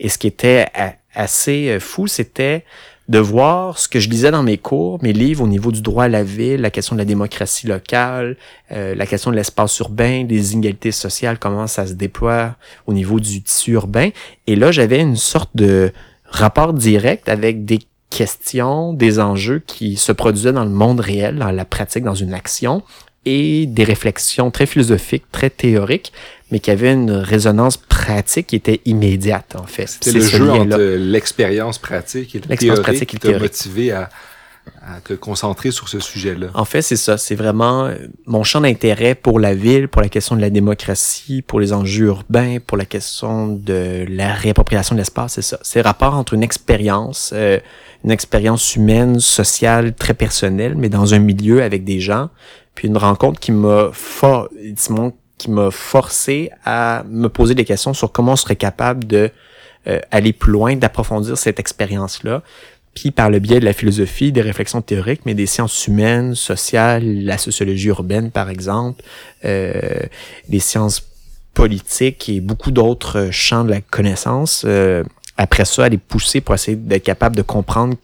Et 0.00 0.08
ce 0.08 0.18
qui 0.18 0.26
était 0.26 0.66
assez 1.14 1.68
euh, 1.68 1.80
fou, 1.80 2.06
c'était 2.06 2.64
de 3.08 3.18
voir 3.18 3.78
ce 3.78 3.86
que 3.86 4.00
je 4.00 4.08
lisais 4.08 4.30
dans 4.30 4.42
mes 4.42 4.56
cours, 4.56 5.02
mes 5.02 5.12
livres 5.12 5.44
au 5.44 5.46
niveau 5.46 5.70
du 5.70 5.82
droit 5.82 6.04
à 6.04 6.08
la 6.08 6.24
ville, 6.24 6.62
la 6.62 6.70
question 6.70 6.96
de 6.96 7.00
la 7.00 7.04
démocratie 7.04 7.66
locale, 7.66 8.36
euh, 8.72 8.94
la 8.94 9.06
question 9.06 9.30
de 9.30 9.36
l'espace 9.36 9.78
urbain, 9.78 10.24
des 10.24 10.54
inégalités 10.54 10.92
sociales, 10.92 11.38
comment 11.38 11.66
ça 11.66 11.86
se 11.86 11.92
déploie 11.92 12.56
au 12.86 12.94
niveau 12.94 13.20
du 13.20 13.42
tissu 13.42 13.72
urbain. 13.72 14.08
Et 14.46 14.56
là, 14.56 14.72
j'avais 14.72 15.00
une 15.00 15.16
sorte 15.16 15.50
de 15.54 15.92
rapport 16.24 16.72
direct 16.72 17.28
avec 17.28 17.66
des 17.66 17.80
questions, 18.08 18.94
des 18.94 19.20
enjeux 19.20 19.62
qui 19.66 19.96
se 19.96 20.12
produisaient 20.12 20.52
dans 20.52 20.64
le 20.64 20.70
monde 20.70 21.00
réel, 21.00 21.38
dans 21.38 21.50
la 21.50 21.64
pratique, 21.64 22.04
dans 22.04 22.14
une 22.14 22.32
action, 22.32 22.82
et 23.24 23.66
des 23.66 23.84
réflexions 23.84 24.50
très 24.50 24.66
philosophiques, 24.66 25.24
très 25.32 25.50
théoriques, 25.50 26.12
mais 26.50 26.60
qui 26.60 26.70
avaient 26.70 26.92
une 26.92 27.10
résonance 27.10 27.76
pratique 27.76 28.48
qui 28.48 28.56
était 28.56 28.80
immédiate, 28.84 29.56
en 29.58 29.66
fait. 29.66 29.98
C'est 30.00 30.12
le 30.12 30.20
jeu 30.20 30.50
entre 30.50 30.78
l'expérience 30.78 31.78
pratique 31.78 32.34
et 32.34 32.40
le 32.46 32.56
théorique 32.56 32.82
pratique 32.82 33.08
qui 33.10 33.18
t'a 33.18 33.38
motivé 33.38 33.92
à, 33.92 34.10
à 34.86 35.00
te 35.00 35.14
concentrer 35.14 35.70
sur 35.70 35.88
ce 35.88 36.00
sujet-là. 36.00 36.48
En 36.54 36.64
fait, 36.64 36.82
c'est 36.82 36.96
ça. 36.96 37.16
C'est 37.16 37.34
vraiment 37.34 37.86
euh, 37.86 37.94
mon 38.26 38.44
champ 38.44 38.60
d'intérêt 38.60 39.14
pour 39.14 39.40
la 39.40 39.54
ville, 39.54 39.88
pour 39.88 40.02
la 40.02 40.08
question 40.08 40.36
de 40.36 40.40
la 40.40 40.50
démocratie, 40.50 41.42
pour 41.42 41.60
les 41.60 41.72
enjeux 41.72 42.06
urbains, 42.06 42.58
pour 42.64 42.76
la 42.76 42.84
question 42.84 43.48
de 43.48 44.06
la 44.08 44.32
réappropriation 44.34 44.94
de 44.94 45.00
l'espace, 45.00 45.34
c'est 45.34 45.42
ça. 45.42 45.58
C'est 45.62 45.80
le 45.80 45.84
rapport 45.84 46.14
entre 46.14 46.34
une 46.34 46.42
expérience, 46.42 47.32
euh, 47.34 47.58
une 48.04 48.10
expérience 48.10 48.76
humaine, 48.76 49.20
sociale, 49.20 49.94
très 49.94 50.14
personnelle, 50.14 50.74
mais 50.76 50.88
dans 50.88 51.14
un 51.14 51.18
milieu 51.18 51.62
avec 51.62 51.84
des 51.84 52.00
gens, 52.00 52.28
puis 52.74 52.88
une 52.88 52.96
rencontre 52.96 53.40
qui 53.40 53.52
m'a 53.52 53.90
fort, 53.92 54.48
qui 55.38 55.50
m'a 55.50 55.70
forcé 55.70 56.50
à 56.64 57.04
me 57.08 57.28
poser 57.28 57.54
des 57.54 57.64
questions 57.64 57.94
sur 57.94 58.12
comment 58.12 58.32
on 58.32 58.36
serait 58.36 58.56
capable 58.56 59.04
de 59.04 59.30
euh, 59.86 60.00
aller 60.10 60.32
plus 60.32 60.52
loin, 60.52 60.76
d'approfondir 60.76 61.36
cette 61.36 61.60
expérience-là, 61.60 62.42
puis 62.94 63.10
par 63.10 63.28
le 63.28 63.38
biais 63.38 63.60
de 63.60 63.64
la 63.64 63.72
philosophie, 63.72 64.32
des 64.32 64.40
réflexions 64.40 64.80
théoriques, 64.80 65.22
mais 65.26 65.34
des 65.34 65.46
sciences 65.46 65.86
humaines, 65.86 66.34
sociales, 66.34 67.24
la 67.24 67.38
sociologie 67.38 67.88
urbaine 67.88 68.30
par 68.30 68.48
exemple, 68.48 69.02
euh, 69.44 70.00
les 70.48 70.60
sciences 70.60 71.02
politiques 71.52 72.28
et 72.28 72.40
beaucoup 72.40 72.70
d'autres 72.70 73.28
champs 73.30 73.64
de 73.64 73.70
la 73.70 73.80
connaissance. 73.80 74.64
Euh, 74.66 75.04
après 75.36 75.64
ça, 75.64 75.84
aller 75.84 75.98
pousser 75.98 76.40
pour 76.40 76.54
essayer 76.54 76.76
d'être 76.76 77.02
capable 77.02 77.36
de 77.36 77.42
comprendre 77.42 77.96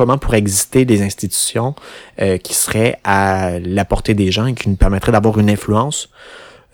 comment 0.00 0.16
pourraient 0.16 0.38
exister 0.38 0.86
des 0.86 1.02
institutions 1.02 1.74
euh, 2.22 2.38
qui 2.38 2.54
seraient 2.54 2.98
à 3.04 3.58
la 3.58 3.84
portée 3.84 4.14
des 4.14 4.32
gens 4.32 4.46
et 4.46 4.54
qui 4.54 4.70
nous 4.70 4.76
permettraient 4.76 5.12
d'avoir 5.12 5.38
une 5.38 5.50
influence 5.50 6.08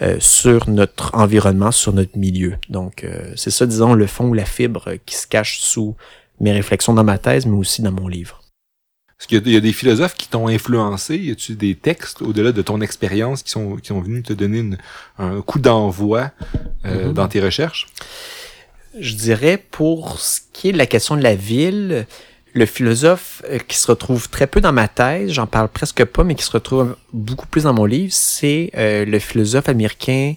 euh, 0.01 0.16
sur 0.20 0.70
notre 0.70 1.12
environnement, 1.12 1.72
sur 1.72 1.93
notre 1.93 2.16
milieu. 2.16 2.55
Donc, 2.68 3.03
euh, 3.03 3.33
c'est 3.35 3.51
ça, 3.51 3.66
disons, 3.66 3.95
le 3.95 4.07
fond 4.07 4.29
ou 4.29 4.33
la 4.33 4.45
fibre 4.45 4.93
qui 5.05 5.16
se 5.16 5.27
cache 5.27 5.59
sous 5.59 5.97
mes 6.39 6.53
réflexions 6.53 6.95
dans 6.95 7.03
ma 7.03 7.18
thèse, 7.18 7.47
mais 7.47 7.57
aussi 7.57 7.83
dans 7.83 7.91
mon 7.91 8.07
livre. 8.07 8.43
Est-ce 9.18 9.27
qu'il 9.27 9.49
y, 9.49 9.57
a 9.57 9.61
des 9.61 9.72
philosophes 9.72 10.14
qui 10.14 10.29
t'ont 10.29 10.47
influencé? 10.47 11.16
Y 11.16 11.33
a-tu 11.33 11.57
des 11.57 11.74
textes 11.74 12.22
au-delà 12.22 12.53
de 12.53 12.62
ton 12.62 12.81
expérience 12.81 13.43
qui 13.43 13.51
sont, 13.51 13.74
qui 13.74 13.89
sont 13.89 14.01
venus 14.01 14.22
te 14.22 14.35
donner 14.35 14.77
un 15.18 15.41
coup 15.41 15.59
d'envoi 15.59 16.31
euh, 16.85 17.09
mm-hmm. 17.09 17.12
dans 17.12 17.27
tes 17.27 17.41
recherches? 17.41 17.89
Je 19.01 19.14
dirais 19.14 19.59
pour 19.59 20.20
ce 20.20 20.39
qui 20.53 20.68
est 20.68 20.72
de 20.72 20.79
la 20.79 20.87
question 20.87 21.16
de 21.16 21.22
la 21.22 21.35
ville, 21.35 22.07
le 22.57 22.64
philosophe 22.64 23.42
euh, 23.50 23.59
qui 23.59 23.76
se 23.76 23.86
retrouve 23.86 24.30
très 24.30 24.46
peu 24.46 24.62
dans 24.62 24.72
ma 24.72 24.88
thèse, 24.88 25.30
j'en 25.30 25.46
parle 25.46 25.68
presque 25.68 26.04
pas, 26.07 26.24
mais 26.24 26.34
qui 26.34 26.42
se 26.42 26.50
retrouve 26.50 26.96
beaucoup 27.12 27.46
plus 27.46 27.64
dans 27.64 27.74
mon 27.74 27.84
livre, 27.84 28.12
c'est 28.12 28.70
euh, 28.76 29.04
le 29.04 29.18
philosophe 29.18 29.68
américain 29.68 30.34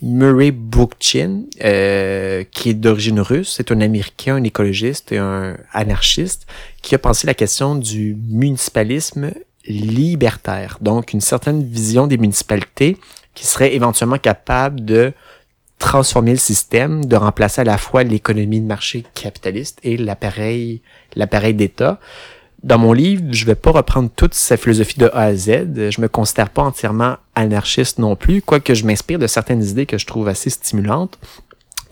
Murray 0.00 0.50
Bookchin, 0.50 1.42
euh, 1.62 2.42
qui 2.50 2.70
est 2.70 2.74
d'origine 2.74 3.20
russe. 3.20 3.54
C'est 3.56 3.70
un 3.70 3.82
Américain, 3.82 4.36
un 4.36 4.44
écologiste 4.44 5.12
et 5.12 5.18
un 5.18 5.58
anarchiste 5.72 6.46
qui 6.80 6.94
a 6.94 6.98
pensé 6.98 7.26
la 7.26 7.34
question 7.34 7.74
du 7.74 8.16
municipalisme 8.28 9.32
libertaire. 9.66 10.78
Donc, 10.80 11.12
une 11.12 11.20
certaine 11.20 11.62
vision 11.62 12.06
des 12.06 12.16
municipalités 12.16 12.96
qui 13.34 13.46
serait 13.46 13.74
éventuellement 13.74 14.18
capable 14.18 14.84
de 14.84 15.12
transformer 15.78 16.32
le 16.32 16.38
système, 16.38 17.04
de 17.04 17.16
remplacer 17.16 17.60
à 17.60 17.64
la 17.64 17.78
fois 17.78 18.02
l'économie 18.02 18.60
de 18.60 18.66
marché 18.66 19.04
capitaliste 19.14 19.78
et 19.82 19.96
l'appareil, 19.96 20.82
l'appareil 21.14 21.54
d'État. 21.54 22.00
Dans 22.64 22.78
mon 22.78 22.92
livre, 22.92 23.22
je 23.30 23.44
vais 23.44 23.54
pas 23.54 23.70
reprendre 23.70 24.10
toute 24.14 24.34
sa 24.34 24.56
philosophie 24.56 24.98
de 24.98 25.08
A 25.12 25.24
à 25.24 25.34
Z. 25.34 25.90
Je 25.90 26.00
me 26.00 26.08
considère 26.08 26.50
pas 26.50 26.62
entièrement 26.62 27.16
anarchiste 27.36 27.98
non 27.98 28.16
plus, 28.16 28.42
quoique 28.42 28.74
je 28.74 28.84
m'inspire 28.84 29.20
de 29.20 29.28
certaines 29.28 29.62
idées 29.62 29.86
que 29.86 29.96
je 29.96 30.06
trouve 30.06 30.26
assez 30.26 30.50
stimulantes. 30.50 31.18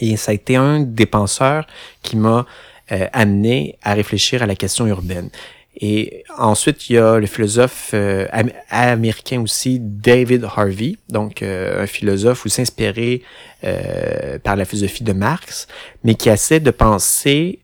Et 0.01 0.17
ça 0.17 0.33
a 0.33 0.35
été 0.35 0.57
un 0.57 0.81
des 0.81 1.07
penseurs 1.07 1.67
qui 2.03 2.17
m'a 2.17 2.47
euh, 2.91 3.07
amené 3.13 3.79
à 3.83 3.95
réfléchir 3.95 4.43
à 4.43 4.47
la 4.47 4.57
question 4.57 4.87
urbaine. 4.87 5.31
Et 5.79 6.25
ensuite, 6.39 6.89
il 6.89 6.95
y 6.95 6.99
a 6.99 7.19
le 7.19 7.27
philosophe 7.27 7.91
euh, 7.93 8.27
américain 8.71 9.43
aussi, 9.43 9.79
David 9.81 10.45
Harvey, 10.45 10.97
donc 11.11 11.43
euh, 11.43 11.83
un 11.83 11.87
philosophe 11.87 12.47
aussi 12.47 12.63
inspiré 12.63 13.23
euh, 13.63 14.39
par 14.39 14.57
la 14.57 14.65
philosophie 14.65 15.05
de 15.05 15.13
Marx, 15.13 15.69
mais 16.03 16.15
qui 16.15 16.31
essaie 16.31 16.61
de 16.61 16.71
penser 16.71 17.59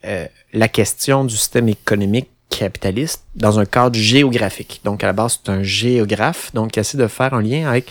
la 0.53 0.69
question 0.69 1.25
du 1.25 1.37
système 1.37 1.69
économique 1.69 2.29
capitaliste 2.51 3.25
dans 3.35 3.59
un 3.59 3.65
cadre 3.65 3.97
géographique. 3.97 4.83
Donc 4.85 5.03
à 5.03 5.07
la 5.07 5.15
base, 5.15 5.41
c'est 5.43 5.51
un 5.51 5.63
géographe, 5.63 6.53
donc 6.53 6.73
qui 6.73 6.81
essaie 6.81 6.99
de 6.99 7.07
faire 7.07 7.33
un 7.33 7.41
lien 7.41 7.67
avec 7.67 7.87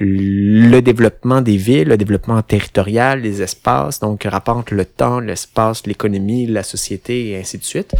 le 0.00 0.80
développement 0.80 1.40
des 1.40 1.56
villes, 1.56 1.88
le 1.88 1.96
développement 1.96 2.40
territorial, 2.42 3.20
les 3.20 3.42
espaces, 3.42 3.98
donc 3.98 4.22
rapporte 4.22 4.70
le 4.70 4.84
temps, 4.84 5.18
l'espace, 5.18 5.84
l'économie, 5.88 6.46
la 6.46 6.62
société 6.62 7.30
et 7.30 7.38
ainsi 7.38 7.58
de 7.58 7.64
suite. 7.64 7.92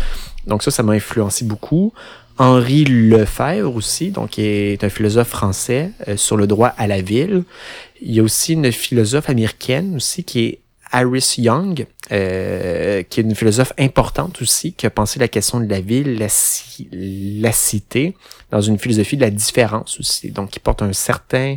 Donc 0.48 0.62
ça, 0.62 0.70
ça 0.70 0.82
m'a 0.82 0.94
influencé 0.94 1.44
beaucoup. 1.44 1.92
Henri 2.38 2.84
Lefebvre 2.84 3.74
aussi, 3.74 4.10
donc 4.10 4.30
qui 4.30 4.42
est 4.42 4.84
un 4.84 4.88
philosophe 4.88 5.28
français 5.28 5.90
euh, 6.06 6.16
sur 6.16 6.36
le 6.36 6.46
droit 6.46 6.68
à 6.68 6.86
la 6.86 7.02
ville. 7.02 7.42
Il 8.00 8.12
y 8.12 8.20
a 8.20 8.22
aussi 8.22 8.52
une 8.52 8.70
philosophe 8.70 9.28
américaine 9.28 9.96
aussi 9.96 10.22
qui 10.24 10.44
est 10.44 10.58
Harris 10.90 11.34
Young, 11.38 11.86
euh, 12.12 13.02
qui 13.02 13.20
est 13.20 13.22
une 13.22 13.34
philosophe 13.34 13.72
importante 13.78 14.40
aussi, 14.40 14.72
qui 14.72 14.86
a 14.86 14.90
pensé 14.90 15.18
la 15.18 15.28
question 15.28 15.60
de 15.60 15.68
la 15.68 15.80
ville, 15.80 16.16
la, 16.18 16.28
la, 16.92 17.52
cité, 17.52 18.16
dans 18.50 18.60
une 18.60 18.78
philosophie 18.78 19.16
de 19.16 19.22
la 19.22 19.30
différence 19.30 19.98
aussi, 20.00 20.30
donc 20.30 20.50
qui 20.50 20.60
porte 20.60 20.80
un 20.80 20.92
certain, 20.92 21.56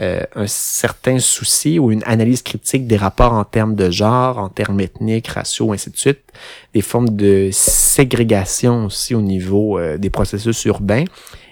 euh, 0.00 0.22
un 0.34 0.46
certain 0.46 1.18
souci 1.18 1.78
ou 1.78 1.92
une 1.92 2.02
analyse 2.06 2.42
critique 2.42 2.86
des 2.86 2.96
rapports 2.96 3.34
en 3.34 3.44
termes 3.44 3.74
de 3.74 3.90
genre, 3.90 4.38
en 4.38 4.48
termes 4.48 4.80
ethniques, 4.80 5.28
raciaux, 5.28 5.72
ainsi 5.72 5.90
de 5.90 5.96
suite, 5.96 6.20
des 6.72 6.80
formes 6.80 7.10
de 7.10 7.50
ségrégation 7.52 8.86
aussi 8.86 9.14
au 9.14 9.20
niveau 9.20 9.78
euh, 9.78 9.98
des 9.98 10.10
processus 10.10 10.64
urbains 10.64 11.04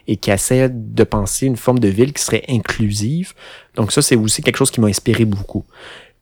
et 0.07 0.17
qui 0.17 0.31
essaie 0.31 0.71
de 0.71 1.05
penser 1.05 1.47
une 1.47 1.57
forme 1.57 1.79
de 1.79 1.89
ville 1.89 2.15
qui 2.15 2.23
serait 2.23 2.45
inclusive. 2.49 3.35
Donc 3.75 3.93
ça, 3.93 4.01
c'est 4.01 4.17
aussi 4.17 4.43
quelque 4.43 4.57
chose 4.57 4.71
qui 4.71 4.81
m'a 4.81 4.89
inspiré 4.89 5.27
beaucoup. 5.27 5.65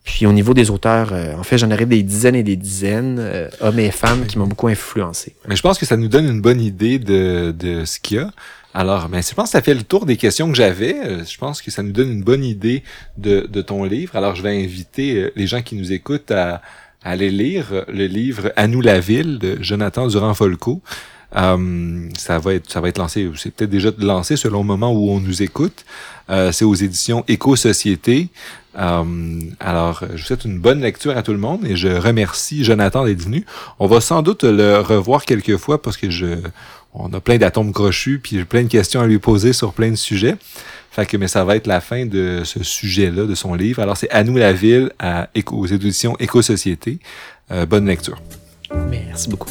Puis 0.06 0.24
au 0.24 0.32
niveau 0.32 0.54
des 0.54 0.70
auteurs, 0.70 1.12
euh, 1.12 1.34
en 1.36 1.42
fait, 1.42 1.58
j'en 1.58 1.70
aurais 1.70 1.84
des 1.84 2.02
dizaines 2.02 2.36
et 2.36 2.44
des 2.44 2.56
dizaines, 2.56 3.18
euh, 3.18 3.48
hommes 3.60 3.80
et 3.80 3.90
femmes, 3.90 4.24
qui 4.26 4.38
m'ont 4.38 4.46
beaucoup 4.46 4.68
influencé. 4.68 5.34
Mais 5.48 5.56
je 5.56 5.62
pense 5.62 5.78
que 5.78 5.84
ça 5.84 5.96
nous 5.96 6.06
donne 6.06 6.26
une 6.26 6.40
bonne 6.40 6.60
idée 6.60 7.00
de, 7.00 7.50
de 7.50 7.84
ce 7.84 7.98
qu'il 7.98 8.18
y 8.18 8.20
a. 8.20 8.30
Alors, 8.78 9.08
ben, 9.08 9.22
je 9.22 9.32
pense 9.32 9.46
que 9.46 9.52
ça 9.52 9.62
fait 9.62 9.72
le 9.72 9.84
tour 9.84 10.04
des 10.04 10.18
questions 10.18 10.50
que 10.50 10.54
j'avais. 10.54 10.94
Euh, 10.98 11.24
je 11.24 11.38
pense 11.38 11.62
que 11.62 11.70
ça 11.70 11.82
nous 11.82 11.92
donne 11.92 12.12
une 12.12 12.22
bonne 12.22 12.44
idée 12.44 12.82
de, 13.16 13.40
ton 13.62 13.84
livre. 13.84 14.14
Alors, 14.16 14.34
je 14.36 14.42
vais 14.42 14.62
inviter 14.62 15.32
les 15.34 15.46
gens 15.46 15.62
qui 15.62 15.76
nous 15.76 15.92
écoutent 15.92 16.30
à, 16.30 16.60
aller 17.02 17.30
lire 17.30 17.84
le 17.88 18.06
livre 18.06 18.52
À 18.56 18.66
nous 18.66 18.82
la 18.82 19.00
ville 19.00 19.38
de 19.38 19.56
Jonathan 19.62 20.08
Durand-Folco. 20.08 20.82
Euh, 21.36 22.08
ça 22.16 22.38
va 22.38 22.54
être 22.54 22.70
ça 22.70 22.80
va 22.80 22.88
être 22.88 22.98
lancé, 22.98 23.28
c'est 23.36 23.52
peut-être 23.52 23.70
déjà 23.70 23.90
lancé 23.98 24.36
selon 24.36 24.60
le 24.60 24.66
moment 24.66 24.92
où 24.92 25.10
on 25.10 25.20
nous 25.20 25.42
écoute. 25.42 25.84
Euh, 26.30 26.52
c'est 26.52 26.64
aux 26.64 26.74
éditions 26.74 27.24
Éco-Société. 27.28 28.28
Euh, 28.78 29.04
alors, 29.58 30.02
je 30.14 30.20
vous 30.20 30.26
souhaite 30.26 30.44
une 30.44 30.58
bonne 30.58 30.80
lecture 30.80 31.16
à 31.16 31.22
tout 31.22 31.32
le 31.32 31.38
monde 31.38 31.64
et 31.64 31.76
je 31.76 31.88
remercie 31.88 32.62
Jonathan 32.64 33.04
d'être 33.04 33.22
venu. 33.22 33.46
On 33.78 33.86
va 33.86 34.00
sans 34.00 34.22
doute 34.22 34.44
le 34.44 34.80
revoir 34.80 35.24
quelques 35.24 35.56
fois 35.56 35.80
parce 35.80 35.96
que 35.96 36.10
je, 36.10 36.36
on 36.99 37.12
a 37.12 37.20
plein 37.20 37.38
d'atomes 37.38 37.72
crochus 37.72 38.18
puis 38.22 38.36
j'ai 38.38 38.44
plein 38.44 38.62
de 38.62 38.68
questions 38.68 39.01
à 39.01 39.07
lui 39.07 39.18
poser 39.18 39.53
sur 39.53 39.72
plein 39.72 39.90
de 39.90 39.97
sujets. 39.97 40.36
Fait 40.90 41.05
que, 41.05 41.16
mais 41.16 41.28
ça 41.28 41.44
va 41.44 41.57
être 41.57 41.66
la 41.66 41.80
fin 41.80 42.07
de 42.07 42.42
ce 42.44 42.64
sujet-là, 42.64 43.26
de 43.26 43.34
son 43.34 43.55
livre. 43.55 43.82
Alors, 43.82 43.99
c'est 43.99 44.11
À 44.11 44.24
nous 44.24 44.36
la 44.36 44.53
ville, 44.55 44.90
à 44.99 45.28
aux 45.51 45.66
éditions 45.66 46.16
Éco-Société. 46.18 46.99
bonne 47.68 47.86
lecture. 47.86 48.20
Merci 48.90 49.28
beaucoup. 49.28 49.51